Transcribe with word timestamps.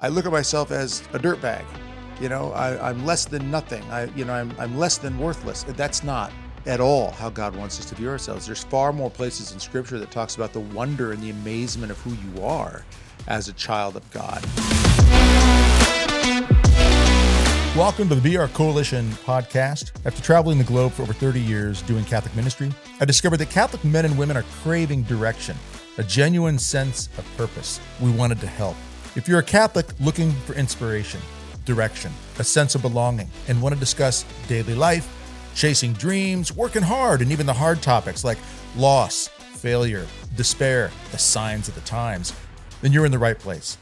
I 0.00 0.06
look 0.06 0.26
at 0.26 0.30
myself 0.30 0.70
as 0.70 1.00
a 1.12 1.18
dirtbag. 1.18 1.64
You 2.20 2.28
know, 2.28 2.52
I, 2.52 2.88
I'm 2.88 3.04
less 3.04 3.24
than 3.24 3.50
nothing. 3.50 3.82
I, 3.90 4.04
you 4.14 4.24
know, 4.24 4.32
I'm, 4.32 4.54
I'm 4.56 4.78
less 4.78 4.96
than 4.96 5.18
worthless. 5.18 5.64
That's 5.64 6.04
not 6.04 6.30
at 6.66 6.78
all 6.80 7.10
how 7.10 7.30
God 7.30 7.56
wants 7.56 7.80
us 7.80 7.86
to 7.86 7.96
view 7.96 8.08
ourselves. 8.08 8.46
There's 8.46 8.62
far 8.62 8.92
more 8.92 9.10
places 9.10 9.50
in 9.50 9.58
Scripture 9.58 9.98
that 9.98 10.12
talks 10.12 10.36
about 10.36 10.52
the 10.52 10.60
wonder 10.60 11.10
and 11.10 11.20
the 11.20 11.30
amazement 11.30 11.90
of 11.90 11.98
who 11.98 12.12
you 12.12 12.44
are 12.44 12.84
as 13.26 13.48
a 13.48 13.52
child 13.54 13.96
of 13.96 14.08
God. 14.12 14.40
Welcome 17.76 18.08
to 18.10 18.14
the 18.14 18.36
BR 18.36 18.46
Coalition 18.54 19.10
podcast. 19.10 19.90
After 20.04 20.22
traveling 20.22 20.58
the 20.58 20.64
globe 20.64 20.92
for 20.92 21.02
over 21.02 21.12
30 21.12 21.40
years 21.40 21.82
doing 21.82 22.04
Catholic 22.04 22.36
ministry, 22.36 22.70
I 23.00 23.04
discovered 23.04 23.38
that 23.38 23.50
Catholic 23.50 23.84
men 23.84 24.04
and 24.04 24.16
women 24.16 24.36
are 24.36 24.44
craving 24.62 25.02
direction, 25.02 25.56
a 25.96 26.04
genuine 26.04 26.60
sense 26.60 27.08
of 27.18 27.26
purpose. 27.36 27.80
We 28.00 28.12
wanted 28.12 28.38
to 28.42 28.46
help. 28.46 28.76
If 29.16 29.26
you're 29.26 29.38
a 29.38 29.42
Catholic 29.42 29.86
looking 30.00 30.32
for 30.32 30.52
inspiration, 30.54 31.20
direction, 31.64 32.12
a 32.38 32.44
sense 32.44 32.74
of 32.74 32.82
belonging, 32.82 33.28
and 33.48 33.60
want 33.60 33.74
to 33.74 33.80
discuss 33.80 34.24
daily 34.48 34.74
life, 34.74 35.08
chasing 35.54 35.92
dreams, 35.94 36.54
working 36.54 36.82
hard, 36.82 37.22
and 37.22 37.32
even 37.32 37.46
the 37.46 37.52
hard 37.52 37.82
topics 37.82 38.22
like 38.22 38.38
loss, 38.76 39.28
failure, 39.28 40.06
despair, 40.36 40.90
the 41.10 41.18
signs 41.18 41.68
of 41.68 41.74
the 41.74 41.80
times, 41.80 42.32
then 42.82 42.92
you're 42.92 43.06
in 43.06 43.12
the 43.12 43.18
right 43.18 43.38
place. 43.38 43.78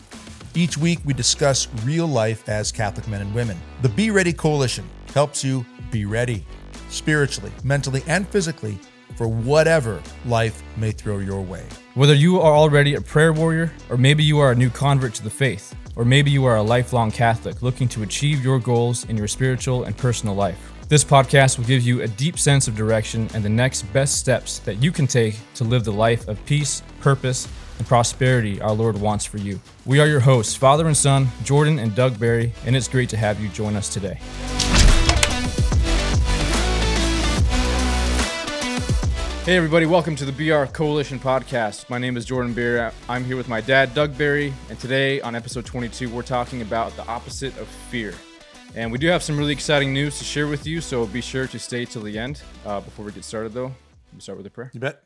Each 0.55 0.79
week, 0.79 1.01
we 1.05 1.13
discuss 1.13 1.69
real 1.85 2.07
life 2.07 2.49
as 2.49 2.73
Catholic 2.73 3.07
men 3.09 3.21
and 3.21 3.35
women. 3.35 3.59
The 3.83 3.91
Be 3.91 4.11
Ready 4.11 4.33
Coalition 4.33 4.89
helps 5.13 5.45
you 5.45 5.67
be 5.91 6.07
ready 6.07 6.47
spiritually, 6.89 7.53
mentally, 7.63 8.03
and 8.07 8.27
physically 8.29 8.79
for 9.17 9.27
whatever 9.29 10.03
life 10.25 10.63
may 10.77 10.93
throw 10.93 11.19
your 11.19 11.41
way. 11.41 11.65
Whether 11.95 12.15
you 12.15 12.41
are 12.41 12.55
already 12.55 12.95
a 12.95 13.01
prayer 13.01 13.33
warrior, 13.33 13.73
or 13.91 13.97
maybe 13.97 14.23
you 14.23 14.39
are 14.39 14.53
a 14.53 14.55
new 14.55 14.71
convert 14.71 15.15
to 15.15 15.25
the 15.25 15.31
faith, 15.31 15.75
or 15.97 16.05
maybe 16.05 16.31
you 16.31 16.45
are 16.45 16.57
a 16.57 16.63
lifelong 16.63 17.11
Catholic 17.11 17.63
looking 17.63 17.89
to 17.89 18.03
achieve 18.03 18.45
your 18.45 18.59
goals 18.59 19.05
in 19.07 19.17
your 19.17 19.29
spiritual 19.29 19.85
and 19.85 19.97
personal 19.97 20.35
life. 20.35 20.73
This 20.89 21.03
podcast 21.03 21.59
will 21.59 21.65
give 21.65 21.83
you 21.83 22.03
a 22.03 22.09
deep 22.09 22.39
sense 22.39 22.69
of 22.69 22.77
direction 22.77 23.29
and 23.35 23.45
the 23.45 23.49
next 23.49 23.83
best 23.93 24.19
steps 24.19 24.61
that 24.61 24.77
you 24.77 24.93
can 24.93 25.09
take 25.09 25.37
to 25.55 25.65
live 25.65 25.85
the 25.85 25.93
life 25.93 26.29
of 26.29 26.45
peace, 26.47 26.83
purpose, 27.01 27.49
and 27.79 27.87
prosperity 27.87 28.61
our 28.61 28.73
Lord 28.73 28.97
wants 28.97 29.25
for 29.25 29.39
you. 29.39 29.61
We 29.85 29.99
are 29.99 30.07
your 30.07 30.21
hosts, 30.21 30.55
Father 30.55 30.87
and 30.87 30.97
Son, 30.97 31.29
Jordan 31.43 31.79
and 31.79 31.95
Doug 31.95 32.21
Barry, 32.21 32.53
and 32.65 32.77
it's 32.77 32.89
great 32.89 33.09
to 33.11 33.17
have 33.17 33.41
you 33.41 33.49
join 33.49 33.75
us 33.75 33.93
today. 33.93 34.21
Hey, 39.47 39.57
everybody, 39.57 39.87
welcome 39.87 40.17
to 40.17 40.25
the 40.25 40.33
BR 40.33 40.65
Coalition 40.73 41.21
podcast. 41.21 41.89
My 41.89 41.99
name 41.99 42.17
is 42.17 42.25
Jordan 42.25 42.53
Barry. 42.53 42.91
I'm 43.09 43.23
here 43.23 43.37
with 43.37 43.49
my 43.49 43.61
dad, 43.61 43.95
Doug 43.95 44.19
Barry, 44.19 44.53
and 44.69 44.81
today 44.81 45.21
on 45.21 45.37
episode 45.37 45.65
22, 45.65 46.09
we're 46.09 46.23
talking 46.23 46.63
about 46.63 46.97
the 46.97 47.07
opposite 47.07 47.57
of 47.59 47.69
fear. 47.69 48.13
And 48.75 48.91
we 48.91 48.99
do 48.99 49.07
have 49.07 49.23
some 49.23 49.39
really 49.39 49.53
exciting 49.53 49.93
news 49.93 50.19
to 50.19 50.25
share 50.25 50.49
with 50.49 50.67
you, 50.67 50.81
so 50.81 51.07
be 51.07 51.21
sure 51.21 51.47
to 51.47 51.61
stay 51.61 51.85
till 51.85 52.03
the 52.03 52.19
end. 52.19 52.43
Uh, 52.65 52.81
before 52.81 53.05
we 53.05 53.13
get 53.13 53.23
started, 53.23 53.53
though, 53.53 53.73
we 54.13 54.19
start 54.19 54.37
with 54.37 54.49
a 54.49 54.51
prayer. 54.51 54.73
You 54.75 54.81
bet. 54.81 55.05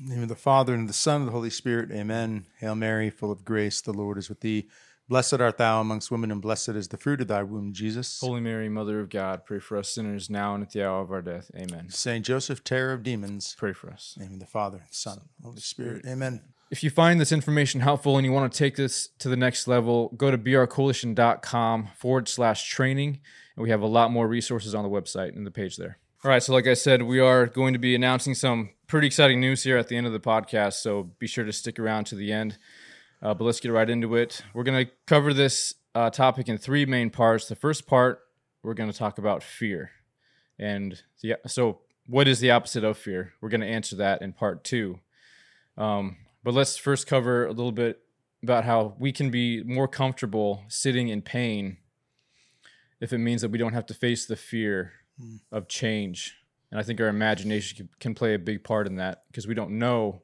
In 0.00 0.08
the 0.08 0.14
name 0.14 0.22
of 0.24 0.28
the 0.28 0.34
Father, 0.34 0.74
and 0.74 0.82
of 0.82 0.88
the 0.88 0.92
Son, 0.92 1.20
and 1.20 1.22
of 1.22 1.26
the 1.26 1.32
Holy 1.38 1.50
Spirit, 1.50 1.92
amen. 1.92 2.46
Hail 2.58 2.74
Mary, 2.74 3.08
full 3.08 3.30
of 3.30 3.44
grace, 3.44 3.80
the 3.80 3.92
Lord 3.92 4.18
is 4.18 4.28
with 4.28 4.40
thee. 4.40 4.66
Blessed 5.08 5.34
art 5.34 5.58
thou 5.58 5.80
amongst 5.82 6.10
women, 6.10 6.30
and 6.30 6.40
blessed 6.40 6.70
is 6.70 6.88
the 6.88 6.96
fruit 6.96 7.20
of 7.20 7.28
thy 7.28 7.42
womb, 7.42 7.72
Jesus. 7.74 8.20
Holy 8.20 8.40
Mary, 8.40 8.70
Mother 8.70 9.00
of 9.00 9.10
God, 9.10 9.44
pray 9.44 9.58
for 9.58 9.76
us 9.76 9.90
sinners 9.90 10.30
now 10.30 10.54
and 10.54 10.62
at 10.64 10.70
the 10.70 10.82
hour 10.86 11.02
of 11.02 11.12
our 11.12 11.20
death. 11.20 11.50
Amen. 11.54 11.90
Saint 11.90 12.24
Joseph, 12.24 12.64
terror 12.64 12.92
of 12.94 13.02
demons, 13.02 13.54
Pray 13.58 13.74
for 13.74 13.90
us. 13.90 14.14
in 14.16 14.22
the 14.22 14.28
name 14.28 14.34
of 14.34 14.40
the 14.40 14.46
Father, 14.46 14.78
the 14.88 14.94
Son, 14.94 15.20
the 15.38 15.46
Holy 15.46 15.60
Spirit, 15.60 16.06
amen. 16.06 16.40
If 16.70 16.82
you 16.82 16.88
find 16.88 17.20
this 17.20 17.32
information 17.32 17.82
helpful 17.82 18.16
and 18.16 18.24
you 18.24 18.32
want 18.32 18.50
to 18.50 18.58
take 18.58 18.76
this 18.76 19.08
to 19.18 19.28
the 19.28 19.36
next 19.36 19.68
level, 19.68 20.08
go 20.16 20.30
to 20.30 20.38
brcoalition.com 20.38 21.88
forward 21.96 22.26
slash 22.28 22.68
training. 22.68 23.20
And 23.56 23.62
we 23.62 23.70
have 23.70 23.82
a 23.82 23.86
lot 23.86 24.10
more 24.10 24.26
resources 24.26 24.74
on 24.74 24.82
the 24.82 24.88
website 24.90 25.36
and 25.36 25.46
the 25.46 25.50
page 25.50 25.76
there. 25.76 25.98
All 26.24 26.30
right. 26.30 26.42
So, 26.42 26.52
like 26.52 26.66
I 26.66 26.74
said, 26.74 27.02
we 27.02 27.20
are 27.20 27.46
going 27.46 27.74
to 27.74 27.78
be 27.78 27.94
announcing 27.94 28.34
some 28.34 28.70
pretty 28.86 29.06
exciting 29.06 29.40
news 29.40 29.62
here 29.62 29.76
at 29.76 29.88
the 29.88 29.96
end 29.96 30.06
of 30.06 30.12
the 30.12 30.18
podcast. 30.20 30.74
So, 30.74 31.10
be 31.18 31.26
sure 31.26 31.44
to 31.44 31.52
stick 31.52 31.78
around 31.78 32.04
to 32.06 32.14
the 32.16 32.32
end. 32.32 32.58
Uh, 33.24 33.32
but 33.32 33.44
let's 33.44 33.58
get 33.58 33.72
right 33.72 33.88
into 33.88 34.16
it. 34.16 34.42
We're 34.52 34.64
going 34.64 34.84
to 34.84 34.92
cover 35.06 35.32
this 35.32 35.74
uh, 35.94 36.10
topic 36.10 36.50
in 36.50 36.58
three 36.58 36.84
main 36.84 37.08
parts. 37.08 37.48
The 37.48 37.56
first 37.56 37.86
part, 37.86 38.20
we're 38.62 38.74
going 38.74 38.92
to 38.92 38.96
talk 38.96 39.16
about 39.16 39.42
fear. 39.42 39.92
And 40.58 41.02
the, 41.22 41.36
so, 41.46 41.80
what 42.06 42.28
is 42.28 42.40
the 42.40 42.50
opposite 42.50 42.84
of 42.84 42.98
fear? 42.98 43.32
We're 43.40 43.48
going 43.48 43.62
to 43.62 43.66
answer 43.66 43.96
that 43.96 44.20
in 44.20 44.34
part 44.34 44.62
two. 44.62 45.00
Um, 45.78 46.18
but 46.44 46.52
let's 46.52 46.76
first 46.76 47.06
cover 47.06 47.46
a 47.46 47.52
little 47.52 47.72
bit 47.72 48.00
about 48.42 48.64
how 48.64 48.94
we 48.98 49.10
can 49.10 49.30
be 49.30 49.62
more 49.62 49.88
comfortable 49.88 50.62
sitting 50.68 51.08
in 51.08 51.22
pain 51.22 51.78
if 53.00 53.14
it 53.14 53.18
means 53.18 53.40
that 53.40 53.50
we 53.50 53.58
don't 53.58 53.72
have 53.72 53.86
to 53.86 53.94
face 53.94 54.26
the 54.26 54.36
fear 54.36 54.92
of 55.50 55.66
change. 55.66 56.36
And 56.70 56.78
I 56.78 56.82
think 56.82 57.00
our 57.00 57.08
imagination 57.08 57.88
can 58.00 58.14
play 58.14 58.34
a 58.34 58.38
big 58.38 58.64
part 58.64 58.86
in 58.86 58.96
that 58.96 59.22
because 59.28 59.46
we 59.46 59.54
don't 59.54 59.78
know, 59.78 60.20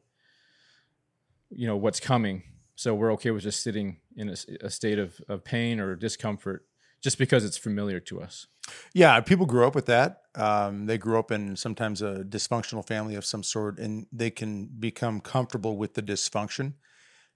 you 1.49 1.67
know, 1.67 1.77
what's 1.77 1.99
coming. 1.99 2.43
So 2.81 2.95
we're 2.95 3.13
okay 3.13 3.31
with 3.31 3.43
just 3.43 3.63
sitting 3.63 3.99
in 4.17 4.31
a 4.31 4.71
state 4.71 4.99
of, 4.99 5.21
of 5.29 5.45
pain 5.45 5.81
or 5.81 5.95
discomfort 5.95 6.65
just 7.03 7.19
because 7.19 7.45
it's 7.45 7.59
familiar 7.59 8.01
to 8.01 8.23
us. 8.23 8.47
Yeah, 8.95 9.21
people 9.21 9.45
grow 9.45 9.67
up 9.67 9.75
with 9.75 9.85
that. 9.85 10.23
Um, 10.35 10.87
they 10.87 10.97
grew 10.97 11.19
up 11.19 11.31
in 11.31 11.57
sometimes 11.57 12.01
a 12.01 12.25
dysfunctional 12.25 12.87
family 12.87 13.17
of 13.17 13.27
some 13.27 13.43
sort, 13.43 13.79
and 13.79 14.07
they 14.11 14.31
can 14.31 14.65
become 14.65 15.21
comfortable 15.21 15.77
with 15.77 15.93
the 15.93 16.03
dysfunction. 16.03 16.73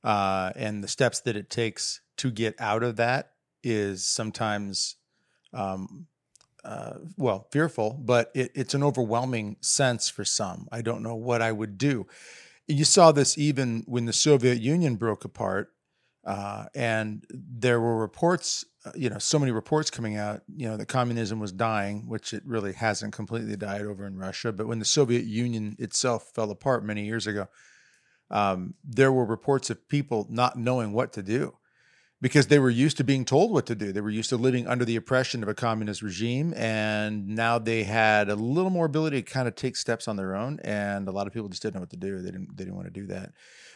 Uh, 0.02 0.52
and 0.56 0.82
the 0.82 0.88
steps 0.88 1.20
that 1.20 1.36
it 1.36 1.50
takes 1.50 2.00
to 2.16 2.30
get 2.30 2.58
out 2.58 2.82
of 2.82 2.96
that 2.96 3.32
is 3.62 4.02
sometimes, 4.02 4.96
um, 5.52 6.06
uh, 6.64 6.94
well, 7.18 7.48
fearful, 7.52 8.00
but 8.02 8.30
it, 8.34 8.50
it's 8.54 8.72
an 8.72 8.82
overwhelming 8.82 9.58
sense 9.60 10.08
for 10.08 10.24
some. 10.24 10.68
I 10.72 10.80
don't 10.80 11.02
know 11.02 11.16
what 11.16 11.42
I 11.42 11.52
would 11.52 11.76
do. 11.76 12.06
You 12.66 12.84
saw 12.84 13.12
this 13.12 13.36
even 13.36 13.84
when 13.86 14.06
the 14.06 14.12
Soviet 14.12 14.60
Union 14.60 14.96
broke 14.96 15.24
apart. 15.24 15.70
Uh, 16.24 16.64
and 16.74 17.22
there 17.30 17.78
were 17.78 17.98
reports, 17.98 18.64
uh, 18.86 18.92
you 18.94 19.10
know, 19.10 19.18
so 19.18 19.38
many 19.38 19.52
reports 19.52 19.90
coming 19.90 20.16
out, 20.16 20.40
you 20.56 20.66
know, 20.66 20.74
that 20.74 20.86
communism 20.86 21.38
was 21.38 21.52
dying, 21.52 22.08
which 22.08 22.32
it 22.32 22.42
really 22.46 22.72
hasn't 22.72 23.12
completely 23.12 23.56
died 23.56 23.82
over 23.82 24.06
in 24.06 24.16
Russia. 24.16 24.50
But 24.50 24.66
when 24.66 24.78
the 24.78 24.86
Soviet 24.86 25.24
Union 25.24 25.76
itself 25.78 26.30
fell 26.34 26.50
apart 26.50 26.82
many 26.82 27.04
years 27.04 27.26
ago, 27.26 27.48
um, 28.30 28.72
there 28.82 29.12
were 29.12 29.26
reports 29.26 29.68
of 29.68 29.86
people 29.86 30.26
not 30.30 30.58
knowing 30.58 30.94
what 30.94 31.12
to 31.12 31.22
do 31.22 31.58
because 32.24 32.46
they 32.46 32.58
were 32.58 32.70
used 32.70 32.96
to 32.96 33.04
being 33.04 33.26
told 33.26 33.52
what 33.52 33.66
to 33.66 33.74
do. 33.74 33.92
They 33.92 34.00
were 34.00 34.08
used 34.08 34.30
to 34.30 34.38
living 34.38 34.66
under 34.66 34.86
the 34.86 34.96
oppression 34.96 35.42
of 35.42 35.48
a 35.50 35.54
communist 35.54 36.00
regime, 36.00 36.54
and 36.56 37.28
now 37.28 37.58
they 37.58 37.84
had 37.84 38.30
a 38.30 38.34
little 38.34 38.70
more 38.70 38.86
ability 38.86 39.20
to 39.20 39.30
kind 39.30 39.46
of 39.46 39.56
take 39.56 39.76
steps 39.76 40.08
on 40.08 40.16
their 40.16 40.34
own. 40.34 40.58
And 40.64 41.06
a 41.06 41.10
lot 41.10 41.26
of 41.26 41.34
people 41.34 41.50
just 41.50 41.60
didn't 41.60 41.74
know 41.74 41.82
what 41.82 41.90
to 41.90 41.98
do. 41.98 42.22
They 42.22 42.30
didn't. 42.30 42.56
They 42.56 42.64
didn't 42.64 42.76
want 42.76 42.86
to 42.86 42.98
do 42.98 43.08
that. 43.08 43.32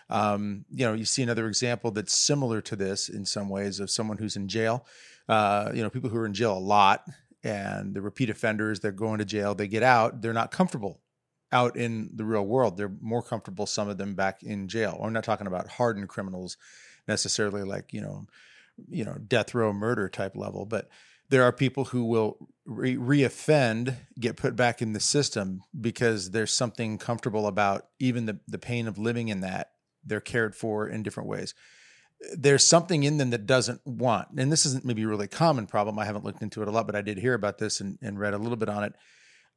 Um, 0.09 0.65
you 0.71 0.87
know, 0.87 0.95
you 0.95 1.05
see 1.05 1.23
another 1.23 1.47
example 1.47 1.91
that's 1.91 2.17
similar 2.17 2.63
to 2.63 2.75
this 2.75 3.11
in 3.11 3.27
some 3.27 3.51
ways 3.51 3.81
of 3.81 3.91
someone 3.91 4.17
who's 4.17 4.35
in 4.35 4.49
jail. 4.49 4.87
Uh, 5.29 5.71
you 5.75 5.83
know, 5.83 5.91
people 5.91 6.09
who 6.09 6.17
are 6.17 6.25
in 6.25 6.33
jail 6.33 6.57
a 6.57 6.59
lot 6.59 7.05
and 7.45 7.93
the 7.93 8.01
repeat 8.01 8.31
offenders, 8.31 8.81
they're 8.81 8.93
going 8.93 9.19
to 9.19 9.27
jail, 9.27 9.55
they 9.55 9.69
get 9.69 9.83
out, 9.83 10.23
they're 10.23 10.33
not 10.33 10.51
comfortable 10.51 11.03
out 11.53 11.77
in 11.77 12.09
the 12.15 12.25
real 12.25 12.47
world. 12.47 12.79
They're 12.79 12.97
more 13.03 13.23
comfortable, 13.23 13.67
some 13.67 13.91
of 13.91 13.99
them 13.99 14.15
back 14.15 14.43
in 14.43 14.69
jail. 14.69 14.99
I'm 15.03 15.13
not 15.13 15.25
talking 15.25 15.47
about 15.47 15.69
hardened 15.69 16.09
criminals 16.09 16.57
necessarily 17.09 17.63
like, 17.63 17.93
you 17.93 18.01
know, 18.01 18.27
you 18.89 19.05
know, 19.05 19.17
death 19.27 19.55
row 19.55 19.73
murder 19.73 20.09
type 20.09 20.37
level, 20.37 20.65
but 20.67 20.89
there 21.31 21.43
are 21.43 21.53
people 21.53 21.87
who 21.87 22.05
will 22.05 22.49
re- 22.65 22.97
reoffend, 22.97 23.97
get 24.19 24.37
put 24.37 24.57
back 24.57 24.81
in 24.81 24.93
the 24.93 25.01
system 25.01 25.63
because 25.79 26.31
there's 26.31 26.53
something 26.55 26.99
comfortable 26.99 27.47
about 27.47 27.87
even 27.99 28.27
the, 28.27 28.39
the 28.47 28.59
pain 28.59 28.89
of 28.89 28.99
living 28.99 29.29
in 29.29 29.41
that. 29.41 29.73
They're 30.05 30.21
cared 30.21 30.55
for 30.55 30.89
in 30.89 31.03
different 31.03 31.29
ways. 31.29 31.55
There's 32.37 32.67
something 32.67 33.05
in 33.05 33.19
them 33.19 33.31
that 33.31 33.47
doesn't 33.47 33.87
want, 33.87 34.29
and 34.37 34.51
this 34.51 34.67
isn't 34.67 34.85
maybe 34.85 35.03
a 35.03 35.09
really 35.09 35.29
common 35.29 35.67
problem. 35.67 35.99
I 35.99 36.05
haven't 36.05 36.25
looked 36.25 36.43
into 36.43 36.63
it 36.63 36.69
a 36.69 36.71
lot, 36.71 36.87
but 36.87 36.97
I 36.97 37.03
did 37.03 37.19
hear 37.19 37.35
about 37.35 37.59
this 37.59 37.81
and, 37.81 37.99
and 38.03 38.19
read 38.19 38.35
a 38.35 38.39
little 38.39 38.57
bit 38.57 38.69
on 38.69 38.85
it. 38.85 38.95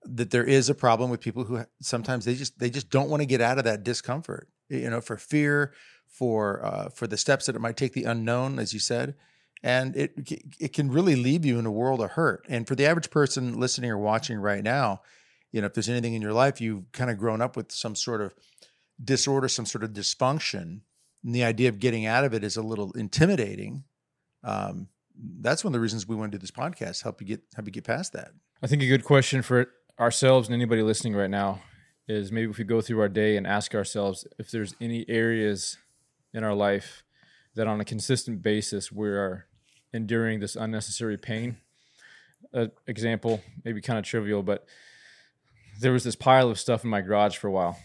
That 0.03 0.31
there 0.31 0.43
is 0.43 0.69
a 0.69 0.75
problem 0.75 1.09
with 1.09 1.21
people 1.21 1.43
who 1.43 1.63
sometimes 1.81 2.25
they 2.25 2.35
just 2.35 2.59
they 2.59 2.69
just 2.69 2.89
don't 2.89 3.09
want 3.09 3.21
to 3.21 3.27
get 3.27 3.41
out 3.41 3.59
of 3.59 3.63
that 3.63 3.83
discomfort, 3.83 4.47
you 4.71 4.89
know, 4.89 5.01
for 5.01 5.17
fear, 5.17 5.73
for 6.07 6.63
uh, 6.65 6.89
for 6.89 7.07
the 7.07 7.17
steps 7.17 7.45
that 7.45 7.55
it 7.55 7.61
might 7.61 7.77
take, 7.77 7.93
the 7.93 8.03
unknown, 8.03 8.59
as 8.59 8.73
you 8.73 8.79
said, 8.79 9.15
and 9.63 9.95
it 9.95 10.13
it 10.59 10.73
can 10.73 10.91
really 10.91 11.15
leave 11.15 11.45
you 11.45 11.59
in 11.59 11.65
a 11.65 11.71
world 11.71 12.01
of 12.01 12.11
hurt. 12.11 12.45
And 12.49 12.67
for 12.67 12.75
the 12.75 12.85
average 12.85 13.09
person 13.09 13.59
listening 13.59 13.91
or 13.91 13.97
watching 13.97 14.39
right 14.39 14.63
now, 14.63 15.01
you 15.51 15.61
know, 15.61 15.67
if 15.67 15.73
there's 15.73 15.89
anything 15.89 16.13
in 16.13 16.21
your 16.21 16.33
life 16.33 16.61
you've 16.61 16.91
kind 16.91 17.09
of 17.09 17.17
grown 17.17 17.41
up 17.41 17.55
with 17.55 17.71
some 17.71 17.95
sort 17.95 18.21
of 18.21 18.33
disorder, 19.03 19.47
some 19.47 19.65
sort 19.65 19.83
of 19.83 19.91
dysfunction, 19.91 20.81
and 21.23 21.35
the 21.35 21.43
idea 21.43 21.69
of 21.69 21.79
getting 21.79 22.05
out 22.05 22.23
of 22.23 22.33
it 22.33 22.43
is 22.43 22.57
a 22.57 22.61
little 22.61 22.91
intimidating. 22.93 23.83
Um, 24.43 24.87
that's 25.39 25.63
one 25.63 25.71
of 25.71 25.73
the 25.73 25.81
reasons 25.81 26.07
we 26.07 26.15
want 26.15 26.31
to 26.31 26.37
do 26.37 26.41
this 26.41 26.51
podcast 26.51 27.03
help 27.03 27.21
you 27.21 27.27
get 27.27 27.41
help 27.55 27.67
you 27.67 27.71
get 27.71 27.83
past 27.83 28.13
that. 28.13 28.31
I 28.61 28.67
think 28.67 28.81
a 28.81 28.87
good 28.87 29.05
question 29.05 29.41
for 29.41 29.67
ourselves 29.99 30.47
and 30.47 30.55
anybody 30.55 30.81
listening 30.81 31.15
right 31.15 31.29
now 31.29 31.61
is 32.11 32.31
maybe 32.31 32.51
if 32.51 32.57
we 32.57 32.63
go 32.63 32.81
through 32.81 32.99
our 32.99 33.09
day 33.09 33.37
and 33.37 33.47
ask 33.47 33.73
ourselves 33.73 34.27
if 34.37 34.51
there's 34.51 34.75
any 34.81 35.05
areas 35.07 35.77
in 36.33 36.43
our 36.43 36.53
life 36.53 37.03
that 37.55 37.67
on 37.67 37.79
a 37.79 37.85
consistent 37.85 38.41
basis 38.41 38.91
we 38.91 39.07
are 39.09 39.47
enduring 39.93 40.39
this 40.39 40.55
unnecessary 40.55 41.17
pain. 41.17 41.57
Uh, 42.53 42.67
example, 42.87 43.41
maybe 43.63 43.81
kind 43.81 43.97
of 43.97 44.05
trivial, 44.05 44.43
but 44.43 44.65
there 45.79 45.91
was 45.91 46.03
this 46.03 46.15
pile 46.15 46.49
of 46.49 46.59
stuff 46.59 46.83
in 46.83 46.89
my 46.89 47.01
garage 47.01 47.37
for 47.37 47.47
a 47.47 47.51
while. 47.51 47.79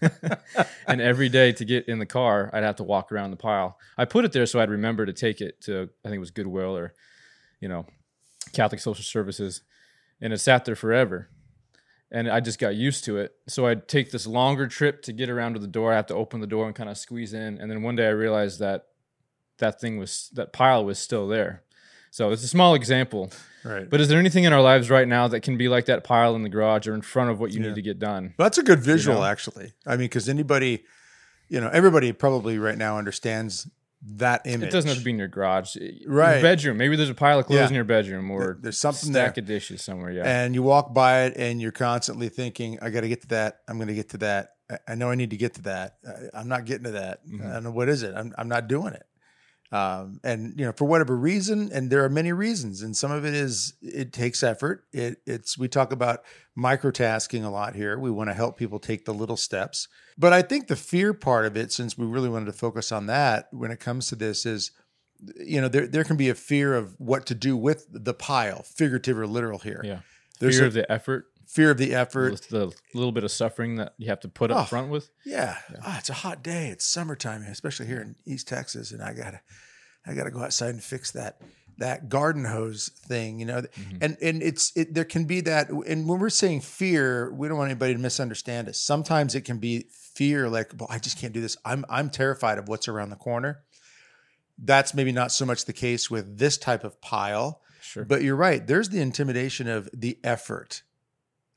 and 0.86 1.00
every 1.00 1.28
day 1.28 1.52
to 1.52 1.64
get 1.64 1.88
in 1.88 1.98
the 1.98 2.06
car, 2.06 2.50
I'd 2.52 2.64
have 2.64 2.76
to 2.76 2.84
walk 2.84 3.12
around 3.12 3.30
the 3.30 3.36
pile. 3.36 3.78
I 3.96 4.04
put 4.04 4.24
it 4.24 4.32
there 4.32 4.46
so 4.46 4.60
I'd 4.60 4.70
remember 4.70 5.06
to 5.06 5.12
take 5.12 5.40
it 5.40 5.60
to, 5.62 5.88
I 6.04 6.08
think 6.08 6.16
it 6.16 6.20
was 6.20 6.30
Goodwill 6.30 6.76
or, 6.76 6.94
you 7.60 7.68
know, 7.68 7.86
Catholic 8.52 8.80
Social 8.80 9.04
Services. 9.04 9.62
And 10.20 10.32
it 10.32 10.38
sat 10.38 10.64
there 10.64 10.74
forever. 10.74 11.28
And 12.10 12.28
I 12.30 12.40
just 12.40 12.58
got 12.58 12.74
used 12.74 13.04
to 13.04 13.18
it. 13.18 13.34
So 13.48 13.66
I'd 13.66 13.86
take 13.86 14.10
this 14.10 14.26
longer 14.26 14.66
trip 14.66 15.02
to 15.02 15.12
get 15.12 15.28
around 15.28 15.54
to 15.54 15.60
the 15.60 15.66
door. 15.66 15.92
I 15.92 15.96
have 15.96 16.06
to 16.06 16.14
open 16.14 16.40
the 16.40 16.46
door 16.46 16.66
and 16.66 16.74
kind 16.74 16.88
of 16.88 16.96
squeeze 16.96 17.34
in. 17.34 17.58
And 17.58 17.70
then 17.70 17.82
one 17.82 17.96
day 17.96 18.06
I 18.06 18.10
realized 18.10 18.60
that 18.60 18.86
that 19.58 19.78
thing 19.80 19.98
was, 19.98 20.30
that 20.34 20.52
pile 20.52 20.84
was 20.84 20.98
still 20.98 21.28
there. 21.28 21.62
So 22.10 22.30
it's 22.30 22.42
a 22.42 22.48
small 22.48 22.74
example. 22.74 23.30
Right. 23.62 23.88
But 23.90 24.00
is 24.00 24.08
there 24.08 24.18
anything 24.18 24.44
in 24.44 24.54
our 24.54 24.62
lives 24.62 24.88
right 24.88 25.06
now 25.06 25.28
that 25.28 25.40
can 25.40 25.58
be 25.58 25.68
like 25.68 25.84
that 25.86 26.02
pile 26.02 26.34
in 26.34 26.42
the 26.42 26.48
garage 26.48 26.86
or 26.88 26.94
in 26.94 27.02
front 27.02 27.28
of 27.30 27.38
what 27.40 27.52
you 27.52 27.60
Yeah. 27.60 27.68
need 27.68 27.74
to 27.74 27.82
get 27.82 27.98
done? 27.98 28.32
Well, 28.38 28.46
that's 28.46 28.56
a 28.56 28.62
good 28.62 28.80
visual, 28.80 29.18
know? 29.18 29.24
actually. 29.26 29.72
I 29.86 29.90
mean, 29.90 30.06
because 30.06 30.28
anybody, 30.30 30.84
you 31.48 31.60
know, 31.60 31.68
everybody 31.68 32.12
probably 32.12 32.58
right 32.58 32.78
now 32.78 32.96
understands 32.96 33.68
that 34.16 34.42
image. 34.46 34.68
It 34.68 34.72
doesn't 34.72 34.88
have 34.88 34.98
to 34.98 35.04
be 35.04 35.10
in 35.10 35.18
your 35.18 35.28
garage. 35.28 35.76
Right. 36.06 36.34
Your 36.34 36.42
bedroom. 36.42 36.76
Maybe 36.76 36.94
there's 36.96 37.10
a 37.10 37.14
pile 37.14 37.40
of 37.40 37.46
clothes 37.46 37.58
Yeah. 37.58 37.68
in 37.68 37.74
your 37.74 37.84
bedroom 37.84 38.30
or 38.30 38.56
There's 38.60 38.78
something 38.78 39.10
stack 39.10 39.34
there. 39.34 39.42
of 39.42 39.46
dishes 39.48 39.82
somewhere. 39.82 40.12
Yeah. 40.12 40.22
and 40.24 40.54
you 40.54 40.62
walk 40.62 40.94
by 40.94 41.22
it 41.22 41.34
and 41.36 41.60
you're 41.60 41.72
constantly 41.72 42.28
thinking 42.28 42.78
i 42.80 42.90
got 42.90 43.00
to 43.02 43.08
get 43.08 43.22
to 43.22 43.28
that 43.28 43.58
i'm 43.68 43.76
going 43.76 43.88
to 43.88 43.94
get 43.94 44.10
to 44.10 44.18
that 44.18 44.50
I- 44.86 44.94
know 44.94 45.10
i 45.10 45.14
need 45.14 45.30
to 45.30 45.36
get 45.36 45.54
to 45.54 45.62
that 45.62 45.96
I- 46.06 46.38
i'm 46.40 46.48
not 46.48 46.64
getting 46.64 46.84
to 46.84 46.90
that 46.92 47.26
Mhm. 47.26 47.44
i 47.48 47.54
don't 47.54 47.64
know 47.64 47.70
what 47.72 47.88
is 47.88 48.02
it 48.02 48.14
i'm, 48.14 48.32
I'm 48.38 48.48
not 48.48 48.68
doing 48.68 48.94
it 48.94 49.02
um, 49.70 50.20
and 50.24 50.58
you 50.58 50.64
know 50.64 50.72
for 50.72 50.86
whatever 50.86 51.16
reason 51.16 51.70
and 51.72 51.90
there 51.90 52.02
are 52.02 52.08
many 52.08 52.32
reasons 52.32 52.80
and 52.80 52.96
some 52.96 53.10
of 53.10 53.24
it 53.24 53.34
is 53.34 53.74
it 53.82 54.12
takes 54.12 54.42
effort. 54.42 54.84
It, 54.92 55.20
it's 55.26 55.58
we 55.58 55.68
talk 55.68 55.92
about 55.92 56.24
microtasking 56.58 57.44
a 57.44 57.50
lot 57.50 57.74
here. 57.74 57.98
We 57.98 58.10
want 58.10 58.30
to 58.30 58.34
help 58.34 58.56
people 58.56 58.78
take 58.78 59.04
the 59.04 59.14
little 59.14 59.36
steps. 59.36 59.88
But 60.16 60.32
i 60.32 60.42
think 60.42 60.68
the 60.68 60.76
fear 60.76 61.12
part 61.12 61.46
of 61.46 61.56
it 61.56 61.72
since 61.72 61.98
we 61.98 62.06
really 62.06 62.28
wanted 62.28 62.46
to 62.46 62.52
focus 62.52 62.90
on 62.92 63.06
that 63.06 63.48
when 63.52 63.70
it 63.70 63.80
comes 63.80 64.08
to 64.08 64.16
this 64.16 64.46
is 64.46 64.70
you 65.36 65.60
know 65.60 65.68
there, 65.68 65.86
there 65.86 66.04
can 66.04 66.16
be 66.16 66.28
a 66.28 66.34
fear 66.34 66.74
of 66.74 66.94
what 66.98 67.26
to 67.26 67.34
do 67.34 67.56
with 67.56 67.86
the 67.90 68.14
pile 68.14 68.62
figurative 68.62 69.18
or 69.18 69.26
literal 69.26 69.58
here. 69.58 69.80
Yeah. 69.84 70.00
there's 70.40 70.56
Fear 70.56 70.64
a 70.64 70.68
of 70.68 70.74
the 70.74 70.90
effort, 70.92 71.26
fear 71.48 71.70
of 71.72 71.78
the 71.78 71.94
effort. 71.94 72.42
the 72.50 72.72
little 72.94 73.10
bit 73.12 73.24
of 73.24 73.30
suffering 73.32 73.76
that 73.76 73.94
you 73.98 74.08
have 74.08 74.20
to 74.20 74.28
put 74.28 74.50
up 74.50 74.58
Oh. 74.58 74.64
front 74.64 74.90
with. 74.90 75.10
Yeah. 75.24 75.56
Ah, 75.82 75.98
it's 75.98 76.10
a 76.10 76.14
hot 76.14 76.42
day. 76.44 76.68
It's 76.68 76.84
summertime, 76.84 77.42
especially 77.42 77.86
here 77.86 78.00
in 78.00 78.14
East 78.26 78.46
Texas, 78.46 78.92
and 78.92 79.02
I 79.02 79.12
gotta, 79.14 79.40
I 80.06 80.14
gotta 80.14 80.30
go 80.30 80.40
outside 80.44 80.70
and 80.70 80.82
fix 80.84 81.10
that 81.12 81.40
that 81.78 82.08
garden 82.08 82.44
hose 82.44 82.90
thing. 83.06 83.38
You 83.38 83.46
know, 83.46 83.62
Mhm. 83.62 83.98
and 84.02 84.16
and 84.20 84.42
it's 84.42 84.72
it. 84.76 84.94
There 84.94 85.04
can 85.04 85.24
be 85.26 85.40
that, 85.42 85.70
and 85.70 86.08
when 86.08 86.18
we're 86.18 86.28
saying 86.30 86.60
fear, 86.62 87.32
we 87.32 87.46
don't 87.48 87.56
want 87.56 87.70
anybody 87.70 87.92
to 87.94 88.00
misunderstand 88.00 88.68
us. 88.68 88.78
Sometimes 88.80 89.34
it 89.36 89.42
can 89.42 89.58
be 89.58 89.86
fear, 90.14 90.48
like, 90.48 90.72
well, 90.76 90.88
I 90.90 90.98
just 90.98 91.18
can't 91.18 91.32
do 91.32 91.40
this. 91.40 91.56
I'm 91.64 91.84
I'm 91.88 92.10
terrified 92.10 92.58
of 92.58 92.66
what's 92.68 92.88
around 92.88 93.10
the 93.10 93.16
corner. 93.16 93.62
That's 94.58 94.92
maybe 94.92 95.12
not 95.12 95.30
so 95.30 95.46
much 95.46 95.66
the 95.66 95.72
case 95.72 96.10
with 96.10 96.38
this 96.38 96.58
type 96.58 96.82
of 96.84 97.00
pile. 97.00 97.62
Sure. 97.80 98.04
But 98.04 98.22
you're 98.22 98.34
right. 98.36 98.66
There's 98.66 98.88
the 98.88 99.00
intimidation 99.00 99.68
of 99.68 99.88
the 99.94 100.18
effort. 100.24 100.82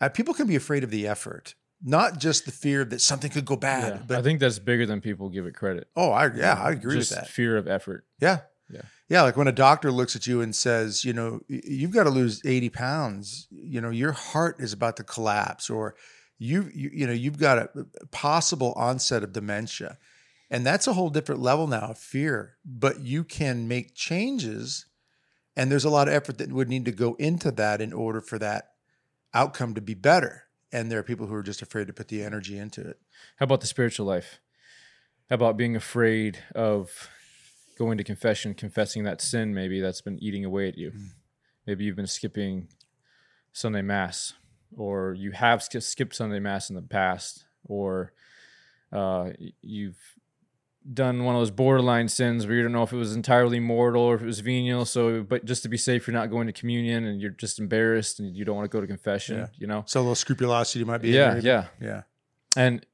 Uh, 0.01 0.09
people 0.09 0.33
can 0.33 0.47
be 0.47 0.55
afraid 0.57 0.83
of 0.83 0.89
the 0.89 1.07
effort, 1.07 1.55
not 1.81 2.17
just 2.19 2.45
the 2.45 2.51
fear 2.51 2.83
that 2.83 2.99
something 3.01 3.31
could 3.31 3.45
go 3.45 3.55
bad. 3.55 3.93
yeah. 3.93 4.03
But 4.07 4.17
I 4.17 4.21
think 4.23 4.39
that's 4.41 4.59
bigger 4.59 4.85
than 4.85 4.99
people 4.99 5.29
give 5.29 5.45
it 5.45 5.53
credit. 5.55 5.87
oh, 5.95 6.11
I 6.11 6.33
yeah, 6.33 6.55
I 6.61 6.71
agree 6.71 6.97
Just 6.97 7.11
with 7.11 7.19
that. 7.19 7.27
fear 7.29 7.55
of 7.55 7.67
effort. 7.67 8.03
Yeah, 8.19 8.39
Yeah. 8.69 8.81
yeah. 9.09 9.21
Like 9.21 9.37
when 9.37 9.47
a 9.47 9.51
doctor 9.53 9.91
looks 9.91 10.15
at 10.15 10.25
you 10.27 10.41
and 10.41 10.55
says, 10.55 11.05
you 11.05 11.13
know, 11.13 11.39
you've 11.47 11.91
got 11.91 12.03
to 12.05 12.09
lose 12.09 12.41
80 12.43 12.69
pounds. 12.69 13.47
You 13.51 13.79
know, 13.79 13.91
your 13.91 14.11
heart 14.11 14.57
is 14.59 14.73
about 14.73 14.97
to 14.97 15.03
collapse, 15.03 15.69
or 15.69 15.95
you 16.39 16.69
you, 16.73 16.89
you 16.91 17.05
know, 17.07 17.13
you've 17.13 17.37
got 17.37 17.59
a 17.59 17.69
possible 18.11 18.73
onset 18.75 19.23
of 19.23 19.31
dementia, 19.33 19.99
and 20.49 20.65
that's 20.65 20.87
a 20.87 20.93
whole 20.93 21.11
different 21.11 21.41
level 21.41 21.67
now 21.67 21.89
of 21.91 21.99
fear. 21.99 22.55
But 22.65 23.01
you 23.01 23.23
can 23.23 23.67
make 23.67 23.93
changes, 23.93 24.87
and 25.55 25.71
there's 25.71 25.85
a 25.85 25.89
lot 25.91 26.07
of 26.07 26.15
effort 26.15 26.39
that 26.39 26.51
would 26.51 26.69
need 26.69 26.85
to 26.85 26.91
go 26.91 27.13
into 27.19 27.51
that 27.51 27.81
in 27.81 27.93
order 27.93 28.19
for 28.21 28.39
that 28.39 28.70
outcome 29.33 29.73
to 29.75 29.81
be 29.81 29.93
better. 29.93 30.43
And 30.71 30.89
there 30.89 30.99
are 30.99 31.03
people 31.03 31.27
who 31.27 31.33
are 31.33 31.43
just 31.43 31.61
afraid 31.61 31.87
to 31.87 31.93
put 31.93 32.07
the 32.07 32.23
energy 32.23 32.57
into 32.57 32.81
it. 32.81 32.99
How 33.37 33.43
about 33.43 33.61
the 33.61 33.67
spiritual 33.67 34.05
life? 34.05 34.39
How 35.29 35.35
about 35.35 35.57
being 35.57 35.75
afraid 35.75 36.39
of 36.55 37.09
going 37.77 37.97
to 37.97 38.03
confession, 38.03 38.53
confessing 38.53 39.03
that 39.03 39.21
sin 39.21 39.53
maybe 39.53 39.81
that's 39.81 40.01
been 40.01 40.21
eating 40.21 40.45
away 40.45 40.67
at 40.67 40.77
you? 40.77 40.91
Mm. 40.91 41.07
Maybe 41.67 41.83
you've 41.83 41.95
been 41.95 42.07
skipping 42.07 42.67
Sunday 43.53 43.81
Mass, 43.81 44.33
or 44.75 45.13
you 45.13 45.31
have 45.31 45.61
skipped 45.63 46.15
Sunday 46.15 46.39
Mass 46.39 46.69
in 46.69 46.75
the 46.75 46.81
past, 46.81 47.45
or 47.65 48.13
uh, 48.91 49.31
you've 49.61 49.99
done 50.93 51.23
one 51.23 51.35
of 51.35 51.41
those 51.41 51.51
borderline 51.51 52.07
sins 52.09 52.45
where 52.47 52.55
you 52.55 52.63
don't 52.63 52.71
know 52.71 52.83
if 52.83 52.91
it 52.91 52.97
was 52.97 53.15
entirely 53.15 53.59
mortal 53.59 54.01
or 54.01 54.15
if 54.15 54.21
it 54.21 54.25
was 54.25 54.39
venial. 54.39 54.83
So, 54.85 55.21
but 55.23 55.45
just 55.45 55.61
to 55.63 55.69
be 55.69 55.77
safe, 55.77 56.07
you're 56.07 56.13
not 56.13 56.31
going 56.31 56.47
to 56.47 56.53
communion 56.53 57.05
and 57.05 57.21
you're 57.21 57.31
just 57.31 57.59
embarrassed 57.59 58.19
and 58.19 58.35
you 58.35 58.43
don't 58.45 58.55
want 58.55 58.69
to 58.69 58.75
go 58.75 58.81
to 58.81 58.87
confession, 58.87 59.37
Yeah. 59.37 59.47
you 59.57 59.67
know? 59.67 59.83
So 59.85 59.99
a 59.99 60.01
little 60.01 60.15
scrupulosity 60.15 60.83
might 60.83 61.01
be. 61.01 61.09
Yeah, 61.09 61.39
yeah 61.41 61.65
yeah. 61.79 62.01
and 62.57 62.85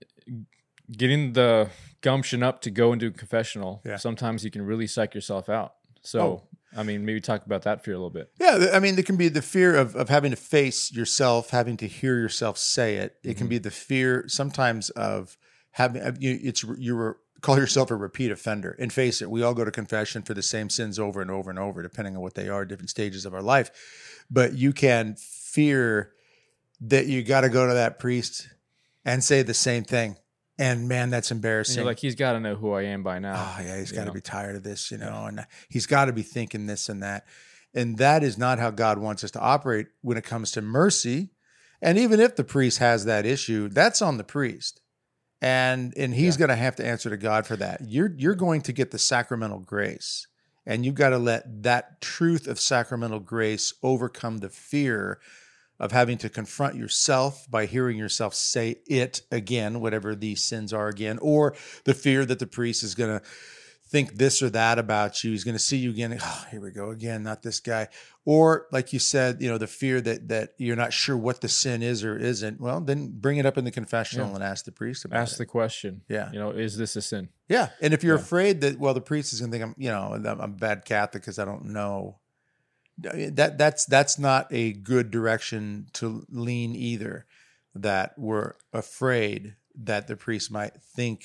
getting 0.92 1.34
the 1.34 1.69
gumption 2.01 2.44
up 2.44 2.62
to 2.62 2.72
go 2.72 2.92
and 2.92 3.00
do 3.00 3.12
confessional 3.12 3.81
Yeah. 3.86 3.98
sometimes 3.98 4.44
you 4.44 4.51
can 4.51 4.66
really 4.66 4.88
psych 4.88 5.13
yourself 5.16 5.50
out 5.50 5.74
so 6.01 6.19
Oh. 6.22 6.44
i 6.80 6.83
mean 6.83 7.04
maybe 7.06 7.19
talk 7.19 7.45
about 7.45 7.63
that 7.63 7.83
fear 7.83 7.94
a 7.95 7.98
little 7.98 8.10
bit 8.12 8.31
Yeah, 8.40 8.69
I 8.74 8.80
mean, 8.80 8.95
there 8.95 9.04
can 9.04 9.18
be 9.18 9.30
the 9.30 9.42
fear 9.42 9.75
of 9.75 9.95
of 9.95 10.10
having 10.10 10.31
to 10.31 10.38
face 10.38 10.92
yourself, 10.92 11.50
having 11.50 11.75
to 11.78 11.88
hear 11.88 12.18
yourself 12.19 12.57
say 12.57 12.95
it. 12.98 13.16
It 13.24 13.36
can 13.38 13.48
Mhm. 13.48 13.50
be 13.50 13.57
the 13.57 13.72
fear 13.72 14.25
sometimes 14.28 14.90
of 14.92 15.38
having 15.72 16.01
you. 16.22 16.40
It's 16.44 16.63
you 16.78 16.95
were 16.95 17.18
call 17.42 17.57
yourself 17.57 17.92
a 17.92 17.95
repeat 17.95 18.31
offender. 18.31 18.75
And 18.80 18.92
face 18.92 19.22
it, 19.22 19.30
we 19.30 19.44
all 19.44 19.54
go 19.54 19.66
to 19.66 19.72
confession 19.72 20.24
for 20.24 20.34
the 20.34 20.44
same 20.44 20.69
sins 20.69 21.00
over 21.00 21.22
and 21.22 21.31
over 21.31 21.50
and 21.50 21.60
over, 21.60 21.81
depending 21.81 22.16
on 22.16 22.22
what 22.22 22.36
they 22.36 22.50
are, 22.50 22.66
different 22.66 22.89
stages 22.89 23.25
of 23.25 23.34
our 23.34 23.42
life. 23.42 23.72
But 24.30 24.54
you 24.54 24.74
can 24.74 25.16
fear 25.18 26.12
that 26.81 27.07
you 27.07 27.24
got 27.24 27.42
to 27.42 27.50
go 27.50 27.68
to 27.68 27.74
that 27.74 28.00
priest 28.00 28.50
and 29.06 29.24
say 29.24 29.42
the 29.42 29.54
same 29.54 29.84
thing. 29.84 30.18
And 30.60 30.88
man, 30.88 31.10
that's 31.10 31.31
embarrassing. 31.31 31.78
you're 31.78 31.86
like 31.86 32.00
he's 32.00 32.16
got 32.16 32.34
to 32.34 32.39
know 32.39 32.56
who 32.56 32.72
i 32.72 32.81
am 32.81 33.04
by 33.04 33.19
now 33.19 33.36
oh 33.36 33.62
yeah, 33.62 33.78
he's 33.78 33.92
got 33.92 34.06
to 34.06 34.12
be 34.12 34.22
tired 34.22 34.56
of 34.56 34.63
this, 34.63 34.90
you 34.90 34.98
know, 34.98 35.25
and 35.25 35.45
he's 35.69 35.86
got 35.86 36.06
to 36.06 36.13
be 36.13 36.24
thinking 36.24 36.66
this 36.66 36.90
and 36.90 37.04
that. 37.04 37.25
And 37.76 38.00
that 38.00 38.23
is 38.23 38.40
not 38.40 38.57
how 38.57 38.71
God 38.71 38.97
wants 38.97 39.23
us 39.23 39.31
to 39.31 39.40
operate 39.40 39.88
when 40.02 40.18
it 40.18 40.23
comes 40.23 40.52
to 40.54 40.61
mercy. 40.61 41.30
And 41.80 42.00
even 42.00 42.19
if 42.19 42.35
the 42.35 42.44
priest 42.44 42.80
has 42.80 43.06
that 43.06 43.26
issue, 43.26 43.69
that's 43.69 44.02
on 44.02 44.18
the 44.18 44.23
priest. 44.23 44.81
And 45.41 45.94
and 45.97 46.13
he's 46.13 46.35
Yeah. 46.35 46.39
going 46.39 46.49
to 46.49 46.56
have 46.56 46.75
to 46.77 46.85
answer 46.85 47.09
to 47.09 47.17
God 47.17 47.45
for 47.45 47.56
that. 47.57 47.81
You're 47.85 48.13
you're 48.17 48.35
going 48.35 48.61
to 48.61 48.73
get 48.73 48.91
the 48.91 48.99
sacramental 48.99 49.59
grace. 49.59 50.27
And 50.65 50.85
you've 50.85 50.95
got 50.95 51.09
to 51.11 51.17
let 51.17 51.63
that 51.63 52.01
truth 52.01 52.45
of 52.45 52.59
sacramental 52.59 53.21
grace 53.21 53.73
overcome 53.83 54.39
the 54.39 54.49
fear 54.49 55.17
of 55.79 55.91
having 55.94 56.17
to 56.17 56.29
confront 56.29 56.75
yourself 56.75 57.45
by 57.49 57.65
hearing 57.67 57.97
yourself 57.97 58.33
say 58.33 58.77
it 58.87 59.21
again, 59.31 59.79
whatever 59.79 60.13
these 60.15 60.44
sins 60.44 60.73
are 60.73 60.87
again, 60.89 61.19
or 61.21 61.56
the 61.85 61.94
fear 61.94 62.25
that 62.25 62.39
the 62.39 62.47
priest 62.47 62.83
is 62.83 62.95
going 62.95 63.19
to 63.19 63.25
think 63.89 64.15
this 64.15 64.41
or 64.41 64.49
that 64.51 64.77
about 64.79 65.23
you. 65.23 65.31
He's 65.31 65.44
going 65.44 65.56
to 65.56 65.59
see 65.63 65.77
you 65.77 65.89
again. 65.91 66.17
Oh, 66.21 66.45
here 66.51 66.61
we 66.61 66.71
go 66.71 66.89
again, 66.91 67.23
not 67.23 67.41
this 67.44 67.59
guy. 67.59 67.87
Or 68.25 68.67
like 68.71 68.91
you 68.94 68.99
said, 68.99 69.41
you 69.41 69.49
know, 69.49 69.57
the 69.57 69.67
fear 69.67 70.01
that 70.01 70.27
that 70.27 70.49
you're 70.57 70.75
not 70.75 70.91
sure 70.94 71.15
what 71.15 71.39
the 71.41 71.47
sin 71.47 71.81
is 71.81 72.03
or 72.03 72.17
isn't. 72.17 72.59
Well, 72.59 72.81
then 72.81 73.11
bring 73.17 73.37
it 73.37 73.45
up 73.45 73.57
in 73.57 73.63
the 73.65 73.71
confessional 73.71 74.27
Yeah. 74.29 74.35
and 74.35 74.44
ask 74.44 74.65
the 74.65 74.71
priest 74.71 75.06
about 75.06 75.19
ask 75.21 75.35
it. 75.35 75.37
the 75.39 75.45
question 75.45 76.01
Yeah. 76.09 76.29
you 76.33 76.39
know 76.39 76.51
is 76.51 76.77
this 76.77 76.95
a 76.95 77.01
sin 77.01 77.29
Yeah, 77.47 77.69
and 77.81 77.94
if 77.94 78.03
you're 78.03 78.17
Yeah. 78.17 78.21
afraid 78.23 78.61
that 78.61 78.77
well, 78.79 78.94
the 78.94 79.01
priest 79.01 79.31
is 79.33 79.39
going 79.39 79.51
to 79.51 79.57
think 79.57 79.69
I'm, 79.69 79.75
you 79.81 79.89
know, 79.89 80.13
I'm 80.13 80.25
I'm 80.25 80.39
a 80.41 80.47
bad 80.49 80.83
Catholic 80.85 81.23
because 81.23 81.39
I 81.39 81.45
don't 81.45 81.65
know. 81.65 82.19
Uh, 83.06 83.29
that 83.31 83.57
that's 83.57 83.85
that's 83.85 84.17
not 84.19 84.47
a 84.51 84.73
good 84.73 85.11
direction 85.11 85.87
to 85.94 86.25
lean 86.29 86.75
either. 86.75 87.25
That 87.75 88.17
we're 88.17 88.53
afraid 88.73 89.56
that 89.75 90.07
the 90.07 90.15
priest 90.17 90.49
might 90.51 90.81
think 90.81 91.23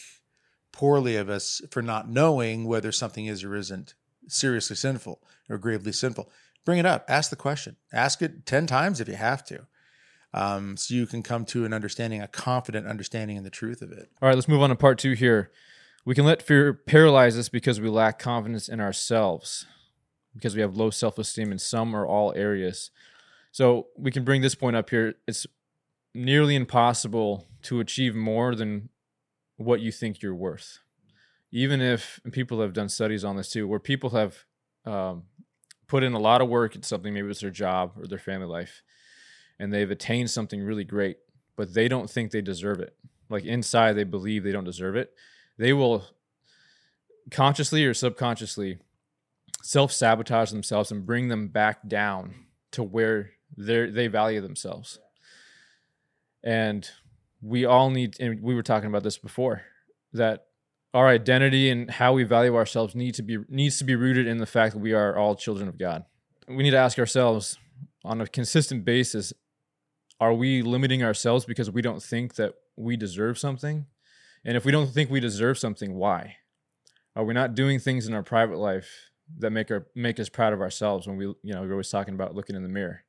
poorly 0.73 1.17
of 1.17 1.29
us 1.29 1.61
for 1.71 1.83
not 1.83 2.09
knowing 2.09 2.65
whether 2.65 2.91
something 2.93 3.27
is 3.27 3.45
or 3.45 3.55
isn't 3.55 3.95
seriously 4.29 4.77
sinful 4.77 5.21
or 5.49 5.59
gravely 5.59 5.93
sinful. 5.93 6.31
Bring 6.65 6.79
it 6.79 6.87
up. 6.87 7.05
Ask 7.09 7.31
the 7.31 7.37
question. 7.37 7.77
Ask 7.93 8.23
it 8.23 8.47
ten 8.47 8.67
times 8.67 9.01
if 9.01 9.09
you 9.09 9.15
have 9.15 9.45
to, 9.47 9.67
um, 10.33 10.77
so 10.77 10.95
you 10.95 11.07
can 11.07 11.23
come 11.23 11.45
to 11.47 11.65
an 11.65 11.73
understanding, 11.73 12.23
a 12.23 12.29
confident 12.29 12.87
understanding 12.87 13.37
in 13.37 13.45
the 13.45 13.51
truth 13.51 13.83
of 13.83 13.93
it. 13.93 14.09
all 14.21 14.29
right 14.29 14.35
let's 14.35 14.49
move 14.49 14.63
on 14.63 14.71
to 14.71 14.77
part 14.77 14.99
two 14.99 15.13
here 15.13 15.51
we 16.05 16.15
can 16.15 16.25
let 16.25 16.43
fear 16.43 16.73
paralyze 16.73 17.39
us 17.39 17.49
because 17.49 17.81
we 17.81 17.89
lack 17.89 18.19
confidence 18.19 18.69
in 18.69 18.81
ourselves 18.81 19.67
because 20.35 20.55
we 20.55 20.61
have 20.61 20.77
low 20.77 20.91
self-esteem 20.91 21.53
in 21.53 21.59
some 21.59 21.95
or 21.95 22.07
all 22.07 22.33
areas 22.35 22.91
so 23.51 23.89
we 23.97 24.11
can 24.11 24.25
bring 24.25 24.41
this 24.41 24.55
point 24.55 24.77
up 24.77 24.91
here 24.91 25.15
it's 25.27 25.47
nearly 26.15 26.55
impossible 26.55 27.47
to 27.63 27.81
achieve 27.81 28.15
more 28.15 28.55
than 28.55 28.89
what 29.65 29.81
you 29.81 29.93
think 29.93 30.23
you're 30.23 30.35
worth 30.35 30.81
even 31.53 31.83
if 31.83 32.19
people 32.33 32.61
have 32.63 32.73
done 32.73 32.89
studies 32.89 33.25
on 33.25 33.37
this 33.37 33.51
too, 33.51 33.69
where 33.69 33.79
people 33.79 34.11
have 34.11 34.45
um, 34.87 35.25
put 35.87 36.03
in 36.03 36.15
a 36.15 36.19
lot 36.19 36.41
of 36.41 36.49
work 36.49 36.75
at 36.75 36.85
something, 36.85 37.13
maybe 37.13 37.29
it's 37.29 37.41
their 37.41 37.51
job 37.51 37.93
or 37.99 38.07
their 38.07 38.19
family 38.19 38.47
life, 38.47 38.83
and 39.59 39.73
they've 39.73 39.91
attained 39.91 40.31
something 40.31 40.63
really 40.63 40.85
great, 40.85 41.19
but 41.55 41.75
they 41.75 41.89
don't 41.89 42.09
think 42.09 42.31
they 42.31 42.41
deserve 42.41 42.81
it. 42.81 42.97
Like 43.29 43.45
inside, 43.45 43.93
they 43.93 44.05
believe 44.05 44.43
they 44.43 44.53
don't 44.53 44.65
deserve 44.65 44.97
it. 44.97 45.13
They 45.59 45.75
will 45.75 46.07
consciously 47.31 47.85
or 47.85 47.95
subconsciously 47.95 48.79
self 49.63 49.93
sabotage 49.93 50.51
themselves 50.51 50.91
and 50.91 51.07
bring 51.07 51.29
them 51.29 51.49
back 51.49 51.87
down 51.87 52.47
to 52.73 52.83
where 52.83 53.33
they 53.57 53.91
they 53.91 54.07
value 54.07 54.41
themselves. 54.41 54.99
And 56.43 56.91
we 57.43 57.65
all 57.65 57.91
need, 57.91 58.17
and 58.21 58.41
we 58.41 58.55
were 58.55 58.63
talking 58.63 58.89
about 58.89 59.03
this 59.03 59.19
before, 59.19 59.63
that 60.13 60.47
our 60.95 61.09
identity 61.09 61.71
and 61.71 61.91
how 61.91 62.13
we 62.13 62.25
value 62.25 62.55
ourselves 62.55 62.95
need 62.95 63.15
to 63.15 63.23
be 63.23 63.39
needs 63.49 63.79
to 63.79 63.85
be 63.85 63.97
rooted 63.97 64.27
in 64.27 64.39
the 64.39 64.47
fact 64.47 64.75
that 64.75 64.81
we 64.81 64.93
are 64.93 65.17
all 65.17 65.35
children 65.35 65.69
of 65.69 65.79
God. 65.79 66.05
We 66.47 66.63
need 66.63 66.71
to 66.71 66.77
ask 66.77 66.99
ourselves 66.99 67.59
on 68.05 68.21
a 68.21 68.27
consistent 68.27 68.85
basis 68.85 69.33
are 70.21 70.35
we 70.35 70.63
limiting 70.63 71.03
ourselves 71.03 71.45
because 71.45 71.71
we 71.71 71.83
don't 71.83 72.03
think 72.03 72.37
that 72.37 72.55
we 72.77 72.97
deserve 72.97 73.39
something? 73.39 73.87
And 74.45 74.57
if 74.57 74.65
we 74.65 74.71
don't 74.71 74.89
think 74.89 75.11
we 75.11 75.19
deserve 75.19 75.59
something, 75.59 75.95
why? 75.95 76.37
Are 77.17 77.25
we 77.25 77.35
not 77.35 77.55
doing 77.55 77.81
things 77.81 78.07
in 78.07 78.15
our 78.15 78.23
private 78.23 78.59
life 78.59 79.11
that 79.39 79.51
make 79.51 79.71
our 79.71 79.87
make 79.95 80.21
us 80.21 80.29
proud 80.29 80.53
of 80.53 80.61
ourselves 80.61 81.07
when 81.07 81.17
we 81.17 81.25
you 81.25 81.55
know 81.55 81.63
we're 81.63 81.73
always 81.73 81.91
talking 81.91 82.15
about 82.15 82.35
looking 82.35 82.57
in 82.57 82.63
the 82.63 82.69
mirror. 82.69 83.05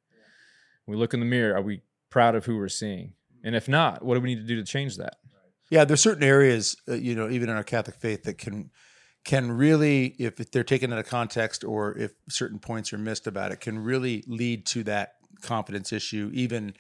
When 0.86 0.98
we 0.98 1.02
look 1.02 1.14
in 1.14 1.20
the 1.20 1.26
mirror, 1.26 1.56
are 1.56 1.62
we 1.62 1.82
proud 2.10 2.36
of 2.36 2.46
who 2.46 2.58
we're 2.58 2.70
seeing? 2.70 3.14
And 3.44 3.56
if 3.56 3.68
not, 3.68 4.04
what 4.04 4.16
do 4.16 4.22
we 4.22 4.36
need 4.36 4.42
to 4.42 4.48
do 4.48 4.56
to 4.56 4.64
change 4.64 4.98
that? 4.98 5.18
Yeah, 5.70 5.86
there's 5.86 6.02
certain 6.02 6.24
areas, 6.24 6.76
uh, 6.88 6.94
you 6.94 7.16
know, 7.16 7.30
even 7.30 7.50
in 7.50 7.56
our 7.56 7.64
Catholic 7.64 7.98
faith 7.98 8.24
that 8.24 8.38
can 8.38 8.72
can 9.26 9.52
really, 9.52 10.08
if 10.20 10.36
they're 10.52 10.66
taken 10.66 10.92
out 10.92 11.00
of 11.00 11.08
context 11.08 11.64
or 11.64 11.98
if 11.98 12.12
certain 12.30 12.60
points 12.60 12.92
are 12.92 12.98
missed 12.98 13.26
about 13.26 13.54
it, 13.54 13.62
can 13.62 13.80
really 13.80 14.22
lead 14.28 14.66
to 14.66 14.84
that 14.84 15.14
confidence 15.42 15.94
issue, 15.94 16.30
even 16.34 16.74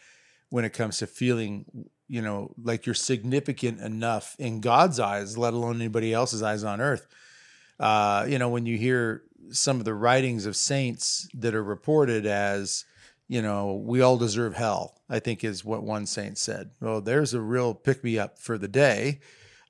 when 0.49 0.65
it 0.65 0.73
comes 0.73 0.97
to 0.97 1.07
feeling, 1.07 1.65
you 2.09 2.21
know, 2.21 2.53
like 2.61 2.85
you're 2.85 2.93
significant 2.93 3.79
enough 3.79 4.35
in 4.39 4.59
God's 4.59 4.99
eyes, 4.99 5.37
let 5.37 5.53
alone 5.53 5.77
anybody 5.77 6.13
else's 6.13 6.43
eyes 6.43 6.65
on 6.65 6.81
earth. 6.81 7.07
Uh, 7.79 8.25
you 8.27 8.37
know, 8.37 8.49
when 8.49 8.65
you 8.65 8.77
hear 8.77 9.23
some 9.51 9.79
of 9.79 9.85
the 9.85 9.93
writings 9.93 10.45
of 10.45 10.55
saints 10.55 11.27
that 11.33 11.55
are 11.55 11.63
reported 11.63 12.25
as, 12.25 12.83
you 13.33 13.41
know, 13.41 13.81
we 13.83 13.99
all 13.99 14.15
deserve 14.15 14.53
hell, 14.53 15.01
I 15.09 15.17
think 15.17 15.43
is 15.43 15.65
what 15.65 15.81
one 15.81 16.05
saint 16.05 16.37
said. 16.37 16.69
Well, 16.79 17.01
there's 17.01 17.33
a 17.33 17.41
real 17.41 17.73
pick 17.73 18.03
me 18.03 18.19
up 18.19 18.37
for 18.37 18.59
the 18.59 18.67
day. 18.67 19.21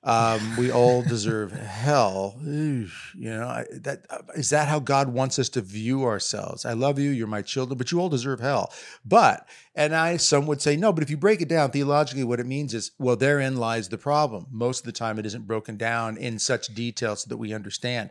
Um, 0.02 0.58
we 0.58 0.70
all 0.70 1.00
deserve 1.08 1.52
hell. 1.52 2.38
You 2.42 2.90
know, 3.14 3.46
I, 3.46 3.64
that 3.72 4.04
is 4.34 4.50
that 4.50 4.68
how 4.68 4.80
God 4.80 5.08
wants 5.08 5.38
us 5.38 5.48
to 5.48 5.62
view 5.62 6.04
ourselves. 6.04 6.66
I 6.66 6.74
love 6.74 6.98
you, 6.98 7.08
you're 7.08 7.26
my 7.26 7.40
children, 7.40 7.78
but 7.78 7.90
you 7.90 8.00
all 8.00 8.10
deserve 8.10 8.40
hell. 8.40 8.70
But 9.02 9.48
and 9.74 9.96
I, 9.96 10.18
some 10.18 10.44
would 10.44 10.60
say 10.60 10.76
no. 10.76 10.92
But 10.92 11.02
if 11.02 11.08
you 11.08 11.16
break 11.16 11.40
it 11.40 11.48
down 11.48 11.70
theologically, 11.70 12.24
what 12.24 12.40
it 12.40 12.46
means 12.46 12.74
is, 12.74 12.90
well, 12.98 13.16
therein 13.16 13.56
lies 13.56 13.88
the 13.88 13.96
problem. 13.96 14.44
Most 14.50 14.80
of 14.80 14.84
the 14.84 14.92
time, 14.92 15.18
it 15.18 15.24
isn't 15.24 15.46
broken 15.46 15.78
down 15.78 16.18
in 16.18 16.38
such 16.38 16.66
detail 16.74 17.16
so 17.16 17.30
that 17.30 17.38
we 17.38 17.54
understand 17.54 18.10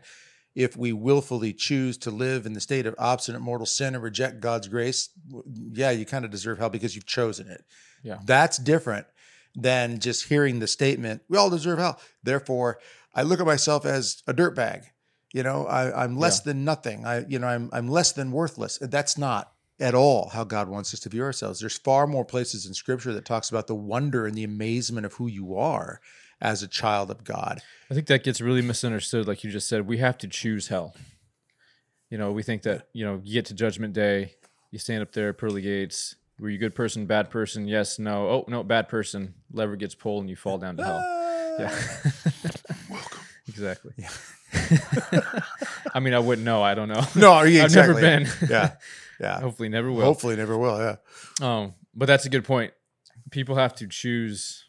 if 0.54 0.76
we 0.76 0.92
willfully 0.92 1.52
choose 1.52 1.98
to 1.98 2.10
live 2.10 2.46
in 2.46 2.52
the 2.52 2.60
state 2.60 2.86
of 2.86 2.94
obstinate 2.98 3.40
mortal 3.40 3.66
sin 3.66 3.94
and 3.94 4.02
reject 4.02 4.40
God's 4.40 4.68
grace, 4.68 5.10
yeah, 5.72 5.90
you 5.90 6.06
kind 6.06 6.24
of 6.24 6.30
deserve 6.30 6.58
hell 6.58 6.70
because 6.70 6.94
you've 6.94 7.06
chosen 7.06 7.48
it. 7.48 7.64
Yeah. 8.02 8.18
That's 8.24 8.58
different 8.58 9.06
than 9.56 10.00
just 10.00 10.28
hearing 10.28 10.58
the 10.58 10.66
statement, 10.66 11.22
we 11.28 11.38
all 11.38 11.50
deserve 11.50 11.78
hell. 11.78 12.00
Therefore, 12.22 12.78
I 13.14 13.22
look 13.22 13.40
at 13.40 13.46
myself 13.46 13.86
as 13.86 14.22
a 14.26 14.34
dirtbag. 14.34 14.84
You 15.32 15.42
know, 15.42 15.66
I, 15.66 16.04
am 16.04 16.16
less 16.16 16.40
yeah. 16.40 16.52
than 16.52 16.64
nothing. 16.64 17.04
I, 17.04 17.24
you 17.26 17.38
know, 17.38 17.48
I'm 17.48 17.68
I'm 17.72 17.88
less 17.88 18.12
than 18.12 18.30
worthless. 18.30 18.78
That's 18.80 19.18
not 19.18 19.52
at 19.80 19.94
all 19.94 20.28
how 20.28 20.44
God 20.44 20.68
wants 20.68 20.94
us 20.94 21.00
to 21.00 21.08
view 21.08 21.22
ourselves. 21.22 21.58
There's 21.58 21.78
far 21.78 22.06
more 22.06 22.24
places 22.24 22.66
in 22.66 22.74
Scripture 22.74 23.12
that 23.12 23.24
talks 23.24 23.50
about 23.50 23.66
the 23.66 23.74
wonder 23.74 24.26
and 24.26 24.36
the 24.36 24.44
amazement 24.44 25.06
of 25.06 25.14
who 25.14 25.26
you 25.26 25.56
are 25.56 26.00
as 26.44 26.62
a 26.62 26.68
child 26.68 27.10
of 27.10 27.24
God. 27.24 27.62
I 27.90 27.94
think 27.94 28.06
that 28.08 28.22
gets 28.22 28.40
really 28.40 28.60
misunderstood. 28.60 29.26
Like 29.26 29.42
you 29.42 29.50
just 29.50 29.66
said, 29.66 29.88
we 29.88 29.96
have 29.98 30.18
to 30.18 30.28
choose 30.28 30.68
hell. 30.68 30.94
You 32.10 32.18
know, 32.18 32.32
we 32.32 32.42
think 32.42 32.62
that, 32.62 32.88
you 32.92 33.04
know, 33.04 33.20
you 33.24 33.32
get 33.32 33.46
to 33.46 33.54
judgment 33.54 33.94
day, 33.94 34.34
you 34.70 34.78
stand 34.78 35.02
up 35.02 35.12
there, 35.12 35.32
pearly 35.32 35.62
gates. 35.62 36.16
Were 36.38 36.50
you 36.50 36.56
a 36.56 36.60
good 36.60 36.74
person, 36.74 37.06
bad 37.06 37.30
person? 37.30 37.66
Yes, 37.66 37.98
no. 37.98 38.28
Oh, 38.28 38.44
no, 38.46 38.62
bad 38.62 38.88
person. 38.88 39.34
Lever 39.52 39.76
gets 39.76 39.94
pulled 39.94 40.20
and 40.20 40.30
you 40.30 40.36
fall 40.36 40.58
down 40.58 40.76
to 40.76 40.84
hell. 40.84 41.00
Ah. 41.02 41.54
Yeah. 41.58 41.78
Welcome. 42.90 43.20
exactly. 43.48 43.92
Yeah. 43.96 45.20
I 45.94 46.00
mean, 46.00 46.12
I 46.12 46.18
wouldn't 46.18 46.44
know. 46.44 46.62
I 46.62 46.74
don't 46.74 46.88
know. 46.88 47.04
No, 47.16 47.42
yeah, 47.44 47.64
I've 47.64 47.74
never 47.74 47.94
been. 47.94 48.28
yeah. 48.50 48.72
Yeah. 49.18 49.40
Hopefully 49.40 49.70
never 49.70 49.90
will. 49.90 50.02
Hopefully 50.02 50.36
never 50.36 50.58
will. 50.58 50.78
Yeah. 50.78 50.96
Um, 51.40 51.74
but 51.94 52.06
that's 52.06 52.26
a 52.26 52.28
good 52.28 52.44
point. 52.44 52.74
People 53.30 53.54
have 53.56 53.74
to 53.76 53.86
choose 53.86 54.63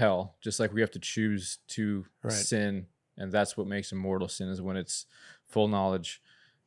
hell, 0.00 0.34
just 0.40 0.58
like 0.58 0.72
we 0.72 0.80
have 0.80 0.90
to 0.92 0.98
choose 0.98 1.58
to 1.68 2.06
right. 2.22 2.32
sin, 2.32 2.86
and 3.16 3.30
that's 3.30 3.56
what 3.56 3.66
makes 3.66 3.92
a 3.92 3.94
mortal 3.94 4.28
sin 4.28 4.48
is 4.48 4.60
when 4.60 4.76
it's 4.76 5.06
full 5.46 5.68
knowledge. 5.68 6.20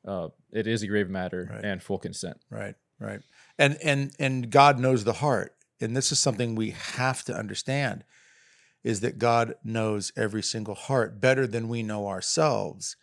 Uh, 0.08 0.30
it 0.52 0.68
is 0.68 0.84
a 0.84 0.88
grave 0.88 1.10
matter 1.10 1.50
right. 1.52 1.66
and 1.66 1.82
full 1.82 1.98
consent. 1.98 2.38
Right, 2.50 2.76
right, 3.00 3.22
and 3.58 3.78
and 3.84 4.14
and 4.20 4.50
God 4.50 4.80
knows 4.80 5.04
the 5.04 5.14
heart, 5.14 5.56
and 5.82 5.98
this 5.98 6.12
is 6.12 6.20
something 6.20 6.56
we 6.56 6.72
have 6.72 7.24
to 7.26 7.34
understand: 7.34 8.04
is 8.84 9.02
that 9.02 9.18
God 9.18 9.56
knows 9.64 10.14
every 10.16 10.44
single 10.44 10.76
heart 10.76 11.20
better 11.20 11.48
than 11.48 11.68
we 11.68 11.84
know 11.84 12.08
ourselves, 12.08 12.96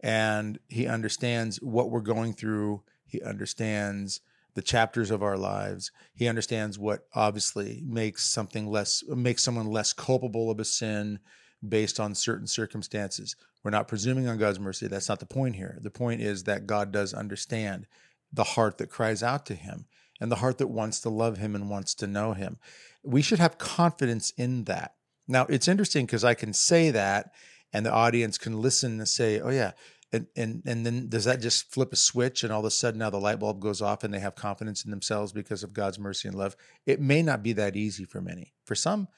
and 0.00 0.58
He 0.68 0.86
understands 0.86 1.60
what 1.60 1.90
we're 1.90 2.00
going 2.00 2.32
through. 2.32 2.82
He 3.06 3.20
understands 3.20 4.20
the 4.54 4.62
chapters 4.62 5.10
of 5.10 5.22
our 5.22 5.36
lives. 5.36 5.90
He 6.14 6.28
understands 6.28 6.78
what 6.78 7.06
obviously 7.14 7.82
makes 7.84 8.24
something 8.24 8.66
less 8.66 9.02
makes 9.08 9.42
someone 9.42 9.66
less 9.66 9.92
culpable 9.92 10.50
of 10.50 10.60
a 10.60 10.64
sin 10.64 11.18
based 11.66 11.98
on 11.98 12.14
certain 12.14 12.46
circumstances. 12.46 13.36
We're 13.62 13.70
not 13.70 13.88
presuming 13.88 14.28
on 14.28 14.38
God's 14.38 14.60
mercy. 14.60 14.86
That's 14.86 15.08
not 15.08 15.20
the 15.20 15.26
point 15.26 15.56
here. 15.56 15.78
The 15.80 15.90
point 15.90 16.20
is 16.20 16.44
that 16.44 16.66
God 16.66 16.92
does 16.92 17.14
understand 17.14 17.86
the 18.32 18.44
heart 18.44 18.78
that 18.78 18.90
cries 18.90 19.22
out 19.22 19.46
to 19.46 19.54
him 19.54 19.86
and 20.20 20.30
the 20.30 20.36
heart 20.36 20.58
that 20.58 20.68
wants 20.68 21.00
to 21.00 21.08
love 21.08 21.38
him 21.38 21.54
and 21.54 21.70
wants 21.70 21.94
to 21.94 22.06
know 22.06 22.32
him. 22.32 22.58
We 23.02 23.22
should 23.22 23.38
have 23.38 23.58
confidence 23.58 24.32
in 24.36 24.64
that. 24.64 24.94
Now, 25.26 25.46
it's 25.48 25.68
interesting 25.68 26.04
because 26.06 26.24
I 26.24 26.34
can 26.34 26.52
say 26.52 26.90
that 26.90 27.32
and 27.72 27.84
the 27.84 27.92
audience 27.92 28.38
can 28.38 28.60
listen 28.60 28.98
and 28.98 29.08
say, 29.08 29.40
"Oh 29.40 29.50
yeah, 29.50 29.72
and, 30.14 30.26
and 30.36 30.62
and 30.64 30.86
then 30.86 31.08
does 31.08 31.24
that 31.24 31.40
just 31.40 31.72
flip 31.72 31.92
a 31.92 31.96
switch 31.96 32.44
and 32.44 32.52
all 32.52 32.60
of 32.60 32.66
a 32.66 32.70
sudden 32.70 33.00
now 33.00 33.10
the 33.10 33.18
light 33.18 33.40
bulb 33.40 33.60
goes 33.60 33.82
off 33.82 34.04
and 34.04 34.14
they 34.14 34.20
have 34.20 34.36
confidence 34.36 34.84
in 34.84 34.90
themselves 34.90 35.32
because 35.32 35.62
of 35.62 35.72
God's 35.72 35.98
mercy 35.98 36.28
and 36.28 36.36
love? 36.36 36.56
It 36.86 37.00
may 37.00 37.20
not 37.20 37.42
be 37.42 37.52
that 37.54 37.74
easy 37.74 38.04
for 38.04 38.20
many. 38.20 38.52
For 38.64 38.74
some, 38.74 39.08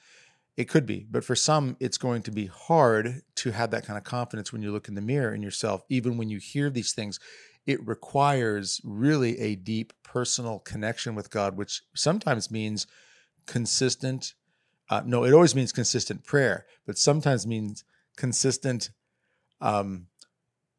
it 0.55 0.67
could 0.67 0.87
be, 0.87 1.05
but 1.09 1.23
for 1.23 1.35
some, 1.35 1.77
it's 1.79 1.99
going 1.99 2.23
to 2.23 2.31
be 2.31 2.47
hard 2.47 3.21
to 3.35 3.51
have 3.51 3.69
that 3.71 3.85
kind 3.85 3.97
of 3.97 4.03
confidence 4.03 4.51
when 4.51 4.63
you 4.63 4.71
look 4.71 4.87
in 4.87 4.95
the 4.95 5.01
mirror 5.01 5.33
in 5.33 5.43
yourself, 5.43 5.83
even 5.87 6.17
when 6.17 6.29
you 6.29 6.39
hear 6.39 6.71
these 6.71 6.93
things. 6.93 7.19
It 7.67 7.85
requires 7.85 8.81
really 8.83 9.37
a 9.39 9.55
deep 9.55 9.93
personal 10.03 10.59
connection 10.59 11.13
with 11.13 11.29
God, 11.29 11.57
which 11.57 11.83
sometimes 11.93 12.49
means 12.49 12.87
consistent. 13.45 14.33
Uh, 14.89 15.03
no, 15.05 15.25
it 15.25 15.33
always 15.33 15.53
means 15.53 15.71
consistent 15.71 16.23
prayer, 16.23 16.65
but 16.87 16.97
sometimes 16.97 17.45
means 17.45 17.83
consistent 18.15 18.89
um, 19.61 20.07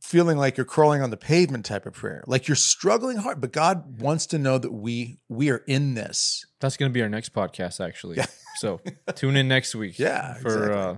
feeling 0.00 0.38
like 0.38 0.56
you're 0.56 0.64
crawling 0.66 1.02
on 1.02 1.10
the 1.10 1.16
pavement 1.16 1.64
type 1.64 1.86
of 1.86 1.92
prayer. 1.94 2.24
Like 2.26 2.48
you're 2.48 2.54
struggling 2.56 3.18
hard 3.18 3.40
but 3.40 3.52
god 3.52 4.00
wants 4.00 4.26
to 4.26 4.38
know 4.38 4.58
that 4.58 4.72
we 4.72 5.18
we 5.28 5.50
are 5.50 5.62
in 5.66 5.94
this. 5.94 6.46
That's 6.60 6.76
going 6.76 6.90
to 6.90 6.94
be 6.94 7.02
our 7.02 7.08
next 7.08 7.32
podcast 7.34 7.84
actually. 7.84 8.16
Yeah. 8.18 8.26
so 8.56 8.80
tune 9.14 9.36
in 9.36 9.48
next 9.48 9.74
week 9.74 9.98
yeah 9.98 10.34
for 10.34 10.48
exactly. 10.48 10.74
uh, 10.74 10.94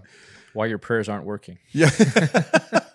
why 0.53 0.67
your 0.67 0.79
prayers 0.79 1.09
aren't 1.09 1.25
working. 1.25 1.59
Yeah 1.73 1.91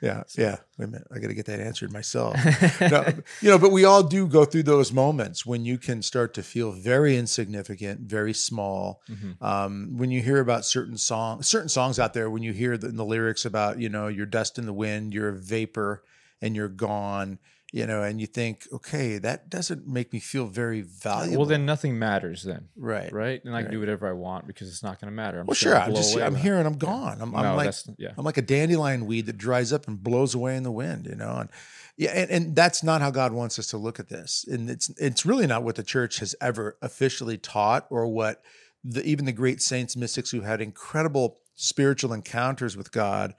yeah, 0.00 0.22
yeah. 0.36 0.56
Wait 0.78 0.84
a 0.84 0.88
minute, 0.88 1.06
I 1.12 1.18
got 1.18 1.28
to 1.28 1.34
get 1.34 1.46
that 1.46 1.60
answered 1.60 1.92
myself. 1.92 2.36
no, 2.80 3.04
you 3.40 3.50
know, 3.50 3.58
but 3.58 3.72
we 3.72 3.84
all 3.84 4.02
do 4.02 4.26
go 4.26 4.44
through 4.44 4.64
those 4.64 4.92
moments 4.92 5.44
when 5.44 5.64
you 5.64 5.78
can 5.78 6.02
start 6.02 6.34
to 6.34 6.42
feel 6.42 6.72
very 6.72 7.16
insignificant, 7.16 8.00
very 8.00 8.32
small. 8.32 9.02
Mm-hmm. 9.10 9.44
Um, 9.44 9.96
when 9.96 10.10
you 10.10 10.22
hear 10.22 10.40
about 10.40 10.64
certain 10.64 10.96
songs, 10.96 11.48
certain 11.48 11.68
songs 11.68 11.98
out 11.98 12.14
there, 12.14 12.30
when 12.30 12.42
you 12.42 12.52
hear 12.52 12.76
the, 12.76 12.88
the 12.88 13.04
lyrics 13.04 13.44
about, 13.44 13.80
you 13.80 13.88
know, 13.88 14.08
you're 14.08 14.26
dust 14.26 14.58
in 14.58 14.66
the 14.66 14.72
wind, 14.72 15.12
you're 15.12 15.30
a 15.30 15.36
vapor, 15.36 16.04
and 16.40 16.54
you're 16.54 16.68
gone 16.68 17.38
you 17.70 17.86
know, 17.86 18.02
and 18.02 18.18
you 18.18 18.26
think, 18.26 18.66
okay, 18.72 19.18
that 19.18 19.50
doesn't 19.50 19.86
make 19.86 20.10
me 20.12 20.20
feel 20.20 20.46
very 20.46 20.80
valuable. 20.80 21.40
Well, 21.40 21.46
then 21.46 21.66
nothing 21.66 21.98
matters 21.98 22.42
then. 22.42 22.68
Right. 22.76 23.12
Right. 23.12 23.44
And 23.44 23.54
I 23.54 23.62
can 23.62 23.70
do 23.70 23.80
whatever 23.80 24.08
I 24.08 24.12
want 24.12 24.46
because 24.46 24.68
it's 24.68 24.82
not 24.82 24.98
going 25.00 25.10
to 25.10 25.14
matter. 25.14 25.40
I'm 25.40 25.46
well, 25.46 25.54
sure. 25.54 25.76
I'm 25.76 25.94
just, 25.94 26.16
I'm 26.16 26.34
here 26.34 26.56
and 26.56 26.66
I'm 26.66 26.78
gone. 26.78 27.20
I'm, 27.20 27.34
I'm 27.36 27.56
like, 27.56 27.74
yeah. 27.98 28.12
I'm 28.16 28.24
like 28.24 28.38
a 28.38 28.42
dandelion 28.42 29.04
weed 29.04 29.26
that 29.26 29.36
dries 29.36 29.70
up 29.70 29.86
and 29.86 30.02
blows 30.02 30.34
away 30.34 30.56
in 30.56 30.62
the 30.62 30.72
wind, 30.72 31.06
you 31.06 31.14
know? 31.14 31.36
And 31.40 31.50
yeah, 31.98 32.12
and, 32.12 32.30
and 32.30 32.56
that's 32.56 32.82
not 32.82 33.02
how 33.02 33.10
God 33.10 33.32
wants 33.32 33.58
us 33.58 33.66
to 33.68 33.76
look 33.76 34.00
at 34.00 34.08
this. 34.08 34.46
And 34.48 34.70
it's, 34.70 34.88
it's 34.98 35.26
really 35.26 35.46
not 35.46 35.62
what 35.62 35.74
the 35.74 35.82
church 35.82 36.20
has 36.20 36.34
ever 36.40 36.78
officially 36.80 37.36
taught 37.36 37.86
or 37.90 38.06
what 38.06 38.42
the, 38.82 39.04
even 39.04 39.26
the 39.26 39.32
great 39.32 39.60
saints, 39.60 39.94
mystics 39.94 40.30
who 40.30 40.40
had 40.40 40.62
incredible 40.62 41.40
spiritual 41.54 42.14
encounters 42.14 42.78
with 42.78 42.92
God. 42.92 43.34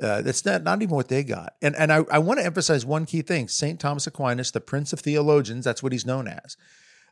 Uh, 0.00 0.22
that's 0.22 0.44
not, 0.44 0.62
not 0.62 0.80
even 0.80 0.94
what 0.94 1.08
they 1.08 1.24
got. 1.24 1.54
And 1.60 1.74
and 1.74 1.92
I, 1.92 2.04
I 2.10 2.18
want 2.18 2.38
to 2.38 2.46
emphasize 2.46 2.86
one 2.86 3.04
key 3.04 3.22
thing. 3.22 3.48
St. 3.48 3.80
Thomas 3.80 4.06
Aquinas, 4.06 4.52
the 4.52 4.60
Prince 4.60 4.92
of 4.92 5.00
Theologians, 5.00 5.64
that's 5.64 5.82
what 5.82 5.92
he's 5.92 6.06
known 6.06 6.28
as. 6.28 6.56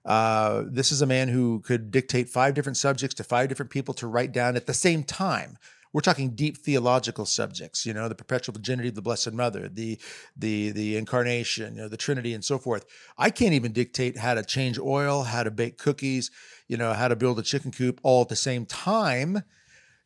Uh, 0.04 0.62
this 0.68 0.92
is 0.92 1.02
a 1.02 1.06
man 1.06 1.28
who 1.28 1.60
could 1.60 1.90
dictate 1.90 2.28
five 2.28 2.54
different 2.54 2.76
subjects 2.76 3.14
to 3.16 3.24
five 3.24 3.48
different 3.48 3.72
people 3.72 3.92
to 3.94 4.06
write 4.06 4.30
down 4.30 4.54
at 4.54 4.66
the 4.66 4.74
same 4.74 5.02
time. 5.02 5.58
We're 5.92 6.00
talking 6.00 6.30
deep 6.30 6.58
theological 6.58 7.26
subjects, 7.26 7.86
you 7.86 7.94
know, 7.94 8.08
the 8.08 8.14
perpetual 8.14 8.52
virginity 8.52 8.90
of 8.90 8.94
the 8.94 9.02
Blessed 9.02 9.32
Mother, 9.32 9.68
the 9.68 9.98
the 10.36 10.70
the 10.70 10.96
incarnation, 10.96 11.74
you 11.74 11.82
know, 11.82 11.88
the 11.88 11.96
Trinity, 11.96 12.34
and 12.34 12.44
so 12.44 12.58
forth. 12.58 12.84
I 13.18 13.30
can't 13.30 13.54
even 13.54 13.72
dictate 13.72 14.18
how 14.18 14.34
to 14.34 14.44
change 14.44 14.78
oil, 14.78 15.24
how 15.24 15.42
to 15.42 15.50
bake 15.50 15.78
cookies, 15.78 16.30
you 16.68 16.76
know, 16.76 16.92
how 16.92 17.08
to 17.08 17.16
build 17.16 17.38
a 17.40 17.42
chicken 17.42 17.72
coop 17.72 17.98
all 18.04 18.22
at 18.22 18.28
the 18.28 18.36
same 18.36 18.64
time 18.64 19.42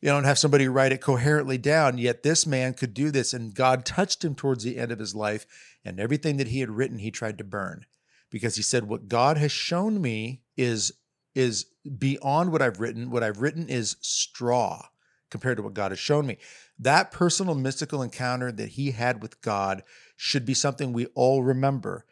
you 0.00 0.08
know, 0.08 0.16
and 0.16 0.26
have 0.26 0.38
somebody 0.38 0.66
write 0.68 0.92
it 0.92 1.00
coherently 1.00 1.58
down. 1.58 1.98
Yet 1.98 2.22
this 2.22 2.46
man 2.46 2.74
could 2.74 2.94
do 2.94 3.10
this, 3.10 3.32
and 3.34 3.54
God 3.54 3.84
touched 3.84 4.24
him 4.24 4.34
towards 4.34 4.64
the 4.64 4.78
end 4.78 4.92
of 4.92 4.98
his 4.98 5.14
life, 5.14 5.46
and 5.84 6.00
everything 6.00 6.36
that 6.38 6.48
he 6.48 6.60
had 6.60 6.70
written, 6.70 6.98
he 6.98 7.10
tried 7.10 7.38
to 7.38 7.44
burn 7.44 7.84
because 8.30 8.56
he 8.56 8.62
said, 8.62 8.84
What 8.84 9.08
God 9.08 9.36
has 9.36 9.52
shown 9.52 10.00
me 10.00 10.42
is 10.56 10.92
is 11.34 11.66
beyond 11.98 12.50
what 12.50 12.62
I've 12.62 12.80
written. 12.80 13.10
What 13.10 13.22
I've 13.22 13.40
written 13.40 13.68
is 13.68 13.96
straw 14.00 14.86
compared 15.30 15.56
to 15.58 15.62
what 15.62 15.74
God 15.74 15.92
has 15.92 15.98
shown 15.98 16.26
me. 16.26 16.38
That 16.78 17.12
personal 17.12 17.54
mystical 17.54 18.02
encounter 18.02 18.50
that 18.52 18.70
he 18.70 18.90
had 18.90 19.22
with 19.22 19.40
God 19.42 19.82
should 20.16 20.44
be 20.44 20.54
something 20.54 20.92
we 20.92 21.06
all 21.14 21.42
remember. 21.42 22.04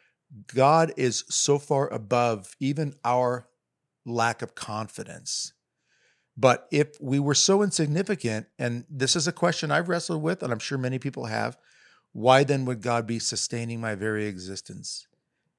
God 0.53 0.93
is 0.95 1.25
so 1.27 1.59
far 1.59 1.91
above 1.91 2.55
even 2.59 2.93
our 3.03 3.49
lack 4.05 4.41
of 4.41 4.55
confidence. 4.55 5.53
But 6.39 6.67
if 6.71 6.99
we 7.01 7.19
were 7.19 7.35
so 7.35 7.61
insignificant, 7.61 8.47
and 8.57 8.85
this 8.89 9.15
is 9.15 9.27
a 9.27 9.33
question 9.33 9.71
I've 9.71 9.89
wrestled 9.89 10.23
with, 10.23 10.41
and 10.41 10.53
I'm 10.53 10.59
sure 10.59 10.77
many 10.77 10.99
people 10.99 11.25
have, 11.25 11.57
why 12.13 12.43
then 12.43 12.65
would 12.65 12.81
God 12.81 13.05
be 13.05 13.19
sustaining 13.19 13.81
my 13.81 13.95
very 13.95 14.25
existence? 14.25 15.07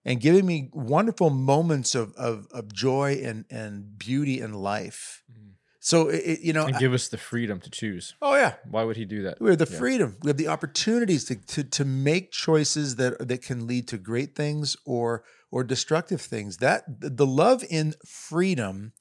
and 0.04 0.20
giving 0.20 0.46
me 0.46 0.70
wonderful 0.72 1.30
moments 1.30 1.94
of 1.94 2.14
of, 2.14 2.46
of 2.52 2.72
joy 2.72 3.20
and 3.22 3.44
and 3.50 3.98
beauty 3.98 4.40
in 4.40 4.54
life. 4.54 5.22
Mm-hmm. 5.30 5.50
So 5.82 6.08
it, 6.08 6.40
you 6.40 6.52
know, 6.52 6.66
and 6.66 6.76
give 6.78 6.92
us 6.92 7.08
the 7.08 7.16
freedom 7.16 7.60
to 7.60 7.70
choose. 7.70 8.14
Oh 8.20 8.34
yeah, 8.34 8.54
why 8.68 8.84
would 8.84 8.96
he 8.96 9.04
do 9.04 9.22
that? 9.22 9.40
We 9.40 9.50
have 9.50 9.58
the 9.58 9.68
yeah. 9.70 9.78
freedom. 9.78 10.16
We 10.22 10.28
have 10.28 10.36
the 10.36 10.48
opportunities 10.48 11.24
to, 11.26 11.36
to 11.36 11.64
to 11.64 11.84
make 11.84 12.32
choices 12.32 12.96
that 12.96 13.28
that 13.28 13.42
can 13.42 13.66
lead 13.66 13.88
to 13.88 13.98
great 13.98 14.34
things 14.34 14.76
or 14.84 15.24
or 15.50 15.64
destructive 15.64 16.20
things. 16.20 16.58
That 16.58 16.84
the 16.86 17.26
love 17.26 17.64
in 17.68 17.94
freedom 18.06 18.92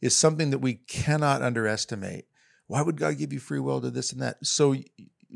is 0.00 0.16
something 0.16 0.50
that 0.50 0.58
we 0.58 0.74
cannot 0.74 1.42
underestimate. 1.42 2.26
Why 2.66 2.82
would 2.82 2.96
God 2.96 3.18
give 3.18 3.32
you 3.32 3.40
free 3.40 3.60
will 3.60 3.80
to 3.80 3.90
this 3.90 4.12
and 4.12 4.22
that? 4.22 4.44
So 4.44 4.76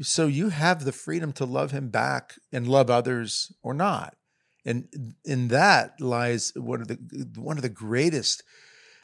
so 0.01 0.27
you 0.27 0.49
have 0.49 0.85
the 0.85 0.93
freedom 0.93 1.33
to 1.35 1.45
love 1.45 1.71
him 1.71 1.89
back 1.89 2.35
and 2.53 2.67
love 2.67 2.91
others 2.91 3.53
or 3.63 3.75
not 3.75 4.17
and 4.65 5.15
in 5.25 5.49
that 5.49 6.01
lies 6.01 6.53
one 6.57 6.81
of 6.81 6.89
the 6.89 6.97
one 7.37 7.57
of 7.57 7.63
the 7.63 7.69
greatest 7.69 8.43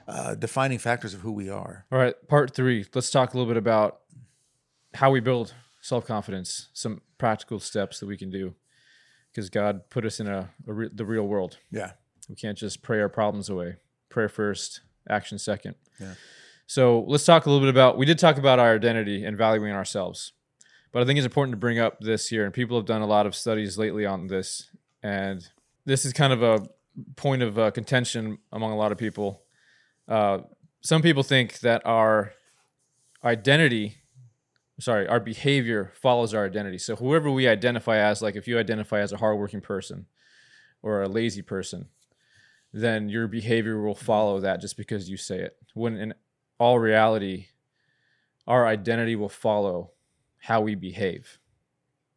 uh, 0.09 0.35
defining 0.35 0.79
factors 0.79 1.15
of 1.15 1.21
who 1.21 1.33
we 1.33 1.49
are. 1.49 1.87
All 1.93 1.99
right, 1.99 2.15
part 2.29 2.55
three. 2.55 2.87
Let's 2.95 3.11
talk 3.11 3.35
a 3.35 3.37
little 3.37 3.51
bit 3.51 3.59
about 3.59 4.01
how 4.95 5.11
we 5.11 5.21
build 5.21 5.55
self 5.81 6.07
confidence. 6.07 6.69
Some 6.73 7.03
practical 7.19 7.61
steps 7.61 8.01
that 8.01 8.07
we 8.07 8.17
can 8.17 8.31
do 8.31 8.55
because 9.31 9.51
God 9.51 9.91
put 9.91 10.05
us 10.05 10.21
in 10.21 10.27
a, 10.27 10.51
a 10.67 10.73
re- 10.73 10.91
the 10.93 11.05
real 11.05 11.27
world. 11.27 11.59
Yeah, 11.71 11.93
we 12.29 12.35
can't 12.35 12.59
just 12.59 12.83
pray 12.83 13.01
our 13.01 13.09
problems 13.09 13.49
away. 13.49 13.77
Prayer 14.09 14.29
first, 14.29 14.81
action 15.09 15.39
second. 15.39 15.75
Yeah. 15.99 16.15
So 16.67 17.05
let's 17.09 17.25
talk 17.25 17.47
a 17.47 17.51
little 17.51 17.67
bit 17.67 17.71
about. 17.71 17.99
We 17.99 18.07
did 18.07 18.19
talk 18.19 18.39
about 18.39 18.59
our 18.59 18.75
identity 18.75 19.25
and 19.25 19.37
valuing 19.37 19.73
ourselves, 19.73 20.33
but 20.93 21.03
I 21.03 21.07
think 21.07 21.19
it's 21.19 21.27
important 21.27 21.53
to 21.53 21.59
bring 21.59 21.79
up 21.79 22.01
this 22.01 22.29
here. 22.29 22.45
And 22.45 22.55
people 22.55 22.77
have 22.77 22.87
done 22.87 23.03
a 23.03 23.07
lot 23.07 23.27
of 23.27 23.35
studies 23.35 23.77
lately 23.77 24.07
on 24.07 24.29
this 24.29 24.71
and 25.03 25.49
this 25.85 26.05
is 26.05 26.13
kind 26.13 26.33
of 26.33 26.43
a 26.43 26.69
point 27.17 27.43
of 27.43 27.59
uh, 27.59 27.71
contention 27.71 28.39
among 28.53 28.73
a 28.73 28.77
lot 28.77 28.93
of 28.93 28.99
people. 28.99 29.43
Uh, 30.09 30.39
some 30.83 31.03
people 31.03 31.23
think 31.23 31.61
that 31.61 31.83
our 31.85 32.33
identity, 33.25 33.97
sorry, 34.79 35.07
our 35.07 35.21
behavior 35.21 35.93
follows 35.95 36.35
our 36.35 36.45
identity. 36.45 36.79
So 36.79 36.97
whoever 36.97 37.31
we 37.31 37.49
identify 37.49 37.99
as, 37.99 38.23
like 38.23 38.37
if 38.37 38.47
you 38.49 38.59
identify 38.59 39.01
as 39.01 39.13
a 39.13 39.19
hardworking 39.19 39.61
person 39.61 40.07
or 40.83 41.03
a 41.03 41.09
lazy 41.09 41.43
person, 41.43 41.89
then 42.73 43.09
your 43.09 43.27
behavior 43.27 43.81
will 43.81 43.95
mm-hmm. 43.95 44.05
follow 44.05 44.41
that 44.41 44.61
just 44.61 44.77
because 44.77 45.09
you 45.09 45.17
say 45.17 45.41
it. 45.41 45.57
When 45.75 45.97
in 45.97 46.15
all 46.59 46.79
reality, 46.79 47.47
our 48.47 48.67
identity 48.67 49.17
will 49.17 49.29
follow 49.29 49.93
how 50.39 50.61
we 50.61 50.75
behave, 50.75 51.39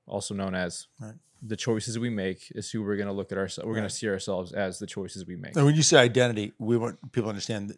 also 0.08 0.34
known 0.34 0.56
as 0.56 0.88
right 1.00 1.16
the 1.46 1.56
choices 1.58 2.00
we 2.00 2.10
make 2.10 2.52
is 2.56 2.72
who 2.72 2.82
we're 2.82 2.96
going 2.96 3.08
to 3.08 3.14
look 3.14 3.32
at 3.32 3.38
ourselves. 3.38 3.66
We're 3.66 3.74
right. 3.74 3.82
going 3.82 3.90
to 3.90 3.96
see 3.96 4.08
ourselves 4.08 4.54
as 4.54 4.80
the 4.80 4.88
choices 4.88 5.26
we 5.26 5.36
make. 5.36 5.56
And 5.56 5.66
when 5.66 5.76
you 5.76 5.84
say 5.84 5.98
identity, 5.98 6.54
we 6.58 6.78
want 6.78 7.12
people 7.12 7.24
to 7.24 7.30
understand 7.30 7.78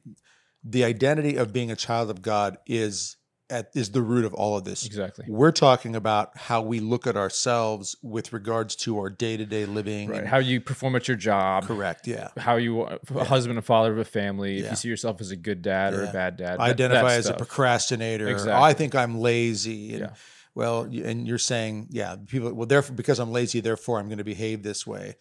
the 0.64 0.84
identity 0.84 1.36
of 1.36 1.52
being 1.52 1.72
a 1.72 1.76
child 1.76 2.10
of 2.10 2.22
God 2.22 2.58
is 2.68 3.18
at 3.49 3.69
is 3.75 3.91
the 3.91 4.01
root 4.01 4.25
of 4.25 4.34
all 4.34 4.58
of 4.58 4.63
this. 4.63 4.86
Exactly. 4.86 5.25
We're 5.27 5.51
talking 5.51 5.95
about 5.95 6.38
how 6.38 6.62
we 6.62 6.79
look 6.79 7.08
at 7.08 7.15
ourselves 7.15 7.95
with 8.01 8.34
regards 8.34 8.75
to 8.77 8.97
our 8.97 9.10
day 9.10 9.38
to 9.38 9.45
day 9.45 9.65
living. 9.65 10.10
Right. 10.10 10.25
How 10.25 10.38
you 10.38 10.62
perform 10.62 10.95
at 10.95 11.08
your 11.08 11.17
job. 11.17 11.65
Correct. 11.65 12.08
Yeah. 12.08 12.29
How 12.38 12.55
you 12.55 12.81
uh, 12.81 12.97
a 13.10 13.13
yeah. 13.13 13.23
husband 13.23 13.58
and 13.58 13.65
father 13.65 13.91
of 13.91 13.97
a 13.97 14.05
family. 14.05 14.60
Yeah. 14.60 14.65
If 14.65 14.71
you 14.71 14.75
see 14.77 14.89
yourself 14.89 15.21
as 15.21 15.31
a 15.31 15.36
good 15.36 15.62
dad 15.62 15.93
yeah. 15.93 15.99
or 15.99 16.03
a 16.05 16.12
bad 16.12 16.38
dad. 16.38 16.60
Identify 16.60 17.13
as 17.13 17.25
stuff. 17.25 17.36
a 17.36 17.38
procrastinator. 17.38 18.27
Exactly. 18.27 18.53
Oh, 18.53 18.62
I 18.62 18.73
think 18.73 18.95
I'm 18.95 19.19
lazy. 19.19 19.93
And, 19.93 19.99
yeah 19.99 20.10
well, 20.55 20.84
and 20.84 21.27
you're 21.27 21.38
saying, 21.38 21.89
yeah, 21.91 22.15
people, 22.27 22.53
well, 22.53 22.65
therefore, 22.65 22.95
because 22.95 23.19
I'm 23.19 23.34
lazy, 23.34 23.60
therefore 23.60 23.99
I'm 23.99 24.08
going 24.08 24.19
to 24.19 24.23
behave 24.23 24.63
this 24.63 24.88
way, 24.88 25.17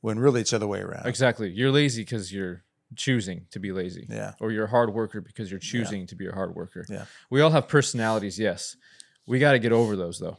when 0.00 0.20
really 0.20 0.42
it's 0.42 0.50
the 0.50 0.56
other 0.56 0.68
way 0.68 0.80
around. 0.80 1.06
Exactly. 1.06 1.50
You're 1.50 1.72
lazy 1.72 2.02
because 2.02 2.32
you're 2.32 2.62
choosing 2.94 3.46
to 3.50 3.58
be 3.58 3.72
lazy. 3.72 4.06
Yeah. 4.08 4.32
Or 4.40 4.52
you're 4.52 4.64
a 4.64 4.70
hard 4.70 4.92
worker 4.92 5.20
because 5.20 5.50
you're 5.50 5.60
choosing 5.60 6.00
yeah. 6.00 6.06
to 6.06 6.16
be 6.16 6.26
a 6.26 6.32
hard 6.32 6.54
worker. 6.54 6.84
Yeah. 6.88 7.06
We 7.30 7.40
all 7.40 7.50
have 7.50 7.68
personalities, 7.68 8.38
yes. 8.38 8.76
We 9.26 9.38
got 9.38 9.52
to 9.52 9.58
get 9.58 9.72
over 9.72 9.96
those 9.96 10.18
though. 10.18 10.38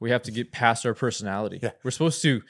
We 0.00 0.10
have 0.10 0.22
to 0.24 0.30
get 0.30 0.52
past 0.52 0.84
our 0.84 0.94
personality. 0.94 1.60
Yeah. 1.62 1.70
We're 1.82 1.92
supposed 1.92 2.22
to 2.22 2.42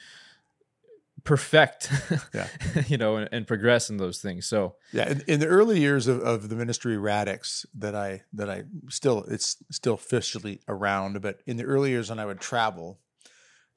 perfect 1.23 1.91
yeah 2.33 2.47
you 2.87 2.97
know 2.97 3.17
and, 3.17 3.27
and, 3.31 3.47
progress 3.47 3.89
in 3.89 3.97
those 3.97 4.19
things 4.19 4.45
so 4.45 4.75
yeah 4.93 5.09
in, 5.09 5.23
in, 5.27 5.39
the 5.39 5.47
early 5.47 5.79
years 5.79 6.07
of, 6.07 6.21
of 6.21 6.49
the 6.49 6.55
ministry 6.55 6.97
radix 6.97 7.65
that 7.73 7.95
i 7.95 8.21
that 8.31 8.49
i 8.49 8.63
still 8.89 9.23
it's 9.27 9.57
still 9.71 9.95
officially 9.95 10.61
around 10.67 11.21
but 11.21 11.41
in 11.47 11.57
the 11.57 11.63
early 11.63 11.89
years 11.89 12.09
when 12.09 12.19
i 12.19 12.25
would 12.25 12.39
travel 12.39 12.99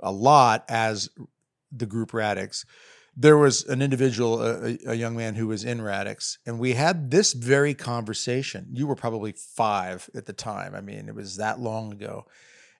a 0.00 0.12
lot 0.12 0.64
as 0.68 1.08
the 1.72 1.86
group 1.86 2.12
radix 2.12 2.66
there 3.20 3.36
was 3.36 3.64
an 3.64 3.82
individual 3.82 4.40
a, 4.40 4.78
a 4.86 4.94
young 4.94 5.16
man 5.16 5.34
who 5.34 5.48
was 5.48 5.64
in 5.64 5.82
radix 5.82 6.38
and 6.46 6.60
we 6.60 6.74
had 6.74 7.10
this 7.10 7.32
very 7.32 7.74
conversation. 7.74 8.68
You 8.72 8.86
were 8.86 8.94
probably 8.94 9.32
five 9.32 10.08
at 10.14 10.26
the 10.26 10.32
time. 10.32 10.74
I 10.74 10.80
mean 10.80 11.08
it 11.08 11.14
was 11.14 11.36
that 11.36 11.58
long 11.58 11.92
ago. 11.92 12.26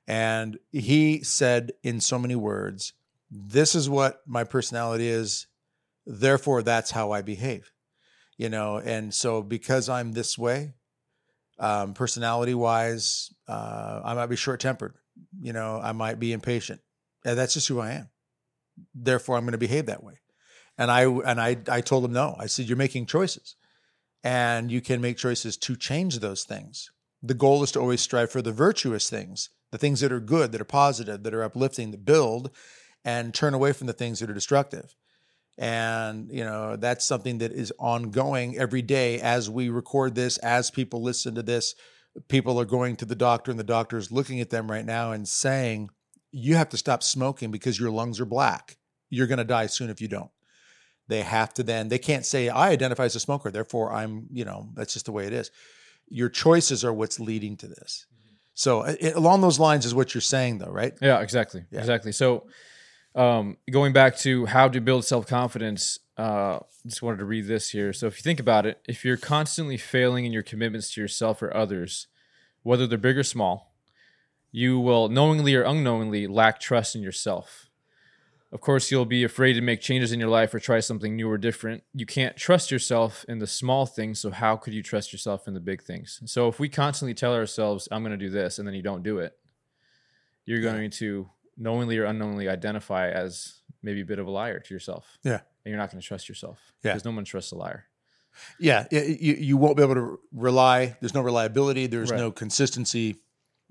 And 0.07 0.59
he 0.71 1.23
said 1.25 1.73
in 1.83 2.01
so 2.01 2.19
many 2.19 2.37
words 2.37 2.93
this 3.31 3.75
is 3.75 3.91
what 3.91 4.23
my 4.27 4.45
personality 4.45 5.09
is. 5.09 5.49
Therefore 6.07 6.63
that's 6.63 6.93
how 6.93 7.11
i 7.11 7.21
behave. 7.21 7.73
You 8.37 8.49
know 8.49 8.79
and 8.79 9.13
so 9.13 9.43
because 9.43 9.89
i'm 9.89 10.13
this 10.13 10.39
way 10.39 10.75
um, 11.59 11.95
personality 11.95 12.55
wise 12.55 13.35
uh, 13.49 14.03
i 14.05 14.15
might 14.15 14.27
be 14.27 14.37
short 14.37 14.61
tempered 14.61 14.95
you 15.41 15.53
know 15.53 15.81
i 15.83 15.91
might 15.91 16.21
be 16.21 16.33
impatient. 16.33 16.81
And 17.25 17.37
that's 17.37 17.55
just 17.55 17.67
who 17.67 17.81
i 17.81 17.91
am. 17.91 18.09
Therefore 18.95 19.37
i'm 19.37 19.43
going 19.43 19.51
to 19.51 19.59
behave 19.59 19.87
that 19.87 20.05
way 20.05 20.21
and 20.79 20.91
i 20.91 21.03
and 21.03 21.41
i 21.41 21.57
i 21.71 21.81
told 21.81 22.05
him 22.05 22.13
no 22.13 22.35
i 22.39 22.47
said 22.47 22.67
you're 22.67 22.77
making 22.77 23.05
choices 23.05 23.57
and 24.25 24.71
you 24.71 24.81
can 24.81 25.01
make 25.01 25.17
choices 25.17 25.57
to 25.57 25.77
change 25.77 26.21
those 26.21 26.45
things 26.45 26.91
the 27.23 27.35
goal 27.35 27.63
is 27.63 27.73
to 27.73 27.81
always 27.81 28.01
strive 28.01 28.31
for 28.31 28.41
the 28.41 28.53
virtuous 28.53 29.11
things 29.11 29.51
the 29.71 29.79
things 29.79 30.01
that 30.01 30.13
are 30.13 30.21
good 30.21 30.53
that 30.53 30.61
are 30.61 30.65
positive 30.65 31.23
that 31.23 31.35
are 31.35 31.43
uplifting 31.43 31.91
that 31.91 32.05
build 32.05 32.51
and 33.05 33.33
turn 33.33 33.55
away 33.55 33.73
from 33.73 33.87
the 33.87 33.93
things 33.93 34.21
that 34.21 34.31
are 34.31 34.35
destructive. 34.35 34.95
And, 35.57 36.31
you 36.31 36.45
know, 36.45 36.77
that's 36.77 37.07
something 37.07 37.39
that 37.39 37.53
is 37.53 37.73
ongoing 37.79 38.59
every 38.59 38.83
day 38.83 39.21
as 39.21 39.51
we 39.51 39.71
record 39.71 40.15
this, 40.15 40.37
as 40.39 40.71
people 40.71 41.03
listen 41.03 41.35
to 41.35 41.43
this. 41.43 41.75
People 42.29 42.61
are 42.61 42.65
going 42.65 42.97
to 42.97 43.05
the 43.05 43.15
doctor, 43.15 43.51
and 43.51 43.59
the 43.59 43.65
doctor 43.65 43.97
is 43.97 44.13
looking 44.13 44.41
at 44.41 44.51
them 44.51 44.71
right 44.71 44.85
now 44.85 45.13
and 45.13 45.27
saying, 45.27 45.91
You 46.31 46.57
have 46.57 46.69
to 46.71 46.77
stop 46.77 47.03
smoking 47.03 47.51
because 47.51 47.79
your 47.79 47.91
lungs 47.91 48.21
are 48.21 48.27
black. 48.27 48.77
You're 49.11 49.27
going 49.27 49.39
to 49.39 49.45
die 49.45 49.67
soon 49.67 49.91
if 49.91 50.01
you 50.01 50.09
don't. 50.09 50.31
They 51.09 51.23
have 51.23 51.55
to 51.55 51.63
then, 51.63 51.89
they 51.89 51.99
can't 51.99 52.25
say, 52.25 52.49
I 52.49 52.71
identify 52.71 53.05
as 53.05 53.17
a 53.17 53.21
smoker, 53.21 53.51
therefore 53.51 53.93
I'm, 53.93 54.29
you 54.31 54.45
know, 54.45 54.69
that's 54.75 54.93
just 54.93 55.07
the 55.07 55.13
way 55.13 55.27
it 55.27 55.33
is. 55.33 55.51
Your 56.09 56.29
choices 56.29 56.85
are 56.85 56.93
what's 56.93 57.19
leading 57.19 57.57
to 57.59 57.67
this. 57.67 58.07
So, 58.55 58.83
it, 58.83 59.15
along 59.15 59.41
those 59.41 59.59
lines 59.59 59.87
is 59.87 59.95
what 59.95 60.15
you're 60.15 60.21
saying, 60.21 60.59
though, 60.59 60.71
right? 60.71 60.93
Yeah, 61.01 61.21
exactly. 61.21 61.65
Yeah. 61.71 61.81
Exactly. 61.81 62.13
So, 62.13 62.47
um, 63.15 63.57
going 63.71 63.93
back 63.93 64.17
to 64.19 64.47
how 64.47 64.69
to 64.69 64.81
build 64.81 65.05
self 65.05 65.27
confidence, 65.27 65.99
uh, 66.17 66.59
just 66.85 67.01
wanted 67.01 67.19
to 67.19 67.25
read 67.25 67.47
this 67.47 67.71
here. 67.71 67.93
So, 67.93 68.09
if 68.09 68.19
you 68.19 68.23
think 68.23 68.41
about 68.41 68.67
it, 68.67 68.81
if 68.89 69.05
you're 69.05 69.17
constantly 69.17 69.77
failing 69.77 70.25
in 70.25 70.33
your 70.33 70.43
commitments 70.43 70.93
to 70.95 71.01
yourself 71.01 71.41
or 71.41 71.57
others, 71.57 72.09
whether 72.63 72.87
they're 72.87 72.99
big 72.99 73.17
or 73.17 73.23
small. 73.23 73.73
You 74.51 74.79
will 74.79 75.09
knowingly 75.09 75.55
or 75.55 75.63
unknowingly 75.63 76.27
lack 76.27 76.61
trust 76.61 76.95
in 76.95 77.03
yourself. 77.03 77.68
Of 78.51 78.63
course, 78.63 78.91
you'll 78.91 79.05
be 79.05 79.25
afraid 79.25 79.55
to 79.55 79.61
make 79.61 79.83
changes 79.83 80.11
in 80.11 80.19
your 80.19 80.31
life 80.31 80.55
or 80.55 80.59
try 80.59 80.81
something 80.81 81.15
new 81.15 81.31
or 81.31 81.37
different. 81.37 81.83
You 81.93 82.07
can't 82.07 82.35
trust 82.35 82.71
yourself 82.71 83.25
in 83.29 83.41
the 83.41 83.47
small 83.47 83.85
things, 83.85 84.21
so 84.21 84.31
how 84.31 84.57
could 84.57 84.73
you 84.73 84.83
trust 84.83 85.13
yourself 85.13 85.47
in 85.47 85.53
the 85.55 85.61
big 85.61 85.83
things? 85.83 86.23
So 86.25 86.49
if 86.49 86.59
we 86.59 86.71
constantly 86.71 87.13
tell 87.13 87.35
ourselves, 87.35 87.89
I'm 87.93 88.03
going 88.03 88.19
to 88.19 88.25
do 88.25 88.31
this, 88.31 88.59
and 88.59 88.67
then 88.67 88.75
you 88.75 88.83
don't 88.83 89.03
do 89.03 89.19
it, 89.19 89.35
you're 90.47 90.63
going 90.63 90.91
to 90.93 91.29
knowingly 91.59 91.99
or 91.99 92.05
unknowingly 92.05 92.49
identify 92.49 93.11
as 93.11 93.61
maybe 93.83 94.01
a 94.01 94.05
bit 94.07 94.19
of 94.19 94.27
a 94.27 94.31
liar 94.31 94.61
to 94.61 94.75
yourself. 94.75 95.19
Yeah. 95.23 95.41
And 95.65 95.73
you're 95.73 95.77
not 95.77 95.91
going 95.91 96.01
to 96.01 96.07
trust 96.07 96.27
yourself. 96.29 96.73
Yeah. 96.83 96.93
Because 96.93 97.05
no 97.05 97.11
one 97.11 97.25
trusts 97.25 97.53
a 97.53 97.57
liar. 97.57 97.85
Yeah, 98.59 98.87
you, 98.91 99.35
you 99.35 99.57
won't 99.57 99.77
be 99.77 99.83
able 99.83 99.97
to 99.97 100.21
rely. 100.33 100.97
There's 101.01 101.13
no 101.15 101.23
reliability. 101.23 101.87
There's 101.89 102.11
Right. 102.13 102.19
no 102.21 102.31
consistency. 102.31 103.17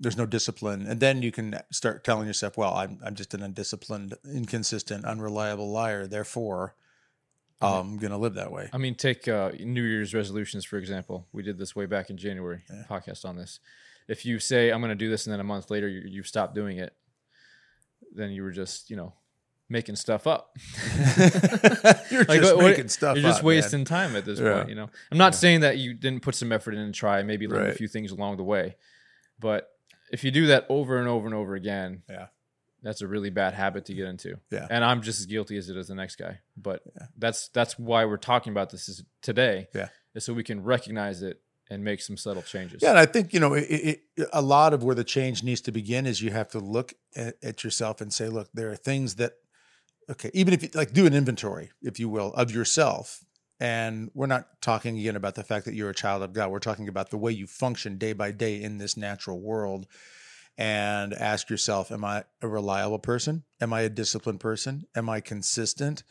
There's 0.00 0.16
no 0.16 0.26
discipline, 0.26 0.86
and 0.86 1.00
then 1.00 1.22
you 1.22 1.32
can 1.32 1.58
start 1.72 2.04
telling 2.04 2.26
yourself, 2.28 2.56
"Well, 2.56 2.72
I'm 2.74 3.00
I'm 3.04 3.14
just 3.16 3.34
an 3.34 3.42
undisciplined, 3.42 4.14
inconsistent, 4.32 5.04
unreliable 5.04 5.70
liar. 5.72 6.06
Therefore, 6.06 6.76
I'm 7.60 7.96
going 7.98 8.12
to 8.12 8.16
live 8.16 8.34
that 8.34 8.52
way." 8.52 8.70
I 8.72 8.78
mean, 8.78 8.94
take 8.94 9.26
uh, 9.26 9.50
New 9.58 9.82
Year's 9.82 10.14
resolutions, 10.14 10.64
for 10.64 10.76
example. 10.78 11.26
We 11.32 11.42
did 11.42 11.58
this 11.58 11.74
way 11.74 11.86
back 11.86 12.10
in 12.10 12.16
January, 12.16 12.62
Yeah. 12.70 12.84
podcast 12.88 13.24
on 13.24 13.36
this. 13.36 13.58
If 14.06 14.24
you 14.24 14.38
say, 14.38 14.70
I'm 14.70 14.80
going 14.80 14.90
to 14.90 14.94
do 14.94 15.10
this, 15.10 15.26
and 15.26 15.32
then 15.32 15.40
a 15.40 15.44
month 15.44 15.68
later 15.70 15.88
you, 15.88 16.02
you 16.06 16.22
stop 16.22 16.54
doing 16.54 16.78
it, 16.78 16.94
then 18.14 18.30
you 18.30 18.42
were 18.44 18.52
just, 18.52 18.88
you 18.90 18.96
know, 18.96 19.12
making 19.68 19.96
stuff 19.96 20.26
up. 20.26 20.56
You're 21.18 22.24
Like, 22.24 22.40
just 22.40 22.54
what- 22.54 22.56
what- 22.56 22.64
making 22.70 22.88
stuff. 22.88 23.16
You're 23.16 23.22
just 23.24 23.38
up, 23.40 23.42
man. 23.44 23.46
wasting 23.48 23.84
time 23.84 24.16
at 24.16 24.24
this 24.24 24.38
Yeah. 24.38 24.58
point, 24.58 24.68
you 24.70 24.74
know. 24.76 24.88
I'm 25.10 25.18
not 25.18 25.34
saying 25.34 25.60
that 25.60 25.78
you 25.78 25.92
didn't 25.92 26.22
put 26.22 26.34
some 26.36 26.52
effort 26.52 26.72
in 26.74 26.80
and 26.80 26.94
try, 26.94 27.22
maybe 27.22 27.46
learn 27.48 27.68
a 27.68 27.74
few 27.74 27.88
things 27.88 28.10
along 28.12 28.36
the 28.38 28.44
way, 28.44 28.76
but 29.40 29.70
if 30.12 30.24
you 30.24 30.30
do 30.30 30.46
that 30.48 30.66
over 30.68 30.98
and 30.98 31.08
over 31.08 31.26
and 31.26 31.34
over 31.34 31.54
again, 31.54 32.02
Yeah. 32.08 32.26
that's 32.82 33.00
a 33.02 33.06
really 33.06 33.30
bad 33.30 33.54
habit 33.54 33.84
to 33.86 33.94
get 33.94 34.06
into. 34.06 34.38
Yeah. 34.50 34.66
and 34.70 34.84
I'm 34.84 35.02
just 35.02 35.20
as 35.20 35.26
guilty 35.26 35.56
as 35.56 35.68
it 35.68 35.76
is 35.76 35.88
the 35.88 35.94
next 35.94 36.16
guy. 36.16 36.40
But 36.56 36.82
Yeah. 36.96 37.06
that's 37.16 37.48
that's 37.48 37.78
why 37.78 38.04
we're 38.04 38.16
talking 38.16 38.52
about 38.52 38.70
this 38.70 38.88
is 38.88 39.04
today. 39.22 39.68
Yeah. 39.74 39.88
is 40.14 40.24
so 40.24 40.32
we 40.34 40.44
can 40.44 40.62
recognize 40.64 41.22
it 41.22 41.40
and 41.70 41.84
make 41.84 42.00
some 42.00 42.16
subtle 42.16 42.42
changes. 42.42 42.80
Yeah, 42.82 42.90
and 42.90 42.98
I 42.98 43.04
think 43.06 43.34
you 43.34 43.40
know 43.40 43.52
it, 43.54 43.64
it, 44.16 44.28
a 44.32 44.40
lot 44.40 44.72
of 44.72 44.82
where 44.82 44.94
the 44.94 45.04
change 45.04 45.42
needs 45.42 45.60
to 45.62 45.72
begin 45.72 46.06
is 46.06 46.22
you 46.22 46.30
have 46.30 46.48
to 46.50 46.58
look 46.58 46.94
at, 47.14 47.36
at 47.42 47.62
yourself 47.62 48.00
and 48.00 48.10
say, 48.12 48.28
look, 48.28 48.48
there 48.54 48.70
are 48.70 48.76
things 48.76 49.16
that, 49.16 49.32
okay, 50.08 50.30
even 50.32 50.54
if 50.54 50.62
you 50.62 50.70
like 50.74 50.92
do 50.94 51.04
an 51.04 51.12
inventory, 51.14 51.70
if 51.82 52.00
you 52.00 52.08
will, 52.08 52.32
of 52.34 52.50
yourself. 52.50 53.22
And 53.60 54.10
we're 54.14 54.26
not 54.26 54.60
talking 54.60 54.98
again 54.98 55.16
about 55.16 55.34
the 55.34 55.44
fact 55.44 55.64
that 55.64 55.74
you're 55.74 55.90
a 55.90 55.94
child 55.94 56.22
of 56.22 56.32
God. 56.32 56.50
We're 56.50 56.60
talking 56.60 56.88
about 56.88 57.10
the 57.10 57.18
way 57.18 57.32
you 57.32 57.46
function 57.46 57.98
day 57.98 58.12
by 58.12 58.30
day 58.30 58.62
in 58.62 58.78
this 58.78 58.96
natural 58.96 59.40
world. 59.40 59.86
And 60.56 61.14
ask 61.14 61.50
yourself, 61.50 61.92
am 61.92 62.04
I 62.04 62.24
a 62.42 62.48
reliable 62.48 62.98
person? 62.98 63.44
Am 63.60 63.72
I 63.72 63.82
a 63.82 63.88
disciplined 63.88 64.40
person? 64.40 64.86
Am 64.96 65.08
I 65.08 65.20
consistent? 65.20 66.02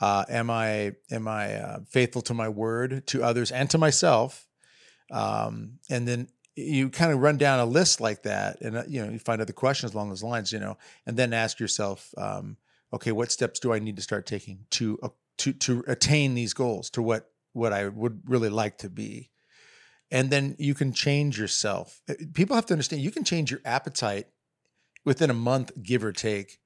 Uh, 0.00 0.24
am 0.28 0.50
I 0.50 0.92
am 1.10 1.28
I 1.28 1.54
uh, 1.54 1.78
faithful 1.88 2.22
to 2.22 2.34
my 2.34 2.48
word, 2.48 3.06
to 3.08 3.22
others, 3.22 3.52
and 3.52 3.70
to 3.70 3.78
myself? 3.78 4.48
um, 5.12 5.78
and 5.90 6.08
then 6.08 6.28
you 6.56 6.88
kind 6.88 7.12
of 7.12 7.20
run 7.20 7.36
down 7.36 7.60
a 7.60 7.64
list 7.64 8.00
like 8.00 8.22
that 8.22 8.60
and 8.60 8.76
uh, 8.76 8.82
you 8.88 9.04
know 9.04 9.12
you 9.12 9.18
find 9.18 9.40
other 9.40 9.52
questions 9.52 9.94
along 9.94 10.08
those 10.08 10.22
lines 10.22 10.52
you 10.52 10.58
know 10.58 10.76
and 11.06 11.16
then 11.16 11.32
ask 11.32 11.60
yourself 11.60 12.12
um, 12.18 12.56
okay 12.92 13.12
what 13.12 13.30
steps 13.30 13.60
do 13.60 13.72
i 13.72 13.78
need 13.78 13.96
to 13.96 14.02
start 14.02 14.26
taking 14.26 14.64
to 14.70 14.98
to 15.42 15.52
to 15.52 15.84
attain 15.88 16.34
these 16.34 16.54
goals 16.54 16.88
to 16.90 17.02
what 17.02 17.30
what 17.52 17.72
i 17.72 17.88
would 17.88 18.22
really 18.26 18.48
like 18.48 18.78
to 18.78 18.88
be. 18.88 19.30
And 20.10 20.30
then 20.30 20.56
you 20.58 20.74
can 20.74 20.92
change 20.92 21.38
yourself. 21.38 22.02
Uh, 22.08 22.14
people 22.34 22.54
have 22.54 22.66
to 22.66 22.74
understand 22.74 23.02
you 23.02 23.10
can 23.10 23.24
change 23.24 23.50
your 23.50 23.60
appetite 23.64 24.26
within 25.04 25.30
a 25.30 25.34
month 25.34 25.72
give 25.82 26.04
or 26.04 26.12
take 26.12 26.60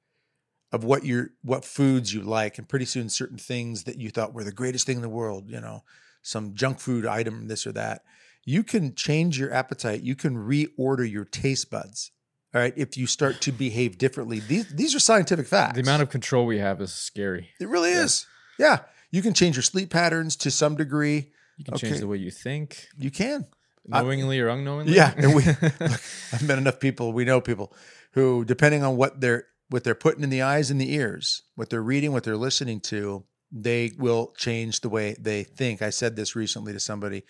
of 0.72 0.84
what 0.84 1.04
your 1.04 1.30
what 1.42 1.64
foods 1.64 2.12
you 2.12 2.22
like. 2.22 2.58
And 2.58 2.68
pretty 2.68 2.84
soon 2.84 3.08
certain 3.08 3.38
things 3.38 3.84
that 3.84 3.98
you 3.98 4.10
thought 4.10 4.34
were 4.34 4.44
the 4.44 4.52
greatest 4.52 4.86
thing 4.86 4.96
in 4.96 5.02
the 5.02 5.08
world 5.08 5.48
you 5.48 5.60
know 5.60 5.82
some 6.22 6.54
junk 6.54 6.80
food 6.80 7.06
item 7.06 7.48
this 7.48 7.66
or 7.66 7.72
that. 7.72 8.02
You 8.44 8.62
can 8.62 8.94
change 8.94 9.38
your 9.38 9.52
appetite. 9.52 10.02
You 10.02 10.14
can 10.14 10.36
reorder 10.36 11.10
your 11.10 11.24
taste 11.24 11.70
buds 11.70 12.10
all 12.54 12.60
right? 12.60 12.74
If 12.76 12.96
you 12.96 13.06
start 13.06 13.40
to 13.42 13.52
behave 13.52 13.98
differently. 13.98 14.40
These 14.40 14.68
these 14.68 14.94
are 14.94 15.00
scientific 15.00 15.46
facts 15.46 15.74
the 15.76 15.82
amount 15.82 16.02
of 16.02 16.10
control 16.10 16.46
we 16.46 16.58
have 16.58 16.80
is 16.80 16.92
scary. 16.92 17.50
it 17.60 17.68
really 17.68 17.90
is 17.90 18.26
yeah 18.58 18.80
you 19.10 19.22
can 19.22 19.32
change 19.34 19.56
your 19.56 19.62
sleep 19.62 19.90
patterns 19.90 20.36
to 20.36 20.50
some 20.50 20.76
degree 20.76 21.30
You 21.58 21.64
can 21.64 21.74
Okay. 21.74 21.88
change 21.88 22.00
the 22.00 22.06
way 22.08 22.18
you 22.18 22.30
think, 22.30 22.88
you 22.98 23.10
can 23.10 23.46
I- 23.92 24.02
knowingly 24.02 24.40
or 24.40 24.48
unknowingly. 24.48 24.94
Yeah, 24.96 25.14
and 25.16 25.34
we 25.34 25.42
look, 25.92 26.00
I've 26.32 26.42
met 26.46 26.58
enough 26.58 26.80
people. 26.80 27.12
We 27.12 27.24
know 27.24 27.40
people 27.40 27.72
who, 28.12 28.44
depending 28.44 28.82
on 28.82 28.96
what 28.96 29.20
they're 29.20 29.44
what 29.70 29.84
they're 29.84 29.94
putting 30.06 30.22
in 30.24 30.30
the 30.30 30.42
eyes 30.42 30.70
and 30.70 30.80
the 30.80 30.92
ears, 30.92 31.42
what 31.54 31.70
they're 31.70 31.82
reading, 31.82 32.12
what 32.12 32.24
they're 32.24 32.36
listening 32.36 32.80
to, 32.80 33.24
they 33.52 33.92
will 33.98 34.32
change 34.36 34.80
the 34.80 34.88
way 34.88 35.14
they 35.18 35.44
think. 35.44 35.82
I 35.82 35.90
said 35.90 36.14
this 36.16 36.34
recently 36.36 36.72
to 36.72 36.80
somebody: 36.80 37.22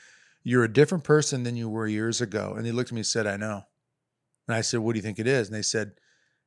"You're 0.42 0.64
a 0.64 0.72
different 0.72 1.04
person 1.04 1.42
than 1.44 1.56
you 1.56 1.68
were 1.68 1.86
years 1.86 2.20
ago." 2.22 2.54
And 2.56 2.64
they 2.64 2.72
looked 2.72 2.88
at 2.90 2.94
me 2.94 3.00
and 3.00 3.06
said, 3.06 3.26
"I 3.26 3.36
know." 3.36 3.64
And 4.48 4.56
I 4.56 4.62
said, 4.62 4.80
"What 4.80 4.92
do 4.94 4.98
you 4.98 5.02
think 5.02 5.18
it 5.18 5.26
is?" 5.26 5.48
And 5.48 5.54
they 5.56 5.62
said, 5.62 5.92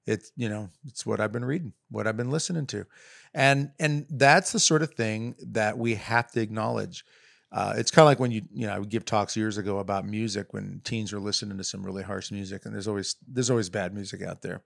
"It's 0.07 0.31
you 0.35 0.49
know, 0.49 0.69
it's 0.87 1.05
what 1.05 1.19
I've 1.19 1.31
been 1.31 1.45
reading, 1.45 1.73
what 1.91 2.07
I've 2.07 2.17
been 2.17 2.31
listening 2.31 2.65
to," 2.67 2.85
and 3.33 3.71
and 3.79 4.05
that's 4.09 4.51
the 4.51 4.59
sort 4.59 4.81
of 4.81 4.93
thing 4.93 5.35
that 5.39 5.77
we 5.77 5.95
have 5.95 6.31
to 6.31 6.41
acknowledge. 6.41 7.03
Uh, 7.51 7.73
it's 7.77 7.89
kind 7.89 8.03
of 8.03 8.07
like 8.07 8.19
when 8.19 8.31
you 8.31 8.43
you 8.53 8.67
know 8.67 8.73
I 8.73 8.79
would 8.79 8.89
give 8.89 9.05
talks 9.05 9.35
years 9.35 9.57
ago 9.57 9.79
about 9.79 10.05
music 10.05 10.53
when 10.53 10.81
teens 10.83 11.13
are 11.13 11.19
listening 11.19 11.57
to 11.57 11.63
some 11.63 11.83
really 11.83 12.03
harsh 12.03 12.31
music 12.31 12.65
and 12.65 12.73
there's 12.73 12.87
always 12.87 13.15
there's 13.27 13.49
always 13.49 13.69
bad 13.69 13.93
music 13.93 14.21
out 14.21 14.41
there, 14.41 14.61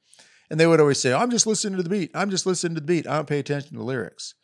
and 0.49 0.59
they 0.59 0.67
would 0.67 0.81
always 0.81 0.99
say 0.99 1.13
I'm 1.13 1.31
just 1.31 1.47
listening 1.47 1.77
to 1.77 1.83
the 1.83 1.89
beat 1.89 2.11
I'm 2.13 2.29
just 2.29 2.45
listening 2.45 2.75
to 2.75 2.81
the 2.81 2.87
beat 2.87 3.07
I 3.07 3.15
don't 3.15 3.27
pay 3.27 3.39
attention 3.39 3.71
to 3.71 3.77
the 3.77 3.83
lyrics, 3.83 4.35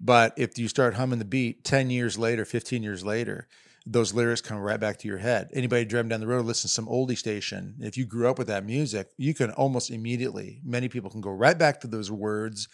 but 0.00 0.34
if 0.36 0.58
you 0.58 0.68
start 0.68 0.94
humming 0.94 1.18
the 1.18 1.24
beat 1.24 1.64
ten 1.64 1.90
years 1.90 2.16
later, 2.18 2.44
fifteen 2.44 2.82
years 2.82 3.04
later, 3.04 3.48
those 3.86 4.14
lyrics 4.14 4.40
come 4.40 4.58
right 4.58 4.78
back 4.78 4.98
to 4.98 5.08
your 5.08 5.18
head. 5.18 5.48
Anybody 5.52 5.84
driving 5.84 6.10
down 6.10 6.20
the 6.20 6.26
road 6.28 6.44
listen 6.44 6.68
to 6.68 6.72
some 6.72 6.86
oldie 6.86 7.18
station. 7.18 7.74
If 7.80 7.96
you 7.96 8.04
grew 8.06 8.28
up 8.28 8.38
with 8.38 8.46
that 8.48 8.64
music, 8.64 9.08
you 9.16 9.34
can 9.34 9.50
almost 9.52 9.90
immediately 9.90 10.60
many 10.64 10.88
people 10.88 11.10
can 11.10 11.20
go 11.20 11.30
right 11.30 11.58
back 11.58 11.80
to 11.80 11.88
those 11.88 12.10
words 12.10 12.68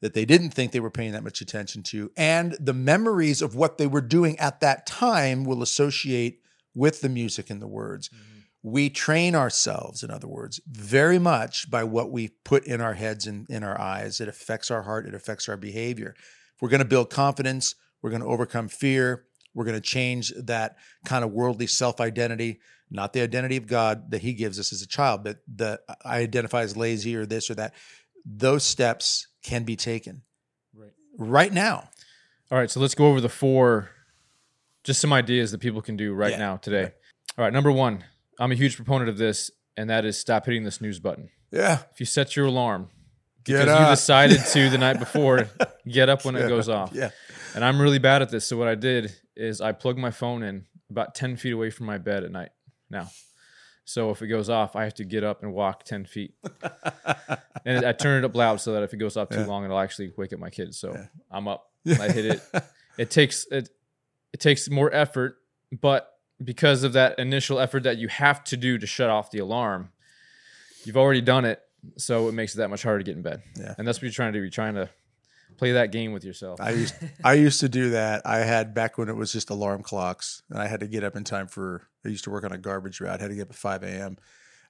that 0.00 0.14
they 0.14 0.24
didn't 0.24 0.50
think 0.50 0.72
they 0.72 0.80
were 0.80 0.90
paying 0.90 1.12
that 1.12 1.24
much 1.24 1.40
attention 1.40 1.82
to. 1.82 2.10
And 2.16 2.56
the 2.58 2.72
memories 2.72 3.42
of 3.42 3.54
what 3.54 3.78
they 3.78 3.86
were 3.86 4.00
doing 4.00 4.38
at 4.38 4.60
that 4.60 4.86
time 4.86 5.44
will 5.44 5.62
associate 5.62 6.40
with 6.74 7.00
the 7.00 7.08
music 7.08 7.50
and 7.50 7.60
the 7.60 7.68
words. 7.68 8.08
Mm-hmm. 8.08 8.40
We 8.62 8.90
train 8.90 9.34
ourselves, 9.34 10.02
in 10.02 10.10
other 10.10 10.28
words, 10.28 10.60
very 10.66 11.18
much 11.18 11.70
by 11.70 11.84
what 11.84 12.10
we 12.10 12.28
put 12.44 12.66
in 12.66 12.80
our 12.80 12.94
heads 12.94 13.26
and 13.26 13.48
in 13.48 13.62
our 13.62 13.80
eyes. 13.80 14.20
It 14.20 14.28
affects 14.28 14.70
our 14.70 14.82
heart, 14.82 15.06
it 15.06 15.14
affects 15.14 15.48
our 15.48 15.56
behavior. 15.56 16.14
If 16.16 16.62
we're 16.62 16.68
going 16.68 16.80
to 16.80 16.84
build 16.84 17.10
confidence, 17.10 17.74
we're 18.02 18.10
going 18.10 18.22
to 18.22 18.28
overcome 18.28 18.68
fear, 18.68 19.24
we're 19.54 19.64
going 19.64 19.76
to 19.76 19.80
change 19.80 20.32
that 20.36 20.76
kind 21.04 21.24
of 21.24 21.32
worldly 21.32 21.66
self 21.66 22.00
identity, 22.00 22.60
not 22.90 23.12
the 23.12 23.22
identity 23.22 23.56
of 23.56 23.66
God 23.66 24.10
that 24.10 24.20
He 24.20 24.34
gives 24.34 24.58
us 24.58 24.72
as 24.72 24.82
a 24.82 24.86
child, 24.86 25.24
but 25.24 25.38
the 25.48 25.80
I 26.04 26.18
identify 26.18 26.62
as 26.62 26.76
lazy 26.76 27.16
or 27.16 27.26
this 27.26 27.50
or 27.50 27.54
that. 27.56 27.74
Those 28.24 28.64
steps 28.64 29.26
can 29.42 29.64
be 29.64 29.76
taken 29.76 30.22
Right. 30.74 30.92
right 31.18 31.52
now. 31.52 31.88
All 32.50 32.58
right, 32.58 32.70
so 32.70 32.80
let's 32.80 32.94
go 32.94 33.06
over 33.06 33.20
the 33.20 33.28
four, 33.28 33.90
just 34.84 35.00
some 35.00 35.12
ideas 35.12 35.50
that 35.52 35.58
people 35.58 35.80
can 35.82 35.96
do 35.96 36.12
right 36.14 36.32
Yeah. 36.32 36.38
now 36.38 36.56
today. 36.56 36.92
All 37.38 37.44
right, 37.44 37.52
number 37.52 37.70
one, 37.72 38.04
I'm 38.38 38.52
a 38.52 38.54
huge 38.54 38.76
proponent 38.76 39.08
of 39.08 39.18
this, 39.18 39.50
and 39.76 39.88
that 39.90 40.04
is 40.04 40.18
stop 40.18 40.46
hitting 40.46 40.64
the 40.64 40.70
snooze 40.70 40.98
button. 40.98 41.30
Yeah. 41.50 41.82
If 41.92 42.00
you 42.00 42.06
set 42.06 42.36
your 42.36 42.46
alarm 42.46 42.90
Get 43.44 43.64
because 43.64 43.80
you 43.80 43.86
decided 43.86 44.40
to 44.52 44.70
the 44.70 44.78
night 44.78 44.98
before, 44.98 45.48
get 45.88 46.08
up 46.08 46.24
when 46.24 46.36
it 46.36 46.48
goes 46.48 46.68
up. 46.68 46.90
off. 46.90 46.92
Yeah. 46.92 47.10
And 47.54 47.64
I'm 47.64 47.80
really 47.80 47.98
bad 47.98 48.20
at 48.22 48.30
this. 48.30 48.46
So 48.46 48.56
what 48.56 48.68
I 48.68 48.74
did 48.74 49.12
is 49.36 49.60
I 49.60 49.72
plugged 49.72 49.98
my 49.98 50.10
phone 50.10 50.42
in 50.42 50.66
about 50.90 51.14
10 51.14 51.36
feet 51.36 51.52
away 51.52 51.70
from 51.70 51.86
my 51.86 51.98
bed 51.98 52.24
at 52.24 52.30
night 52.30 52.50
now. 52.90 53.10
So 53.90 54.10
if 54.10 54.22
it 54.22 54.28
goes 54.28 54.48
off, 54.48 54.76
I 54.76 54.84
have 54.84 54.94
to 54.94 55.04
get 55.04 55.24
up 55.24 55.42
and 55.42 55.52
walk 55.52 55.82
10 55.82 56.04
feet. 56.04 56.34
and 57.64 57.84
I 57.84 57.90
turn 57.90 58.22
it 58.22 58.24
up 58.24 58.36
loud 58.36 58.60
so 58.60 58.74
that 58.74 58.84
if 58.84 58.94
it 58.94 58.98
goes 58.98 59.16
off 59.16 59.30
too 59.30 59.40
Yeah. 59.40 59.46
long, 59.46 59.64
it'll 59.64 59.80
actually 59.80 60.12
wake 60.16 60.32
up 60.32 60.38
my 60.38 60.48
kids. 60.48 60.78
So 60.78 60.92
Yeah. 60.92 61.06
I'm 61.28 61.48
up. 61.48 61.66
I 61.88 62.08
hit 62.08 62.24
it. 62.26 62.40
It 62.98 63.10
takes 63.10 63.46
it 63.50 63.68
it 64.32 64.40
takes 64.40 64.68
more 64.68 64.92
effort, 64.94 65.38
but 65.80 66.08
because 66.44 66.84
of 66.84 66.92
that 66.92 67.18
initial 67.18 67.58
effort 67.58 67.84
that 67.84 67.96
you 67.98 68.08
have 68.08 68.44
to 68.44 68.56
do 68.58 68.76
to 68.78 68.86
shut 68.86 69.08
off 69.10 69.30
the 69.30 69.38
alarm, 69.38 69.90
you've 70.84 70.98
already 70.98 71.22
done 71.22 71.44
it. 71.46 71.60
So 71.96 72.28
it 72.28 72.32
makes 72.32 72.54
it 72.54 72.58
that 72.58 72.68
much 72.68 72.82
harder 72.82 72.98
to 72.98 73.04
get 73.04 73.16
in 73.16 73.22
bed. 73.22 73.42
Yeah. 73.58 73.74
And 73.78 73.88
that's 73.88 73.98
what 73.98 74.02
you're 74.02 74.12
trying 74.12 74.32
to 74.34 74.38
do. 74.38 74.42
You're 74.42 74.50
trying 74.50 74.74
to 74.74 74.90
play 75.60 75.72
that 75.72 75.92
game 75.92 76.12
with 76.12 76.24
yourself. 76.24 76.58
I 76.58 76.70
used 76.70 76.94
I 77.24 77.34
used 77.34 77.60
to 77.60 77.68
do 77.68 77.90
that. 77.90 78.22
I 78.24 78.38
had 78.38 78.74
back 78.74 78.96
when 78.96 79.10
it 79.10 79.14
was 79.14 79.30
just 79.30 79.50
alarm 79.50 79.82
clocks, 79.82 80.42
and 80.48 80.58
I 80.58 80.66
had 80.66 80.80
to 80.80 80.88
get 80.88 81.04
up 81.04 81.14
in 81.14 81.22
time 81.22 81.46
for. 81.46 81.86
I 82.04 82.08
used 82.08 82.24
to 82.24 82.30
work 82.30 82.44
on 82.44 82.52
a 82.52 82.58
garbage 82.58 82.98
route. 83.00 83.20
I 83.20 83.22
had 83.22 83.28
to 83.28 83.36
get 83.36 83.42
up 83.42 83.50
at 83.50 83.56
five 83.56 83.82
a.m. 83.82 84.16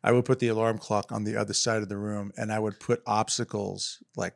I 0.03 0.11
would 0.11 0.25
put 0.25 0.41
the 0.41 0.49
alarm 0.49 0.79
clock 0.79 1.13
on 1.13 1.23
the 1.23 1.37
other 1.37 1.55
side 1.55 1.83
of 1.83 1.89
the 1.89 1.97
room, 1.97 2.33
and 2.37 2.53
I 2.53 2.59
would 2.59 2.81
put 2.81 3.03
obstacles 3.07 4.03
like 4.17 4.35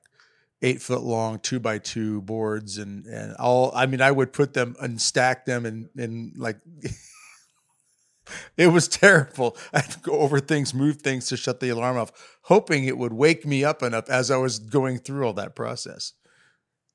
eight 0.63 0.81
foot 0.81 1.03
long 1.03 1.41
two 1.41 1.59
by 1.59 1.79
two 1.79 2.23
boards 2.23 2.79
and 2.79 3.05
and 3.07 3.35
all. 3.37 3.73
I 3.75 3.87
mean, 3.87 4.01
I 4.01 4.13
would 4.13 4.33
put 4.33 4.55
them 4.55 4.77
and 4.81 5.01
stack 5.01 5.45
them 5.45 5.67
and 5.67 5.89
and 5.99 6.35
like. 6.37 6.59
it 8.57 8.69
was 8.69 8.87
terrible. 8.87 9.57
I 9.73 9.81
had 9.81 9.91
to 9.91 9.99
go 9.99 10.21
over 10.21 10.39
things, 10.39 10.73
move 10.73 11.03
things 11.03 11.27
to 11.27 11.37
shut 11.37 11.59
the 11.59 11.71
alarm 11.71 11.99
off, 11.99 12.39
hoping 12.43 12.85
it 12.85 12.97
would 12.97 13.13
wake 13.13 13.45
me 13.45 13.65
up 13.65 13.83
enough 13.83 14.09
as 14.09 14.31
I 14.31 14.37
was 14.37 14.61
going 14.61 14.99
through 14.99 15.27
all 15.27 15.35
that 15.35 15.57
process. 15.57 16.13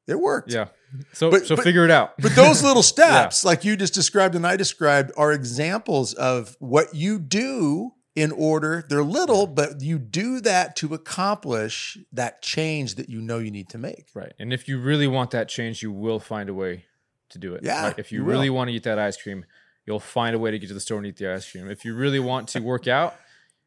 It 0.10 0.20
worked. 0.20 0.52
Yeah. 0.52 0.68
So 1.14 1.30
But- 1.30 1.46
so 1.46 1.56
but- 1.56 1.64
figure 1.64 1.86
it 1.86 1.92
out. 1.92 2.14
But 2.20 2.36
those 2.36 2.64
little 2.64 2.84
steps, 2.96 3.44
like 3.46 3.64
you 3.64 3.76
just 3.76 3.94
described 3.94 4.36
and 4.36 4.46
I 4.46 4.56
described, 4.58 5.12
are 5.18 5.32
examples 5.32 6.14
of 6.14 6.56
what 6.60 6.96
you 6.96 7.20
do 7.20 7.94
in 8.16 8.32
order. 8.32 8.84
They're 8.90 9.04
little, 9.04 9.46
but 9.48 9.82
you 9.82 10.00
do 10.00 10.42
that 10.42 10.76
to 10.78 10.94
accomplish 10.96 11.98
that 12.12 12.42
change 12.42 12.96
that 12.96 13.08
you 13.10 13.22
know 13.22 13.38
you 13.38 13.52
need 13.52 13.70
to 13.70 13.78
make. 13.78 14.08
Right. 14.16 14.34
And 14.40 14.52
if 14.52 14.68
you 14.68 14.80
really 14.80 15.08
want 15.08 15.32
that 15.32 15.48
change, 15.48 15.84
you 15.84 15.92
will 15.92 16.20
find 16.20 16.50
a 16.50 16.54
way 16.54 16.86
to 17.30 17.38
do 17.38 17.54
it. 17.54 17.62
Yeah, 17.64 17.84
Right? 17.84 18.00
If 18.00 18.12
you, 18.12 18.20
you 18.20 18.26
will. 18.26 18.32
really 18.32 18.50
want 18.50 18.70
to 18.70 18.74
eat 18.76 18.84
that 18.84 18.98
ice 18.98 19.16
cream, 19.22 19.46
you'll 19.86 20.00
find 20.00 20.36
a 20.36 20.40
way 20.40 20.50
to 20.52 20.58
get 20.60 20.68
to 20.68 20.74
the 20.74 20.80
store 20.80 20.98
and 20.98 21.06
eat 21.08 21.18
the 21.18 21.32
ice 21.32 21.50
cream. 21.50 21.70
If 21.70 21.86
you 21.86 21.94
really 21.94 22.20
want 22.20 22.48
to 22.50 22.60
work 22.62 22.88
out, 22.88 23.16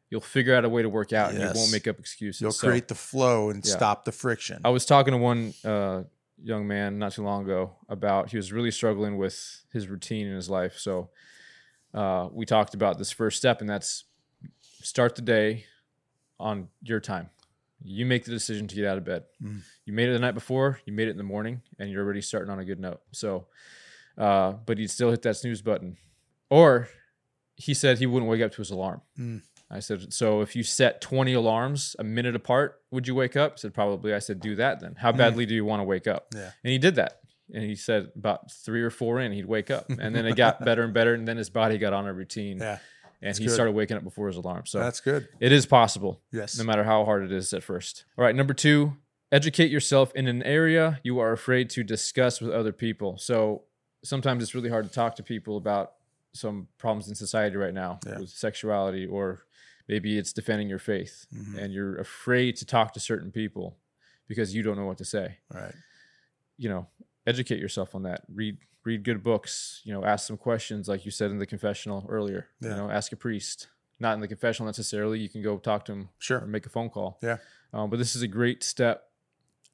you'll 0.09 0.21
figure 0.21 0.53
out 0.53 0.65
a 0.65 0.69
way 0.69 0.81
to 0.81 0.89
work 0.89 1.13
out 1.13 1.31
and 1.31 1.39
you 1.39 1.49
won't 1.55 1.71
make 1.71 1.87
up 1.87 1.97
excuses. 1.99 2.41
You'll 2.41 2.51
So, 2.51 2.67
create 2.67 2.89
the 2.89 2.95
flow 2.95 3.49
and 3.49 3.65
Yeah. 3.65 3.71
stop 3.73 4.03
the 4.05 4.11
friction. 4.11 4.59
I 4.65 4.69
was 4.69 4.85
talking 4.85 5.13
to 5.13 5.17
one 5.17 5.53
uh, 5.63 6.03
young 6.43 6.67
man 6.67 6.99
not 6.99 7.13
too 7.13 7.23
long 7.23 7.43
ago 7.43 7.71
about 7.89 8.29
he 8.29 8.37
was 8.37 8.51
really 8.51 8.71
struggling 8.71 9.17
with 9.17 9.63
his 9.71 9.87
routine 9.87 10.27
in 10.27 10.35
his 10.35 10.49
life. 10.49 10.77
So 10.77 11.09
uh, 11.93 12.27
we 12.31 12.45
talked 12.45 12.73
about 12.73 12.97
this 12.97 13.11
first 13.11 13.37
step, 13.37 13.61
and 13.61 13.69
that's 13.69 14.03
start 14.81 15.15
the 15.15 15.21
day 15.21 15.65
on 16.39 16.67
your 16.81 16.99
time. 16.99 17.29
You 17.85 18.05
make 18.05 18.25
the 18.25 18.31
decision 18.31 18.67
to 18.67 18.75
get 18.75 18.85
out 18.85 18.97
of 18.97 19.05
bed. 19.05 19.23
Mm. 19.41 19.61
You 19.85 19.93
made 19.93 20.09
it 20.09 20.13
the 20.13 20.19
night 20.19 20.33
before, 20.33 20.79
you 20.85 20.93
made 20.93 21.07
it 21.07 21.11
in 21.11 21.17
the 21.17 21.23
morning, 21.23 21.61
and 21.79 21.89
you're 21.89 22.03
already 22.03 22.21
starting 22.21 22.49
on 22.49 22.59
a 22.59 22.65
good 22.65 22.79
note. 22.79 23.01
So, 23.11 23.47
uh, 24.17 24.53
but 24.65 24.77
he'd 24.77 24.91
still 24.91 25.11
hit 25.11 25.21
that 25.23 25.37
snooze 25.37 25.61
button. 25.61 25.97
Or 26.49 26.87
he 27.55 27.73
said 27.73 27.97
he 27.97 28.05
wouldn't 28.05 28.29
wake 28.29 28.41
up 28.41 28.51
to 28.51 28.57
his 28.57 28.71
alarm. 28.71 29.01
Mm. 29.19 29.41
I 29.73 29.79
said, 29.79 30.13
so 30.13 30.41
if 30.41 30.55
you 30.55 30.63
set 30.63 31.01
20 31.01 31.33
alarms 31.33 31.95
a 31.97 32.03
minute 32.03 32.35
apart, 32.35 32.79
would 32.91 33.07
you 33.07 33.15
wake 33.15 33.35
up? 33.35 33.53
He 33.53 33.61
said, 33.61 33.73
probably. 33.73 34.13
I 34.13 34.19
said, 34.19 34.39
do 34.39 34.55
that 34.55 34.79
then. 34.79 34.95
How 34.97 35.11
mm. 35.11 35.17
badly 35.17 35.45
do 35.45 35.55
you 35.55 35.65
want 35.65 35.79
to 35.79 35.83
wake 35.83 36.05
up? 36.07 36.27
Yeah. 36.33 36.51
And 36.63 36.71
he 36.71 36.77
did 36.77 36.95
that. 36.95 37.19
And 37.53 37.63
he 37.63 37.75
said 37.75 38.11
about 38.15 38.51
three 38.51 38.81
or 38.83 38.89
four 38.89 39.19
in, 39.19 39.31
he'd 39.31 39.45
wake 39.45 39.71
up. 39.71 39.89
And 39.89 40.15
then 40.15 40.25
it 40.25 40.35
got 40.35 40.63
better 40.65 40.83
and 40.83 40.93
better. 40.93 41.13
And 41.13 41.27
then 41.27 41.37
his 41.37 41.49
body 41.49 41.77
got 41.77 41.91
on 41.93 42.05
a 42.07 42.13
routine. 42.13 42.59
Yeah. 42.59 42.77
and 43.21 43.37
he 43.37 43.45
good. 43.45 43.53
started 43.53 43.71
waking 43.73 43.97
up 43.97 44.03
before 44.03 44.27
his 44.27 44.37
alarm. 44.37 44.65
So 44.65 44.79
That's 44.79 44.99
good. 45.01 45.27
it 45.39 45.51
is 45.51 45.65
possible, 45.65 46.21
Yes. 46.31 46.57
no 46.57 46.63
matter 46.63 46.83
how 46.83 47.03
hard 47.05 47.23
it 47.23 47.31
is 47.31 47.53
at 47.53 47.63
first. 47.63 48.05
All 48.17 48.23
right. 48.23 48.35
Number 48.35 48.53
two, 48.53 48.93
educate 49.31 49.71
yourself 49.71 50.13
in 50.13 50.27
an 50.27 50.43
area 50.43 50.99
you 51.03 51.19
are 51.19 51.31
afraid 51.31 51.69
to 51.71 51.83
discuss 51.83 52.39
with 52.41 52.51
other 52.51 52.71
people. 52.71 53.17
So 53.17 53.63
sometimes 54.03 54.43
it's 54.43 54.53
really 54.53 54.69
hard 54.69 54.85
to 54.85 54.91
talk 54.91 55.15
to 55.15 55.23
people 55.23 55.57
about 55.57 55.93
some 56.33 56.67
problems 56.77 57.07
in 57.09 57.15
society 57.15 57.55
right 57.55 57.73
now 57.73 57.99
Yeah. 58.05 58.19
with 58.19 58.29
sexuality 58.29 59.05
or 59.05 59.43
maybe 59.87 60.17
it's 60.17 60.33
defending 60.33 60.69
your 60.69 60.79
faith 60.79 61.25
Mhm. 61.33 61.57
and 61.57 61.73
you're 61.73 61.97
afraid 61.97 62.55
to 62.57 62.65
talk 62.65 62.93
to 62.93 62.99
certain 62.99 63.31
people 63.31 63.77
because 64.27 64.55
you 64.55 64.63
don't 64.63 64.77
know 64.77 64.85
what 64.85 64.97
to 64.99 65.05
say 65.05 65.37
Right. 65.53 65.75
you 66.57 66.69
know 66.69 66.87
educate 67.27 67.59
yourself 67.59 67.93
on 67.95 68.03
that 68.03 68.23
read 68.33 68.57
read 68.85 69.03
good 69.03 69.23
books 69.23 69.81
you 69.85 69.93
know 69.93 70.03
ask 70.05 70.27
some 70.27 70.37
questions 70.37 70.87
like 70.87 71.05
you 71.05 71.11
said 71.11 71.31
in 71.31 71.39
the 71.39 71.45
confessional 71.45 72.05
earlier 72.09 72.47
Yeah. 72.59 72.69
you 72.71 72.75
know 72.77 72.89
ask 72.89 73.11
a 73.11 73.15
priest 73.15 73.67
not 73.99 74.13
in 74.15 74.19
the 74.21 74.27
confessional 74.27 74.65
necessarily 74.67 75.19
you 75.19 75.29
can 75.29 75.41
go 75.41 75.57
talk 75.57 75.85
to 75.85 75.91
him 75.93 76.01
or 76.03 76.09
Sure. 76.19 76.41
make 76.45 76.65
a 76.65 76.69
phone 76.69 76.89
call 76.89 77.19
Yeah. 77.21 77.37
um, 77.73 77.89
but 77.89 77.97
this 77.97 78.15
is 78.15 78.21
a 78.21 78.27
great 78.27 78.63
step 78.63 79.09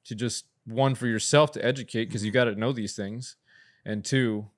to 0.04 0.14
just 0.14 0.46
one 0.64 0.94
for 0.94 1.06
yourself 1.06 1.50
to 1.52 1.64
educate 1.64 2.04
because 2.06 2.24
you 2.24 2.30
got 2.30 2.44
to 2.44 2.54
know 2.54 2.72
these 2.72 2.94
things 2.94 3.36
and 3.84 4.04
two 4.04 4.48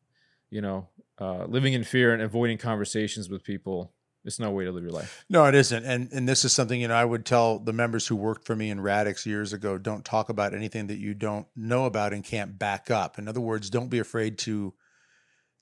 you 0.50 0.60
know 0.60 0.88
uh, 1.18 1.44
living 1.46 1.72
in 1.72 1.84
fear 1.84 2.12
and 2.12 2.20
avoiding 2.22 2.58
conversations 2.58 3.28
with 3.30 3.44
people 3.44 3.92
it's 4.24 4.38
no 4.38 4.50
way 4.50 4.64
to 4.64 4.72
live 4.72 4.82
your 4.82 4.92
life 4.92 5.24
No, 5.28 5.44
it 5.46 5.54
isn't. 5.54 5.85
And 5.85 6.11
and 6.12 6.28
this 6.28 6.44
is 6.44 6.52
something 6.52 6.80
you 6.80 6.88
know 6.88 6.94
I 6.94 7.04
would 7.04 7.24
tell 7.24 7.58
the 7.58 7.72
members 7.72 8.06
who 8.06 8.16
worked 8.16 8.46
for 8.46 8.54
me 8.56 8.70
in 8.70 8.80
Radix 8.80 9.26
years 9.26 9.52
ago, 9.52 9.78
don't 9.78 10.04
talk 10.04 10.28
about 10.28 10.54
anything 10.54 10.87
that 10.88 10.98
you 10.98 11.14
don't 11.14 11.46
know 11.56 11.87
about 11.87 12.12
and 12.12 12.24
can't 12.24 12.58
back 12.58 12.90
up. 12.90 13.18
In 13.18 13.28
other 13.28 13.40
words, 13.40 13.70
don't 13.70 13.88
be 13.88 13.98
afraid 13.98 14.38
to 14.38 14.74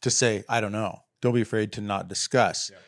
to 0.03 0.11
say 0.11 0.45
I 0.49 0.61
don't 0.61 0.73
know. 0.73 1.01
Don't 1.21 1.35
be 1.35 1.43
afraid 1.43 1.73
to 1.73 1.81
not 1.81 2.09
discuss. 2.09 2.71
Yeah. 2.71 2.79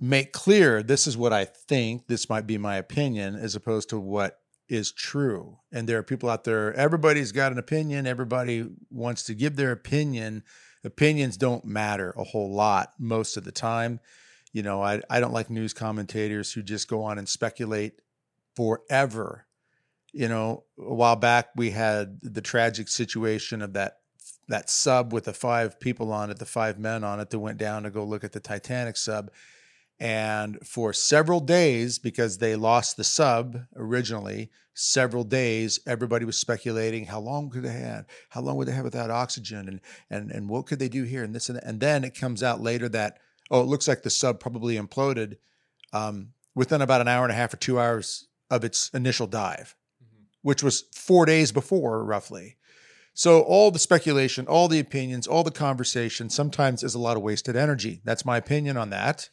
Make 0.00 0.32
clear 0.32 0.82
this 0.82 1.06
is 1.06 1.16
what 1.16 1.32
I 1.32 1.44
think, 1.44 2.08
this 2.08 2.28
might 2.28 2.46
be 2.46 2.58
my 2.58 2.76
opinion 2.76 3.36
as 3.36 3.54
opposed 3.54 3.88
to 3.90 3.98
what 3.98 4.38
is 4.68 4.92
true. 4.92 5.58
And 5.72 5.88
there 5.88 5.98
are 5.98 6.02
people 6.02 6.28
out 6.28 6.44
there 6.44 6.72
everybody's 6.74 7.32
got 7.32 7.52
an 7.52 7.58
opinion, 7.58 8.06
everybody 8.06 8.66
wants 8.90 9.24
to 9.24 9.34
give 9.34 9.56
their 9.56 9.72
opinion. 9.72 10.42
Opinions 10.82 11.38
don't 11.38 11.64
matter 11.64 12.12
a 12.16 12.24
whole 12.24 12.52
lot 12.52 12.92
most 12.98 13.38
of 13.38 13.44
the 13.44 13.52
time 13.52 14.00
you 14.54 14.62
know 14.62 14.80
I, 14.80 15.02
I 15.10 15.20
don't 15.20 15.34
like 15.34 15.50
news 15.50 15.74
commentators 15.74 16.52
who 16.52 16.62
just 16.62 16.88
go 16.88 17.02
on 17.02 17.18
and 17.18 17.28
speculate 17.28 18.00
forever. 18.56 19.46
You 20.12 20.28
know 20.28 20.64
a 20.78 20.94
while 20.94 21.16
back 21.16 21.48
we 21.56 21.72
had 21.72 22.20
the 22.22 22.40
tragic 22.40 22.88
situation 22.88 23.60
of 23.60 23.74
that 23.74 23.98
that 24.48 24.70
sub 24.70 25.12
with 25.12 25.24
the 25.24 25.32
five 25.34 25.80
people 25.80 26.12
on 26.12 26.30
it 26.30 26.38
the 26.38 26.46
five 26.46 26.78
men 26.78 27.02
on 27.02 27.18
it 27.18 27.30
that 27.30 27.38
went 27.38 27.58
down 27.58 27.82
to 27.82 27.90
go 27.90 28.04
look 28.04 28.24
at 28.24 28.32
the 28.32 28.40
titanic 28.40 28.96
sub. 28.96 29.30
And 30.00 30.58
for 30.66 30.92
several 30.92 31.40
days 31.40 31.98
because 31.98 32.38
they 32.38 32.56
lost 32.56 32.96
the 32.96 33.04
sub 33.04 33.58
originally 33.76 34.50
several 34.76 35.22
days 35.22 35.78
everybody 35.86 36.24
was 36.24 36.36
speculating 36.38 37.06
how 37.06 37.18
long 37.18 37.50
could 37.50 37.62
they 37.64 37.72
have? 37.72 38.06
How 38.28 38.40
long 38.40 38.56
would 38.56 38.68
they 38.68 38.72
have 38.72 38.84
without 38.84 39.10
oxygen? 39.10 39.66
And 39.68 39.80
and 40.10 40.30
and 40.30 40.48
what 40.48 40.66
could 40.66 40.78
they 40.78 40.88
do 40.88 41.02
here? 41.02 41.24
And 41.24 41.34
this 41.34 41.48
and 41.48 41.56
that. 41.56 41.64
and 41.66 41.80
then 41.80 42.04
it 42.04 42.16
comes 42.16 42.40
out 42.40 42.60
later 42.60 42.88
that 42.90 43.18
oh, 43.50 43.60
it 43.60 43.66
looks 43.66 43.88
like 43.88 44.02
the 44.02 44.10
sub 44.10 44.40
probably 44.40 44.76
imploded 44.76 45.36
um, 45.92 46.28
within 46.54 46.82
about 46.82 47.00
an 47.00 47.08
hour 47.08 47.24
and 47.24 47.32
a 47.32 47.36
half 47.36 47.52
or 47.54 47.56
two 47.56 47.78
hours 47.78 48.28
of 48.50 48.64
its 48.64 48.90
initial 48.90 49.26
dive, 49.26 49.74
which 50.42 50.62
was 50.62 50.84
four 50.94 51.26
days 51.26 51.52
before, 51.52 52.04
roughly. 52.04 52.56
So 53.14 53.42
all 53.42 53.70
the 53.70 53.78
speculation, 53.78 54.46
all 54.46 54.68
the 54.68 54.80
opinions, 54.80 55.26
all 55.26 55.44
the 55.44 55.50
conversation 55.50 56.28
sometimes 56.28 56.82
is 56.82 56.94
a 56.94 56.98
lot 56.98 57.16
of 57.16 57.22
wasted 57.22 57.56
energy. 57.56 58.00
That's 58.04 58.24
my 58.24 58.36
opinion 58.36 58.76
on 58.76 58.90
that. 58.90 59.30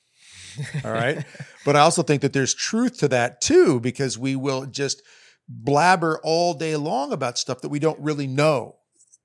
All 0.85 0.91
right. 0.91 1.25
but 1.65 1.75
I 1.75 1.79
also 1.79 2.03
think 2.03 2.21
that 2.21 2.33
there's 2.33 2.53
truth 2.53 2.99
to 2.99 3.07
that 3.07 3.41
too, 3.41 3.79
because 3.79 4.19
we 4.19 4.35
will 4.35 4.67
just 4.67 5.01
blabber 5.49 6.19
all 6.23 6.53
day 6.53 6.75
long 6.75 7.11
about 7.11 7.39
stuff 7.39 7.61
that 7.61 7.69
we 7.69 7.79
don't 7.79 7.99
really 7.99 8.27
know. 8.27 8.75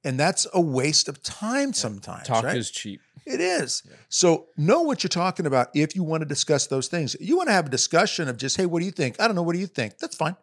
And 0.03 0.19
that's 0.19 0.47
a 0.55 0.61
waste 0.61 1.09
of 1.09 1.23
time 1.23 1.73
sometimes. 1.73 2.27
talk 2.27 2.45
right? 2.45 2.57
is 2.57 2.71
cheap 2.71 3.01
It 3.27 3.41
is. 3.41 3.83
So 4.09 4.47
know 4.57 4.83
what 4.83 5.03
you're 5.03 5.09
talking 5.09 5.47
about 5.47 5.69
if 5.75 5.97
you 5.97 6.05
want 6.05 6.21
to 6.21 6.27
discuss 6.27 6.69
those 6.69 6.87
things. 6.87 7.17
You 7.21 7.37
want 7.37 7.49
to 7.49 7.53
have 7.53 7.67
a 7.67 7.71
discussion 7.71 8.29
of 8.29 8.37
just, 8.37 8.57
hey, 8.57 8.67
what 8.67 8.79
do 8.79 8.87
you 8.87 8.93
think? 8.93 9.21
I 9.21 9.27
don't 9.27 9.35
know. 9.35 9.43
What 9.43 9.55
do 9.55 9.59
you 9.59 9.67
think? 9.67 9.99
That's 9.99 10.17
fine. 10.17 10.37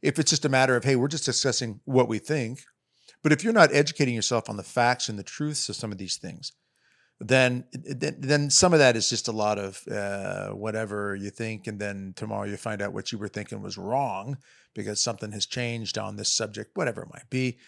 If 0.00 0.18
it's 0.18 0.30
just 0.30 0.46
a 0.46 0.48
matter 0.48 0.74
of, 0.74 0.84
hey, 0.84 0.96
we're 0.96 1.08
just 1.08 1.26
discussing 1.26 1.80
what 1.84 2.08
we 2.08 2.18
think. 2.18 2.62
But 3.22 3.32
if 3.32 3.44
you're 3.44 3.52
not 3.52 3.72
educating 3.72 4.14
yourself 4.14 4.48
on 4.48 4.56
the 4.56 4.62
facts 4.62 5.08
and 5.08 5.18
the 5.18 5.22
truths 5.22 5.68
of 5.68 5.76
some 5.76 5.92
of 5.92 5.98
these 5.98 6.16
things, 6.16 6.52
then 7.20 7.64
then, 7.72 8.16
then 8.18 8.50
some 8.50 8.72
of 8.72 8.80
that 8.80 8.96
is 8.96 9.08
just 9.08 9.28
a 9.28 9.32
lot 9.32 9.58
of 9.58 9.80
uh, 9.86 10.48
whatever 10.48 11.14
you 11.14 11.30
think, 11.30 11.68
and 11.68 11.78
then 11.78 12.14
tomorrow 12.16 12.44
you 12.44 12.56
find 12.56 12.82
out 12.82 12.92
what 12.92 13.12
you 13.12 13.18
were 13.18 13.28
thinking 13.28 13.62
was 13.62 13.78
wrong 13.78 14.38
because 14.74 15.00
something 15.00 15.30
has 15.30 15.46
changed 15.46 15.98
on 15.98 16.16
this 16.16 16.32
subject, 16.32 16.76
whatever 16.76 17.02
it 17.02 17.12
might 17.12 17.30
be. 17.30 17.58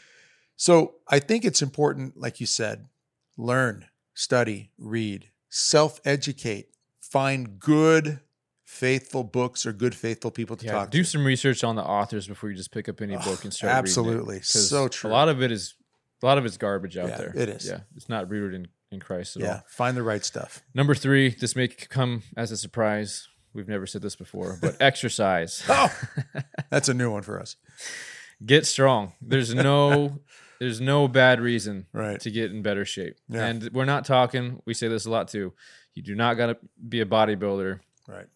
So 0.57 0.95
I 1.07 1.21
think 1.21 1.45
it's 1.45 1.63
important, 1.63 2.17
like 2.17 2.41
you 2.41 2.47
said, 2.47 2.89
learn, 3.37 3.87
study, 4.15 4.71
read, 4.79 5.29
self 5.51 6.01
educate, 6.05 6.69
find 7.01 7.59
good, 7.59 8.21
faithful 8.65 9.23
books 9.25 9.67
or 9.67 9.73
good, 9.73 9.95
faithful 9.95 10.31
people 10.31 10.57
to 10.57 10.67
yeah, 10.67 10.73
talk 10.73 10.91
do 10.91 10.99
to. 10.99 11.05
some 11.05 11.25
research 11.25 11.63
on 11.63 11.77
the 11.77 11.83
authors 11.85 12.27
before 12.27 12.51
you 12.51 12.57
just 12.57 12.73
pick 12.73 12.89
up 12.89 13.01
any 13.01 13.17
book 13.17 13.45
and 13.45 13.53
start 13.53 13.73
absolutely. 13.73 14.41
So 14.41 14.89
true. 14.89 15.11
A 15.11 15.13
lot 15.13 15.29
of 15.29 15.43
it 15.43 15.53
is 15.53 15.75
a 16.23 16.27
lot 16.27 16.39
of 16.39 16.47
it's 16.47 16.57
garbage 16.57 16.97
out 16.97 17.09
Yeah, 17.11 17.19
there. 17.19 17.33
it 17.37 17.49
is. 17.49 17.67
Yeah, 17.69 17.81
it's 17.97 18.09
not 18.09 18.31
rooted 18.31 18.55
in, 18.55 18.69
in 18.91 19.01
Christ 19.01 19.37
at 19.37 19.43
yeah, 19.43 19.53
all. 19.57 19.63
find 19.69 19.97
the 19.97 20.03
right 20.03 20.25
stuff. 20.25 20.63
Number 20.75 20.95
three, 20.95 21.31
this 21.31 21.55
may 21.55 21.69
come 21.69 22.23
as 22.37 22.51
a 22.51 22.57
surprise. 22.57 23.29
We've 23.53 23.69
never 23.69 23.87
said 23.87 24.03
this 24.03 24.17
before, 24.17 24.59
but 24.61 24.77
exercise. 24.81 25.63
Oh, 25.69 25.93
that's 26.71 26.89
a 26.89 26.95
new 26.95 27.11
one 27.11 27.23
for 27.23 27.39
us. 27.41 27.57
Get 28.45 28.67
strong. 28.67 29.13
There's 29.23 29.55
no 29.55 30.19
there's 30.61 30.81
no 30.81 31.09
bad 31.09 31.41
reason 31.41 31.87
Right. 31.93 32.21
to 32.21 32.31
get 32.31 32.51
in 32.51 32.63
better 32.63 32.85
shape. 32.85 33.17
Yeah. 33.29 33.47
And 33.47 33.71
we're 33.73 33.85
not 33.85 34.05
talking, 34.05 34.61
we 34.67 34.75
say 34.75 34.89
this 34.89 35.07
a 35.07 35.11
lot 35.11 35.29
too. 35.29 35.53
You 35.95 36.03
do 36.03 36.15
not 36.15 36.35
gotta 36.35 36.57
be 36.89 37.01
a 37.01 37.07
bodybuilder 37.07 37.81
Right. 38.09 38.27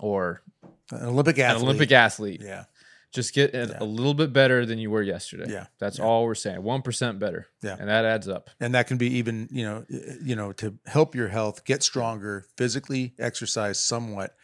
or 0.00 0.42
An 0.90 1.06
Olympic 1.06 1.38
athlete. 1.38 1.62
an 1.62 1.68
Olympic 1.68 1.92
athlete. 1.92 2.40
Yeah. 2.44 2.64
Just 3.12 3.32
get 3.32 3.54
a, 3.54 3.66
Yeah. 3.68 3.78
a 3.80 3.84
little 3.84 4.14
bit 4.14 4.32
better 4.32 4.66
than 4.66 4.78
you 4.80 4.90
were 4.90 5.00
yesterday. 5.02 5.50
Yeah. 5.50 5.66
That's 5.78 5.98
Yeah. 5.98 6.04
all 6.04 6.24
we're 6.24 6.34
saying. 6.34 6.62
One 6.64 6.82
percent 6.82 7.20
better. 7.20 7.46
Yeah. 7.62 7.76
And 7.78 7.88
that 7.88 8.04
adds 8.04 8.28
up. 8.28 8.50
and 8.60 8.74
that 8.74 8.86
can 8.88 8.96
be 8.96 9.06
even 9.18 9.48
you 9.52 9.64
know 9.64 9.84
you 10.22 10.34
know 10.34 10.52
to 10.52 10.78
help 10.86 11.14
your 11.14 11.28
health 11.28 11.64
get 11.64 11.82
stronger 11.84 12.44
physically 12.56 13.14
exercise 13.18 13.78
somewhat 13.78 14.36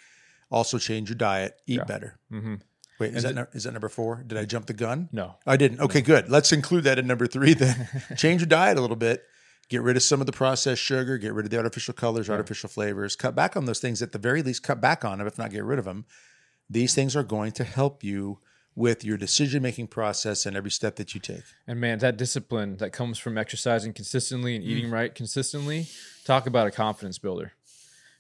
also 0.53 0.79
change 0.79 1.09
your 1.09 1.17
diet 1.17 1.61
eat 1.67 1.85
better 1.87 2.19
hmm 2.29 2.57
wait 3.01 3.15
is 3.15 3.23
that 3.25 3.49
is 3.53 3.65
that 3.65 3.73
number 3.73 3.89
four 3.89 4.23
did 4.27 4.39
i 4.39 4.45
jump 4.45 4.67
the 4.67 4.73
gun 4.73 5.09
No. 5.11 5.35
i 5.47 5.57
didn't 5.57 5.81
okay 5.81 6.01
good 6.03 6.29
let's 6.29 6.53
include 6.53 6.85
that 6.85 6.99
in 6.99 7.07
number 7.07 7.27
three 7.27 7.55
then 7.55 7.89
change 8.17 8.41
your 8.43 8.47
diet 8.49 8.79
a 8.79 8.81
little 8.81 8.97
bit 8.97 9.25
Get 9.69 9.83
rid 9.83 9.97
of 9.97 10.03
some 10.03 10.19
of 10.21 10.27
the 10.27 10.33
processed 10.33 10.83
sugar, 10.83 11.17
get 11.17 11.33
rid 11.33 11.47
of 11.47 11.51
the 11.53 11.57
artificial 11.57 11.95
colors, 11.95 12.29
artificial 12.29 12.69
flavors, 12.69 13.15
cut 13.15 13.37
back 13.37 13.57
on 13.57 13.67
those 13.67 13.79
things 13.79 14.03
at 14.03 14.11
the 14.11 14.19
very 14.19 14.43
least, 14.43 14.65
cut 14.65 14.81
back 14.81 15.05
on 15.05 15.19
them, 15.19 15.29
if 15.29 15.39
not 15.39 15.53
get 15.53 15.63
rid 15.63 15.79
of 15.79 15.85
them. 15.85 16.07
These 16.69 16.93
things 16.97 17.15
are 17.15 17.23
going 17.23 17.53
to 17.53 17.63
help 17.63 18.03
you 18.03 18.41
with 18.75 19.05
your 19.05 19.17
decision 19.17 19.63
making 19.63 19.87
process 19.87 20.45
and 20.45 20.57
every 20.57 20.73
step 20.73 20.97
that 20.97 21.15
you 21.15 21.21
take. 21.21 21.45
And 21.69 21.81
man, 21.81 22.01
that 22.01 22.17
discipline 22.17 22.79
that 22.79 22.91
comes 22.93 23.21
from 23.21 23.39
exercising 23.39 23.93
consistently 23.93 24.57
and 24.57 24.65
Mm. 24.65 24.69
eating 24.69 24.91
right 24.91 25.15
consistently, 25.15 25.87
talk 26.25 26.49
about 26.49 26.67
a 26.67 26.73
confidence 26.73 27.19
builder. 27.21 27.53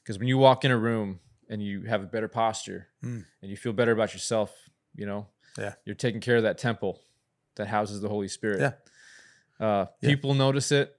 Because 0.05 0.21
when 0.21 0.29
you 0.29 0.39
walk 0.39 0.65
in 0.65 0.71
a 0.71 0.79
room 0.79 1.19
and 1.49 1.61
you 1.61 1.83
have 1.83 2.01
a 2.01 2.07
better 2.07 2.29
posture 2.29 2.87
Mm. 3.03 3.25
and 3.43 3.51
you 3.51 3.57
feel 3.57 3.73
better 3.73 3.91
about 3.91 4.13
yourself, 4.13 4.55
you 5.01 5.07
know, 5.07 5.27
Yeah. 5.59 5.73
you're 5.87 5.95
taking 5.97 6.21
care 6.21 6.37
of 6.37 6.43
that 6.45 6.59
temple 6.59 7.01
that 7.57 7.67
houses 7.67 8.01
the 8.01 8.09
Holy 8.09 8.29
Spirit. 8.29 8.61
Yeah. 8.61 9.67
Uh, 9.67 9.87
Yeah. 10.01 10.11
People 10.11 10.35
notice 10.35 10.71
it. 10.71 10.97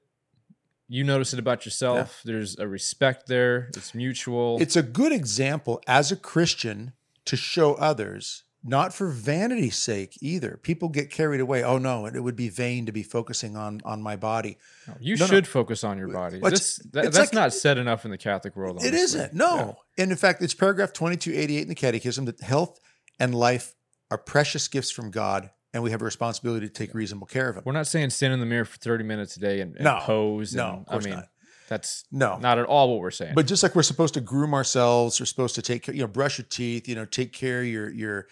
You 0.87 1.03
notice 1.05 1.31
it 1.33 1.39
about 1.39 1.63
yourself. 1.65 2.21
There's 2.25 2.57
a 2.59 2.67
respect 2.67 3.27
there. 3.27 3.69
It's 3.77 3.93
mutual. 3.95 4.57
It's 4.59 4.75
a 4.75 4.83
good 4.83 5.13
example 5.13 5.81
as 5.87 6.11
a 6.11 6.15
Christian 6.17 6.91
to 7.25 7.37
show 7.37 7.75
others, 7.75 8.43
not 8.63 8.93
for 8.93 9.07
vanity's 9.07 9.77
sake 9.77 10.17
either. 10.21 10.59
People 10.61 10.89
get 10.89 11.09
carried 11.09 11.39
away. 11.39 11.63
Oh 11.63 11.77
no, 11.77 12.05
it 12.07 12.19
would 12.19 12.35
be 12.35 12.49
vain 12.49 12.85
to 12.87 12.91
be 12.91 13.03
focusing 13.03 13.55
on 13.55 13.79
on 13.85 14.01
my 14.01 14.15
body. 14.17 14.57
you 14.99 15.15
no, 15.15 15.25
no. 15.25 15.29
should 15.31 15.47
focus 15.47 15.83
on 15.85 15.97
your 15.97 16.09
body. 16.09 16.39
Well, 16.39 16.51
This, 16.51 16.77
that- 16.91 17.03
that's 17.03 17.17
like- 17.17 17.33
not 17.33 17.53
said 17.53 17.77
enough 17.77 18.03
in 18.03 18.11
the 18.11 18.17
Catholic 18.17 18.55
world. 18.57 18.77
It 18.77 18.87
honestly. 18.89 18.99
isn't. 19.01 19.33
No. 19.33 19.77
And 19.97 20.11
in 20.11 20.17
fact, 20.17 20.41
it's 20.41 20.53
paragraph 20.55 20.91
2288 20.91 21.61
in 21.61 21.67
the 21.69 21.75
Catechism 21.75 22.25
that 22.25 22.41
health 22.41 22.79
and 23.19 23.33
life 23.33 23.75
are 24.11 24.17
precious 24.17 24.67
gifts 24.67 24.91
from 24.91 25.09
God, 25.09 25.49
and 25.73 25.81
we 25.81 25.89
have 25.91 26.01
a 26.01 26.05
responsibility 26.05 26.67
to 26.67 26.73
take 26.73 26.93
reasonable 26.93 27.25
care 27.27 27.49
of 27.49 27.55
them. 27.55 27.63
We're 27.65 27.71
not 27.73 27.87
saying 27.87 28.09
stand 28.11 28.33
in 28.33 28.39
the 28.39 28.45
mirror 28.45 28.65
for 28.65 28.77
30 28.77 29.03
minutes 29.05 29.37
a 29.37 29.39
day 29.39 29.61
and, 29.61 29.73
and 29.75 29.85
No. 29.85 29.99
pose. 30.01 30.53
No, 30.53 30.69
and, 30.69 30.79
of 30.81 30.85
course 30.87 31.05
I 31.05 31.09
mean, 31.09 31.15
not. 31.19 31.27
that's 31.69 32.03
No. 32.11 32.37
not 32.37 32.59
at 32.59 32.65
all 32.65 32.91
what 32.91 32.99
we're 32.99 33.09
saying. 33.09 33.33
But 33.33 33.47
just 33.47 33.63
like 33.63 33.73
we're 33.75 33.81
supposed 33.83 34.13
to 34.15 34.21
groom 34.21 34.53
ourselves, 34.53 35.19
we're 35.19 35.25
supposed 35.25 35.55
to 35.55 35.61
take 35.61 35.83
care, 35.83 35.95
you 35.95 36.01
know, 36.01 36.07
brush 36.07 36.37
your 36.37 36.45
teeth, 36.47 36.87
you 36.87 36.95
know, 36.95 37.05
take 37.05 37.31
care 37.33 37.61
of 37.61 37.67
your 37.67 37.89
your 37.89 38.27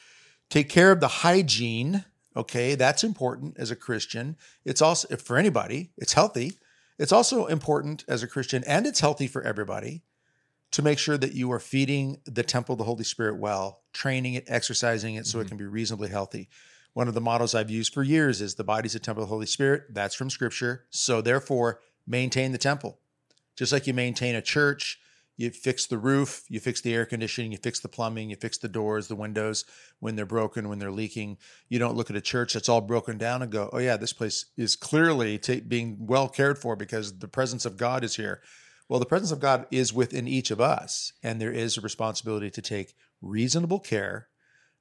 take 0.49 0.69
care 0.69 0.91
of 0.91 0.99
the 0.99 1.07
hygiene. 1.07 2.03
Okay, 2.35 2.75
that's 2.75 3.03
important 3.03 3.57
as 3.57 3.71
a 3.71 3.75
Christian. 3.75 4.35
It's 4.65 4.81
also 4.81 5.15
for 5.17 5.37
anybody. 5.37 5.91
It's 5.97 6.13
healthy. 6.13 6.59
It's 6.99 7.11
also 7.13 7.45
important 7.45 8.03
as 8.09 8.21
a 8.23 8.27
Christian, 8.27 8.63
and 8.67 8.85
it's 8.85 8.99
healthy 8.99 9.27
for 9.27 9.41
everybody 9.41 10.03
to 10.71 10.81
make 10.81 10.99
sure 10.99 11.17
that 11.17 11.33
you 11.33 11.51
are 11.51 11.59
feeding 11.59 12.21
the 12.25 12.43
temple 12.43 12.73
of 12.73 12.79
the 12.79 12.85
Holy 12.85 13.03
Spirit 13.03 13.37
well, 13.37 13.81
training 13.93 14.35
it, 14.35 14.45
exercising 14.47 15.15
it, 15.15 15.25
so 15.25 15.39
it 15.39 15.43
mm-hmm. 15.43 15.49
can 15.49 15.57
be 15.57 15.65
reasonably 15.65 16.09
healthy. 16.09 16.49
One 16.93 17.07
of 17.07 17.13
the 17.13 17.21
models 17.21 17.55
I've 17.55 17.69
used 17.69 17.93
for 17.93 18.03
years 18.03 18.41
is 18.41 18.55
the 18.55 18.63
body's 18.63 18.95
a 18.95 18.99
temple 18.99 19.23
of 19.23 19.29
the 19.29 19.33
Holy 19.33 19.45
Spirit. 19.45 19.83
That's 19.89 20.15
from 20.15 20.29
Scripture. 20.29 20.85
So 20.89 21.21
therefore, 21.21 21.79
maintain 22.07 22.51
the 22.51 22.57
temple 22.57 22.99
just 23.59 23.73
like 23.73 23.85
you 23.85 23.93
maintain 23.93 24.35
a 24.35 24.41
church 24.41 24.99
you 25.35 25.49
fix 25.51 25.85
the 25.85 25.97
roof 25.97 26.43
you 26.49 26.59
fix 26.59 26.81
the 26.81 26.93
air 26.93 27.05
conditioning 27.05 27.51
you 27.51 27.57
fix 27.57 27.79
the 27.81 27.89
plumbing 27.89 28.29
you 28.29 28.35
fix 28.37 28.57
the 28.57 28.67
doors 28.67 29.07
the 29.07 29.15
windows 29.15 29.65
when 29.99 30.15
they're 30.15 30.25
broken 30.25 30.69
when 30.69 30.79
they're 30.79 30.91
leaking 30.91 31.37
you 31.67 31.77
don't 31.77 31.95
look 31.95 32.09
at 32.09 32.15
a 32.15 32.21
church 32.21 32.53
that's 32.53 32.69
all 32.69 32.81
broken 32.81 33.17
down 33.17 33.41
and 33.41 33.51
go 33.51 33.69
oh 33.73 33.77
yeah 33.77 33.97
this 33.97 34.13
place 34.13 34.45
is 34.57 34.75
clearly 34.75 35.37
ta- 35.37 35.61
being 35.67 35.97
well 35.99 36.27
cared 36.27 36.57
for 36.57 36.75
because 36.75 37.19
the 37.19 37.27
presence 37.27 37.65
of 37.65 37.77
god 37.77 38.03
is 38.03 38.15
here 38.15 38.41
well 38.89 38.99
the 38.99 39.05
presence 39.05 39.31
of 39.31 39.39
god 39.39 39.65
is 39.71 39.93
within 39.93 40.27
each 40.27 40.51
of 40.51 40.59
us 40.59 41.13
and 41.23 41.39
there 41.39 41.53
is 41.53 41.77
a 41.77 41.81
responsibility 41.81 42.49
to 42.49 42.61
take 42.61 42.95
reasonable 43.21 43.79
care 43.79 44.27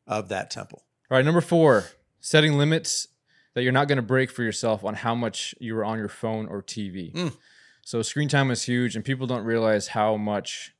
of 0.07 0.29
that 0.29 0.51
temple 0.51 0.83
all 1.11 1.17
right, 1.17 1.25
number 1.25 1.41
four, 1.41 1.87
setting 2.21 2.59
limits 2.59 3.09
that 3.55 3.63
you're 3.63 3.73
not 3.73 3.89
going 3.89 3.97
to 3.97 4.03
break 4.03 4.31
for 4.31 4.43
yourself 4.43 4.85
on 4.85 4.95
how 4.95 5.15
much 5.15 5.55
you 5.59 5.77
are 5.79 5.85
on 5.85 5.99
your 5.99 6.09
phone 6.09 6.47
or 6.47 6.63
TV. 6.63 7.13
Mm. 7.15 7.35
So 7.83 8.03
screen 8.03 8.29
time 8.29 8.51
is 8.51 8.63
huge, 8.63 8.95
and 8.95 9.03
people 9.03 9.27
don't 9.27 9.45
realize 9.45 9.89
how 9.89 10.17
much 10.17 10.75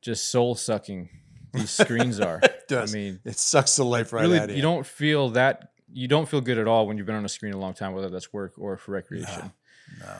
just 0.00 0.30
soul 0.30 0.56
sucking 0.56 1.10
these 1.52 1.70
screens 1.70 2.18
are. 2.18 2.40
it 2.42 2.64
does 2.68 2.92
I 2.92 2.98
mean, 2.98 3.20
it 3.24 3.38
sucks 3.38 3.76
the 3.76 3.84
life 3.84 4.12
right 4.12 4.22
really, 4.22 4.40
out 4.40 4.50
of 4.50 4.56
you 4.56 4.62
don't 4.62 4.84
feel 4.84 5.30
that 5.30 5.70
you 5.92 6.08
don't 6.08 6.28
feel 6.28 6.40
good 6.40 6.58
at 6.58 6.66
all 6.66 6.88
when 6.88 6.98
you've 6.98 7.06
been 7.06 7.14
on 7.14 7.24
a 7.24 7.28
screen 7.28 7.52
a 7.52 7.58
long 7.58 7.74
time, 7.74 7.94
whether 7.94 8.10
that's 8.10 8.32
work 8.32 8.54
or 8.58 8.76
for 8.76 8.90
recreation. 8.90 9.52
no. 10.00 10.12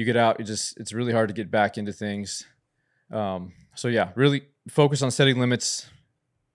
You 0.00 0.06
get 0.06 0.16
out, 0.16 0.40
you 0.40 0.46
just 0.46 0.80
it's 0.80 0.94
really 0.94 1.12
hard 1.12 1.28
to 1.28 1.34
get 1.34 1.50
back 1.50 1.76
into 1.76 1.92
things. 1.92 2.46
Um, 3.12 3.52
so 3.74 3.88
yeah, 3.88 4.12
really 4.14 4.44
focus 4.66 5.02
on 5.02 5.10
setting 5.10 5.38
limits 5.38 5.90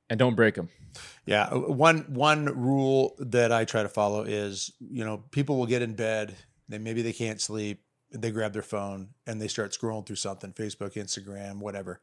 and 0.09 0.17
don't 0.17 0.33
break 0.33 0.55
them. 0.55 0.69
Yeah, 1.27 1.43
uh, 1.43 1.59
one 1.59 2.05
one 2.07 2.45
rule 2.45 3.15
that 3.19 3.51
I 3.51 3.63
try 3.65 3.83
to 3.83 3.87
follow 3.87 4.23
is, 4.23 4.71
you 4.79 5.05
know, 5.05 5.17
people 5.29 5.59
will 5.59 5.67
get 5.67 5.83
in 5.83 5.93
bed, 5.93 6.35
then 6.69 6.81
maybe 6.81 7.03
they 7.03 7.13
can't 7.13 7.39
sleep, 7.39 7.83
they 8.11 8.31
grab 8.31 8.51
their 8.51 8.63
phone 8.63 9.09
and 9.27 9.39
they 9.39 9.47
start 9.47 9.77
scrolling 9.79 10.07
through 10.07 10.15
something, 10.15 10.51
Facebook, 10.51 10.93
Instagram, 10.93 11.59
whatever, 11.59 12.01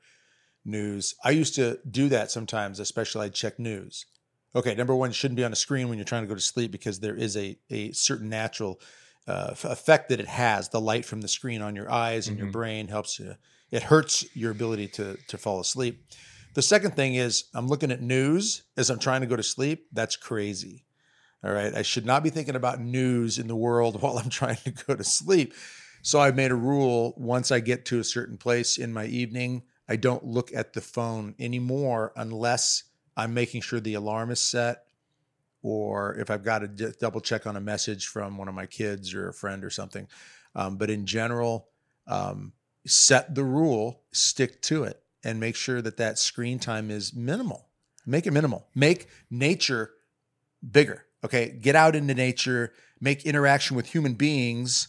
news. 0.64 1.16
I 1.24 1.30
used 1.30 1.56
to 1.56 1.80
do 1.90 2.08
that 2.10 2.30
sometimes, 2.30 2.78
especially 2.78 3.26
I'd 3.26 3.34
check 3.34 3.58
news. 3.58 4.06
Okay, 4.54 4.76
number 4.76 4.94
one, 4.94 5.10
shouldn't 5.10 5.38
be 5.38 5.44
on 5.44 5.52
a 5.52 5.56
screen 5.56 5.88
when 5.88 5.98
you're 5.98 6.04
trying 6.04 6.22
to 6.22 6.28
go 6.28 6.36
to 6.36 6.40
sleep 6.40 6.70
because 6.70 7.00
there 7.00 7.16
is 7.16 7.36
a 7.36 7.58
a 7.68 7.90
certain 7.90 8.28
natural 8.28 8.80
uh, 9.26 9.54
effect 9.64 10.08
that 10.08 10.20
it 10.20 10.26
has. 10.28 10.68
The 10.68 10.80
light 10.80 11.04
from 11.04 11.20
the 11.20 11.28
screen 11.28 11.62
on 11.62 11.76
your 11.76 11.90
eyes 11.90 12.28
and 12.28 12.38
your 12.38 12.48
Mhm. 12.48 12.52
brain 12.52 12.88
helps 12.88 13.18
you. 13.18 13.36
It 13.70 13.84
hurts 13.84 14.24
your 14.34 14.50
ability 14.50 14.88
to 14.88 15.16
to 15.28 15.38
fall 15.38 15.60
asleep. 15.60 16.04
The 16.54 16.62
second 16.62 16.96
thing 16.96 17.14
is 17.14 17.44
I'm 17.54 17.68
looking 17.68 17.90
at 17.90 18.02
news 18.02 18.62
as 18.76 18.90
I'm 18.90 18.98
trying 18.98 19.20
to 19.22 19.26
go 19.26 19.36
to 19.36 19.42
sleep. 19.42 19.86
That's 19.92 20.16
crazy. 20.16 20.84
All 21.44 21.52
right. 21.52 21.74
I 21.74 21.82
should 21.82 22.04
not 22.06 22.22
be 22.22 22.30
thinking 22.30 22.56
about 22.56 22.80
news 22.80 23.38
in 23.38 23.46
the 23.48 23.56
world 23.56 24.00
while 24.02 24.18
I'm 24.18 24.28
trying 24.30 24.58
to 24.64 24.70
go 24.70 24.94
to 24.94 25.04
sleep. 25.04 25.54
So 26.02 26.20
i've 26.20 26.34
made 26.36 26.50
a 26.50 26.56
rule 26.56 27.14
once 27.16 27.50
I 27.52 27.60
get 27.60 27.84
to 27.86 28.00
a 28.00 28.04
certain 28.04 28.36
place 28.36 28.76
in 28.76 28.92
my 28.92 29.06
evening, 29.06 29.62
I 29.88 29.96
don't 29.96 30.24
look 30.24 30.52
at 30.52 30.72
the 30.72 30.80
phone 30.80 31.34
anymore 31.38 32.12
unless 32.16 32.84
I'm 33.16 33.34
making 33.34 33.60
sure 33.62 33.78
the 33.80 33.94
alarm 33.94 34.30
is 34.30 34.40
set 34.40 34.84
or 35.62 36.16
if 36.18 36.30
I've 36.30 36.44
got 36.44 36.60
to 36.60 36.68
d- 36.68 36.92
double 37.00 37.20
check 37.20 37.46
on 37.46 37.56
a 37.56 37.60
message 37.60 38.08
from 38.08 38.36
one 38.36 38.48
of 38.48 38.54
my 38.54 38.66
kids 38.66 39.14
or 39.14 39.28
a 39.28 39.34
friend 39.34 39.64
or 39.64 39.70
something. 39.70 40.08
Um, 40.54 40.76
but 40.76 40.90
in 40.90 41.06
general, 41.06 41.68
um, 42.06 42.52
set 42.86 43.34
the 43.34 43.44
rule, 43.44 44.02
stick 44.12 44.60
to 44.62 44.84
it, 44.84 45.02
and 45.24 45.38
make 45.38 45.56
sure 45.56 45.80
that 45.80 45.96
that 45.98 46.18
screen 46.18 46.58
time 46.58 46.90
is 46.90 47.14
minimal. 47.14 47.68
Make 48.04 48.26
it 48.26 48.32
minimal. 48.32 48.66
Make 48.74 49.08
nature 49.30 49.92
bigger. 50.68 51.06
Okay. 51.24 51.56
Get 51.60 51.76
out 51.76 51.94
into 51.94 52.14
nature, 52.14 52.72
make 53.00 53.24
interaction 53.24 53.76
with 53.76 53.86
human 53.86 54.14
beings 54.14 54.88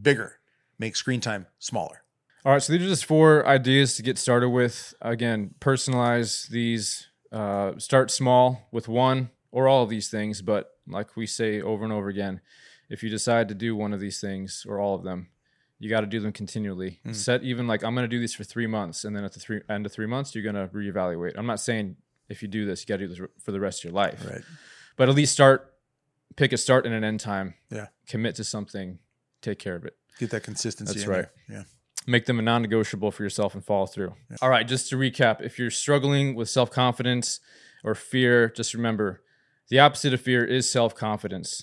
bigger, 0.00 0.38
make 0.78 0.96
screen 0.96 1.20
time 1.20 1.46
smaller. 1.58 2.02
All 2.44 2.52
right, 2.52 2.62
so 2.62 2.72
these 2.72 2.82
are 2.82 2.88
just 2.88 3.04
four 3.04 3.46
ideas 3.46 3.96
to 3.96 4.02
get 4.02 4.16
started 4.16 4.48
with. 4.50 4.94
Again, 5.02 5.54
personalize 5.60 6.48
these. 6.48 7.08
Uh, 7.30 7.78
start 7.78 8.10
small 8.10 8.68
with 8.72 8.88
one 8.88 9.28
or 9.50 9.68
all 9.68 9.82
of 9.82 9.88
these 9.88 10.08
things, 10.10 10.42
but 10.42 10.70
like 10.86 11.16
we 11.16 11.26
say 11.26 11.60
over 11.60 11.84
and 11.84 11.92
over 11.92 12.08
again, 12.08 12.40
if 12.88 13.02
you 13.02 13.10
decide 13.10 13.48
to 13.48 13.54
do 13.54 13.74
one 13.76 13.92
of 13.92 14.00
these 14.00 14.20
things 14.20 14.64
or 14.68 14.78
all 14.80 14.94
of 14.94 15.02
them, 15.04 15.28
you 15.78 15.88
got 15.88 16.00
to 16.00 16.06
do 16.06 16.20
them 16.20 16.32
continually. 16.32 17.00
Mm. 17.06 17.14
Set 17.14 17.42
even 17.44 17.66
like 17.66 17.84
I'm 17.84 17.94
going 17.94 18.04
to 18.04 18.08
do 18.08 18.18
these 18.18 18.34
for 18.34 18.44
three 18.44 18.66
months, 18.66 19.04
and 19.04 19.14
then 19.16 19.24
at 19.24 19.32
the 19.32 19.40
three 19.40 19.60
end 19.68 19.86
of 19.86 19.92
three 19.92 20.06
months, 20.06 20.34
you're 20.34 20.42
going 20.44 20.54
to 20.56 20.66
reevaluate. 20.74 21.32
I'm 21.36 21.46
not 21.46 21.60
saying 21.60 21.96
if 22.28 22.42
you 22.42 22.48
do 22.48 22.66
this, 22.66 22.82
you 22.82 22.86
got 22.86 22.96
to 22.98 23.06
do 23.06 23.14
this 23.14 23.20
for 23.42 23.52
the 23.52 23.60
rest 23.60 23.80
of 23.80 23.84
your 23.84 23.92
life, 23.94 24.24
Right. 24.28 24.42
but 24.96 25.08
at 25.08 25.14
least 25.14 25.32
start, 25.32 25.72
pick 26.36 26.52
a 26.52 26.56
start 26.56 26.84
and 26.84 26.94
an 26.94 27.04
end 27.04 27.20
time. 27.20 27.54
Yeah. 27.70 27.86
Commit 28.08 28.34
to 28.36 28.44
something, 28.44 28.98
take 29.40 29.58
care 29.58 29.76
of 29.76 29.84
it 29.84 29.96
Get 30.18 30.30
that 30.30 30.42
consistency. 30.42 30.94
That's 30.94 31.06
right. 31.06 31.26
there. 31.48 31.56
Yeah. 31.58 31.62
make 32.06 32.26
them 32.26 32.38
a 32.38 32.42
non-negotiable 32.42 33.10
for 33.12 33.22
yourself 33.22 33.54
and 33.54 33.64
follow 33.64 33.86
through. 33.86 34.14
All 34.42 34.48
right, 34.50 34.66
just 34.66 34.88
to 34.90 34.96
recap, 34.96 35.40
if 35.42 35.58
you're 35.58 35.70
struggling 35.70 36.34
with 36.34 36.48
self-confidence 36.50 37.38
or 37.84 37.94
fear, 37.94 38.48
just 38.50 38.74
remember 38.74 39.22
the 39.68 39.78
opposite 39.78 40.14
of 40.14 40.20
fear 40.20 40.44
is 40.44 40.70
self-confidence. 40.70 41.62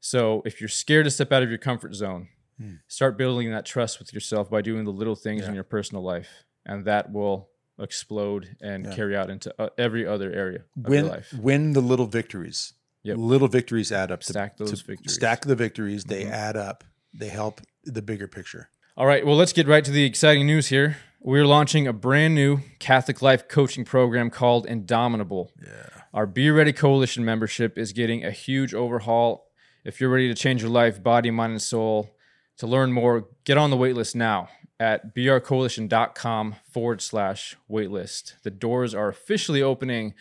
So 0.00 0.42
if 0.44 0.60
you're 0.60 0.68
scared 0.68 1.04
to 1.04 1.10
step 1.10 1.32
out 1.32 1.42
of 1.42 1.48
your 1.48 1.58
comfort 1.58 1.94
zone, 1.94 2.28
Hmm. 2.58 2.74
start 2.86 3.18
building 3.18 3.50
that 3.50 3.66
trust 3.66 3.98
with 3.98 4.12
yourself 4.14 4.48
by 4.48 4.62
doing 4.62 4.84
the 4.84 4.92
little 4.92 5.16
things 5.16 5.42
Yeah. 5.42 5.48
in 5.48 5.54
your 5.56 5.64
personal 5.64 6.04
life, 6.04 6.44
and 6.64 6.84
that 6.84 7.10
will 7.10 7.48
explode 7.80 8.56
and 8.60 8.84
Yeah. 8.84 8.94
carry 8.94 9.16
out 9.16 9.28
into 9.30 9.52
uh, 9.60 9.70
every 9.76 10.06
other 10.06 10.30
area 10.32 10.60
of 10.76 10.88
Win, 10.88 11.04
your 11.06 11.14
life. 11.14 11.32
win 11.32 11.72
the 11.72 11.80
little 11.80 12.06
victories. 12.06 12.74
Yep. 13.02 13.16
Little 13.18 13.48
victories 13.48 13.90
add 13.90 14.12
up. 14.12 14.20
to- 14.20 14.32
Stack 14.32 14.56
those 14.56 14.70
to 14.80 14.86
victories. 14.86 15.14
Stack 15.14 15.42
the 15.44 15.56
victories. 15.56 16.04
They 16.04 16.24
Mhm. 16.24 16.30
add 16.30 16.56
up. 16.56 16.84
They 17.12 17.28
help 17.28 17.60
the 17.82 18.00
bigger 18.02 18.28
picture. 18.28 18.70
All 18.96 19.06
right, 19.06 19.26
well, 19.26 19.36
let's 19.36 19.52
get 19.52 19.66
right 19.66 19.84
to 19.84 19.90
the 19.90 20.04
exciting 20.04 20.46
news 20.46 20.68
here. 20.68 20.96
We're 21.20 21.46
launching 21.46 21.88
a 21.88 21.92
brand 21.92 22.34
new 22.36 22.60
Catholic 22.78 23.20
life 23.20 23.48
coaching 23.48 23.84
program 23.84 24.30
called 24.30 24.64
Indomitable. 24.66 25.50
Yeah. 25.60 26.02
Our 26.14 26.26
Be 26.26 26.48
Ready 26.48 26.72
Coalition 26.72 27.24
membership 27.24 27.76
is 27.76 27.92
getting 27.92 28.24
a 28.24 28.30
huge 28.30 28.72
overhaul. 28.72 29.48
If 29.84 30.00
you're 30.00 30.10
ready 30.10 30.28
to 30.28 30.34
change 30.34 30.62
your 30.62 30.70
life, 30.70 31.02
body, 31.02 31.28
mind, 31.32 31.50
and 31.54 31.60
soul, 31.60 32.14
to 32.58 32.68
learn 32.68 32.92
more, 32.92 33.26
get 33.44 33.58
on 33.58 33.70
the 33.70 33.76
waitlist 33.76 34.14
now 34.14 34.48
at 34.78 35.12
brcoalition.com 35.12 36.54
forward 36.70 37.02
slash 37.02 37.56
waitlist. 37.68 38.34
The 38.44 38.52
doors 38.52 38.94
are 38.94 39.08
officially 39.08 39.60
opening 39.60 40.14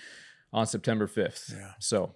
on 0.52 0.66
September 0.66 1.08
5th. 1.08 1.54
Yeah. 1.54 1.74
So 1.80 2.16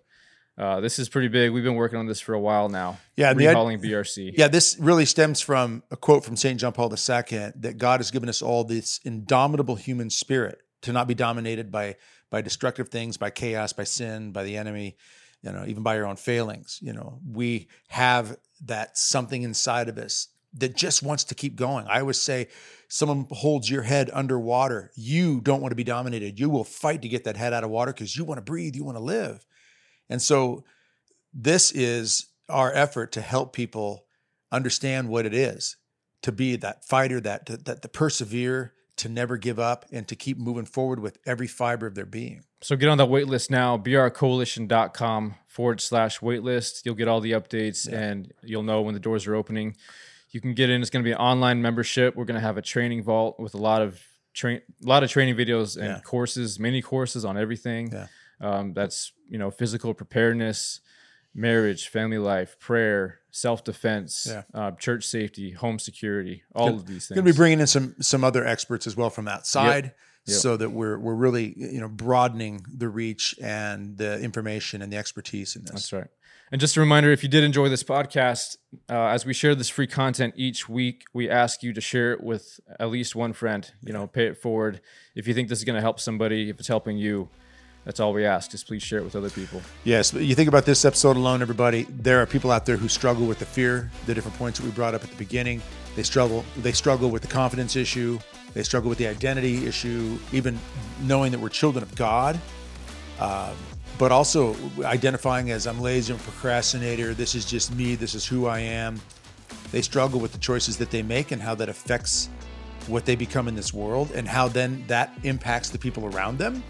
Uh, 0.57 0.79
this 0.79 0.97
is 0.97 1.07
pretty 1.07 1.27
big. 1.27 1.51
We've 1.51 1.63
been 1.63 1.75
working 1.75 1.99
on 1.99 2.07
this 2.07 2.19
for 2.19 2.33
a 2.33 2.39
while 2.39 2.67
now. 2.67 2.97
Yeah, 3.15 3.33
the 3.33 3.45
BRC. 3.79 4.33
Yeah, 4.35 4.47
this 4.47 4.75
really 4.79 5.05
stems 5.05 5.39
from 5.39 5.83
a 5.91 5.95
quote 5.95 6.25
from 6.25 6.35
St. 6.35 6.59
John 6.59 6.73
Paul 6.73 6.91
II 6.91 7.51
that 7.57 7.77
God 7.77 7.99
has 7.99 8.09
given 8.09 8.27
us 8.27 8.41
all 8.41 8.63
this 8.63 8.99
indomitable 9.05 9.75
human 9.75 10.09
spirit 10.09 10.57
to 10.81 10.91
not 10.91 11.07
be 11.07 11.13
dominated 11.13 11.71
by 11.71 11.95
by 12.29 12.41
destructive 12.41 12.89
things, 12.89 13.17
by 13.17 13.29
chaos, 13.29 13.73
by 13.73 13.83
sin, 13.83 14.31
by 14.31 14.43
the 14.43 14.57
enemy, 14.57 14.97
you 15.41 15.51
know, 15.51 15.65
even 15.65 15.83
by 15.83 15.95
your 15.95 16.05
own 16.05 16.15
failings. 16.15 16.79
You 16.81 16.93
know, 16.93 17.19
we 17.29 17.67
have 17.89 18.37
that 18.65 18.97
something 18.97 19.43
inside 19.43 19.89
of 19.89 19.97
us 19.97 20.29
that 20.53 20.75
just 20.75 21.03
wants 21.03 21.23
to 21.25 21.35
keep 21.35 21.55
going. 21.55 21.85
I 21.87 21.99
always 21.99 22.19
say, 22.19 22.47
someone 22.87 23.27
holds 23.31 23.69
your 23.69 23.83
head 23.83 24.09
underwater. 24.13 24.91
You 24.95 25.41
don't 25.41 25.61
want 25.61 25.71
to 25.71 25.75
be 25.75 25.83
dominated. 25.83 26.39
You 26.39 26.49
will 26.49 26.63
fight 26.63 27.01
to 27.03 27.07
get 27.07 27.25
that 27.25 27.37
head 27.37 27.53
out 27.53 27.63
of 27.63 27.69
water 27.69 27.93
because 27.93 28.15
you 28.15 28.25
want 28.25 28.37
to 28.39 28.43
breathe, 28.43 28.75
you 28.75 28.83
want 28.83 28.97
to 28.97 29.03
live. 29.03 29.45
And 30.09 30.21
so, 30.21 30.63
this 31.33 31.71
is 31.71 32.27
our 32.49 32.71
effort 32.73 33.11
to 33.11 33.21
help 33.21 33.53
people 33.53 34.05
understand 34.51 35.09
what 35.09 35.25
it 35.25 35.33
is 35.33 35.75
to 36.21 36.31
be 36.31 36.55
that 36.55 36.85
fighter, 36.85 37.19
that 37.19 37.45
that 37.65 37.81
the 37.81 37.89
persevere, 37.89 38.73
to 38.97 39.09
never 39.09 39.37
give 39.37 39.59
up, 39.59 39.85
and 39.91 40.07
to 40.07 40.15
keep 40.15 40.37
moving 40.37 40.65
forward 40.65 40.99
with 40.99 41.17
every 41.25 41.47
fiber 41.47 41.85
of 41.87 41.95
their 41.95 42.05
being. 42.05 42.43
So 42.61 42.75
get 42.75 42.89
on 42.89 42.97
that 42.97 43.05
wait 43.09 43.27
list 43.27 43.51
now, 43.51 43.77
brcoalition.com 43.77 45.35
forward 45.47 45.81
slash 45.81 46.19
waitlist. 46.19 46.81
You'll 46.85 46.95
get 46.95 47.07
all 47.07 47.21
the 47.21 47.31
updates 47.31 47.89
Yeah. 47.89 47.99
and 47.99 48.33
you'll 48.43 48.63
know 48.63 48.81
when 48.81 48.93
the 48.93 48.99
doors 48.99 49.27
are 49.27 49.35
opening. 49.35 49.75
You 50.31 50.41
can 50.41 50.53
get 50.53 50.69
in. 50.69 50.81
It's 50.81 50.89
going 50.89 51.03
to 51.03 51.07
be 51.07 51.11
an 51.13 51.17
online 51.19 51.61
membership. 51.61 52.15
We're 52.15 52.25
going 52.25 52.35
to 52.39 52.45
have 52.45 52.57
a 52.57 52.61
training 52.61 53.03
vault 53.03 53.39
with 53.39 53.53
a 53.53 53.57
lot 53.57 53.81
of 53.81 54.01
train, 54.33 54.61
a 54.83 54.87
lot 54.87 55.03
of 55.03 55.09
training 55.09 55.35
videos 55.35 55.77
and 55.77 55.85
Yeah. 55.87 55.99
courses, 56.01 56.59
mini 56.59 56.81
courses 56.81 57.23
on 57.25 57.37
everything. 57.37 57.91
Yeah. 57.91 58.07
Um, 58.39 58.73
that's 58.73 59.13
you 59.29 59.37
know 59.39 59.49
physical 59.49 59.93
preparedness, 59.93 60.81
marriage, 61.33 61.87
family 61.87 62.17
life, 62.19 62.59
prayer, 62.59 63.19
self 63.37 63.63
defense, 63.63 64.27
Yeah. 64.29 64.43
uh, 64.53 64.71
church 64.71 65.05
safety, 65.05 65.51
home 65.51 65.79
security, 65.79 66.43
all 66.55 66.69
of 66.69 66.85
these 66.87 67.07
things. 67.07 67.15
Going 67.15 67.25
to 67.25 67.31
be 67.33 67.37
bringing 67.37 67.59
in 67.59 67.67
some 67.67 67.95
some 68.01 68.23
other 68.23 68.45
experts 68.45 68.87
as 68.87 68.95
well 68.97 69.09
from 69.09 69.27
outside, 69.27 69.93
Yep. 70.25 70.37
so 70.37 70.57
that 70.57 70.71
we're 70.71 70.97
we're 70.99 71.15
really 71.15 71.53
you 71.57 71.79
know 71.79 71.87
broadening 71.87 72.65
the 72.75 72.89
reach 72.89 73.35
and 73.41 73.97
the 73.97 74.19
information 74.21 74.81
and 74.81 74.91
the 74.91 74.97
expertise 74.97 75.55
in 75.55 75.61
this. 75.63 75.71
That's 75.71 75.93
right. 75.93 76.07
And 76.49 76.61
just 76.61 76.77
a 76.77 76.79
reminder 76.79 77.11
if 77.11 77.23
you 77.23 77.29
did 77.29 77.43
enjoy 77.43 77.67
this 77.67 77.83
podcast, 77.83 78.55
uh, 78.89 79.07
as 79.07 79.25
we 79.25 79.33
share 79.33 79.53
this 79.53 79.67
free 79.67 79.85
content 79.87 80.33
each 80.37 80.69
week, 80.69 81.03
we 81.13 81.29
ask 81.29 81.61
you 81.61 81.73
to 81.73 81.81
share 81.81 82.13
it 82.13 82.23
with 82.23 82.61
at 82.79 82.89
least 82.89 83.15
one 83.17 83.33
friend. 83.33 83.69
You 83.83 83.91
know, 83.93 84.07
pay 84.07 84.27
it 84.27 84.37
forward. 84.37 84.79
If 85.13 85.27
you 85.27 85.33
think 85.33 85.49
this 85.49 85.59
is 85.59 85.65
going 85.65 85.75
to 85.75 85.81
help 85.81 85.99
somebody, 85.99 86.49
if 86.49 86.57
it's 86.59 86.69
helping 86.69 86.97
you, 86.97 87.29
that's 87.87 88.01
all 88.01 88.11
we 88.11 88.25
ask. 88.25 88.51
Just 88.51 88.67
please 88.67 88.83
share 88.83 88.99
it 88.99 89.05
with 89.05 89.15
other 89.15 89.29
people. 89.29 89.61
Yes, 89.85 90.13
you 90.13 90.35
think 90.35 90.49
about 90.49 90.65
this 90.65 90.83
episode 90.83 91.15
alone, 91.15 91.41
everybody. 91.41 91.83
There 91.83 92.21
are 92.21 92.25
people 92.25 92.51
out 92.51 92.65
there 92.65 92.75
who 92.75 92.89
struggle 92.89 93.25
with 93.25 93.39
the 93.39 93.45
fear, 93.45 93.89
the 94.05 94.13
different 94.13 94.37
points 94.37 94.59
that 94.59 94.65
we 94.65 94.71
brought 94.71 94.93
up 94.93 95.05
at 95.05 95.09
the 95.09 95.15
beginning. 95.15 95.61
They 95.95 96.03
struggle. 96.03 96.43
They 96.57 96.73
struggle 96.73 97.09
with 97.09 97.21
the 97.21 97.29
confidence 97.29 97.77
issue. 97.77 98.19
They 98.53 98.63
struggle 98.63 98.89
with 98.89 98.97
the 98.97 99.07
identity 99.07 99.65
issue, 99.65 100.19
even 100.33 100.59
knowing 101.03 101.31
that 101.31 101.39
we're 101.39 101.47
children 101.47 101.81
of 101.81 101.95
God. 101.95 102.37
Um, 103.21 103.55
but 103.97 104.11
also 104.11 104.53
identifying 104.83 105.51
as 105.51 105.65
I'm 105.65 105.79
lazy, 105.79 106.11
I'm 106.11 106.19
procrastinator. 106.19 107.13
This 107.13 107.35
is 107.35 107.45
just 107.45 107.73
me. 107.73 107.95
This 107.95 108.15
is 108.15 108.25
who 108.25 108.47
I 108.47 108.59
am. 108.59 108.99
They 109.71 109.81
struggle 109.81 110.19
with 110.19 110.33
the 110.33 110.39
choices 110.39 110.77
that 110.79 110.91
they 110.91 111.03
make 111.03 111.31
and 111.31 111.41
how 111.41 111.55
that 111.55 111.69
affects 111.69 112.27
what 112.87 113.05
they 113.05 113.15
become 113.15 113.47
in 113.47 113.55
this 113.55 113.73
world, 113.73 114.11
and 114.11 114.27
how 114.27 114.49
then 114.49 114.83
that 114.87 115.13
impacts 115.23 115.69
the 115.69 115.77
people 115.77 116.05
around 116.05 116.37
them 116.37 116.63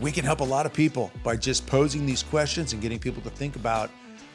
we 0.00 0.10
can 0.10 0.24
help 0.24 0.40
a 0.40 0.44
lot 0.44 0.66
of 0.66 0.72
people 0.72 1.10
by 1.22 1.36
just 1.36 1.66
posing 1.66 2.06
these 2.06 2.22
questions 2.22 2.72
and 2.72 2.82
getting 2.82 2.98
people 2.98 3.22
to 3.22 3.30
think 3.30 3.56
about 3.56 3.90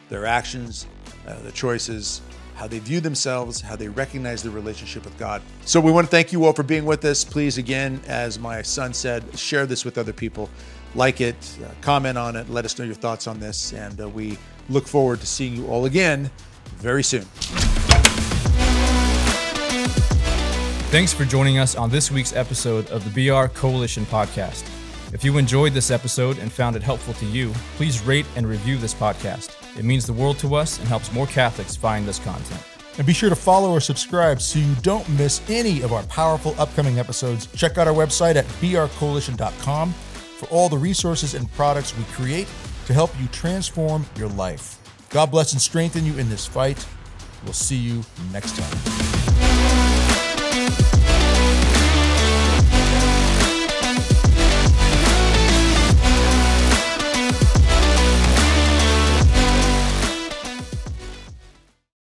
their 0.10 0.26
actions, 0.26 0.88
uh, 1.28 1.40
their 1.42 1.52
choices, 1.52 2.22
how 2.56 2.68
they 2.68 2.80
view 2.80 3.00
themselves, 3.00 3.62
how 3.62 3.76
they 3.76 3.88
recognize 3.88 4.44
their 4.44 4.52
relationship 4.52 5.06
with 5.06 5.18
God. 5.18 5.42
So 5.66 5.80
we 5.80 5.92
want 5.92 6.08
to 6.08 6.12
thank 6.12 6.34
you 6.34 6.46
all 6.46 6.54
for 6.54 6.64
being 6.64 6.86
with 6.86 7.06
us. 7.06 7.24
Please, 7.24 7.58
again, 7.58 8.02
as 8.08 8.40
my 8.40 8.62
son 8.62 8.94
said, 8.94 9.38
share 9.38 9.66
this 9.66 9.86
with 9.86 9.98
other 9.98 10.14
people. 10.14 10.50
Like 10.96 11.22
it, 11.22 11.36
uh, 11.64 11.70
comment 11.82 12.18
on 12.18 12.36
it, 12.36 12.50
let 12.50 12.66
us 12.66 12.78
know 12.78 12.86
your 12.86 12.96
thoughts 12.96 13.28
on 13.28 13.40
this, 13.40 13.74
and 13.74 14.02
uh, 14.02 14.10
we 14.10 14.38
look 14.70 14.88
forward 14.88 15.20
to 15.22 15.28
seeing 15.28 15.56
you 15.56 15.68
all 15.68 15.86
again 15.86 16.32
very 16.78 17.04
soon. 17.04 17.26
Thanks 20.92 21.14
for 21.14 21.24
joining 21.24 21.60
us 21.60 21.76
on 21.76 21.92
this 21.92 22.12
week's 22.12 22.34
episode 22.34 22.88
of 22.90 23.14
the 23.14 23.30
BR 23.30 23.46
Coalition 23.54 24.06
podcast. 24.06 24.68
If 25.12 25.24
you 25.24 25.40
enjoyed 25.40 25.74
this 25.74 25.90
episode 25.90 26.38
and 26.38 26.52
found 26.52 26.76
it 26.76 26.84
helpful 26.84 27.16
to 27.16 27.26
you, 27.26 27.52
please 27.78 28.02
rate 28.04 28.28
and 28.36 28.48
review 28.48 28.78
this 28.78 28.94
podcast. 28.94 29.56
It 29.78 29.84
means 29.84 30.06
the 30.06 30.14
world 30.14 30.38
to 30.40 30.54
us 30.54 30.78
and 30.78 30.88
helps 30.88 31.12
more 31.12 31.26
Catholics 31.26 31.76
find 31.76 32.08
this 32.08 32.20
content. 32.20 32.62
And 32.98 33.08
be 33.08 33.14
sure 33.14 33.30
to 33.30 33.36
follow 33.36 33.72
or 33.72 33.80
subscribe 33.80 34.40
so 34.42 34.60
you 34.60 34.76
don't 34.82 35.08
miss 35.10 35.42
any 35.50 35.82
of 35.82 35.94
our 35.94 36.04
powerful 36.04 36.54
upcoming 36.60 37.00
episodes. 37.00 37.48
Check 37.56 37.78
out 37.78 37.88
our 37.88 37.94
website 37.94 38.36
at 38.36 38.46
brcoalition.com 38.46 39.94
for 39.94 40.48
all 40.50 40.70
the 40.70 40.78
resources 40.78 41.34
and 41.34 41.52
products 41.54 41.98
we 41.98 42.04
create 42.06 42.48
to 42.86 42.94
help 42.94 43.12
you 43.20 43.28
transform 43.28 44.06
your 44.16 44.30
life. 44.30 44.80
God 45.10 45.32
bless 45.32 45.54
and 45.54 45.62
strengthen 45.62 46.06
you 46.06 46.18
in 46.18 46.30
this 46.30 46.46
fight. 46.46 46.86
We'll 47.44 47.54
see 47.54 47.78
you 47.78 48.04
next 48.32 48.56
time. 48.58 49.19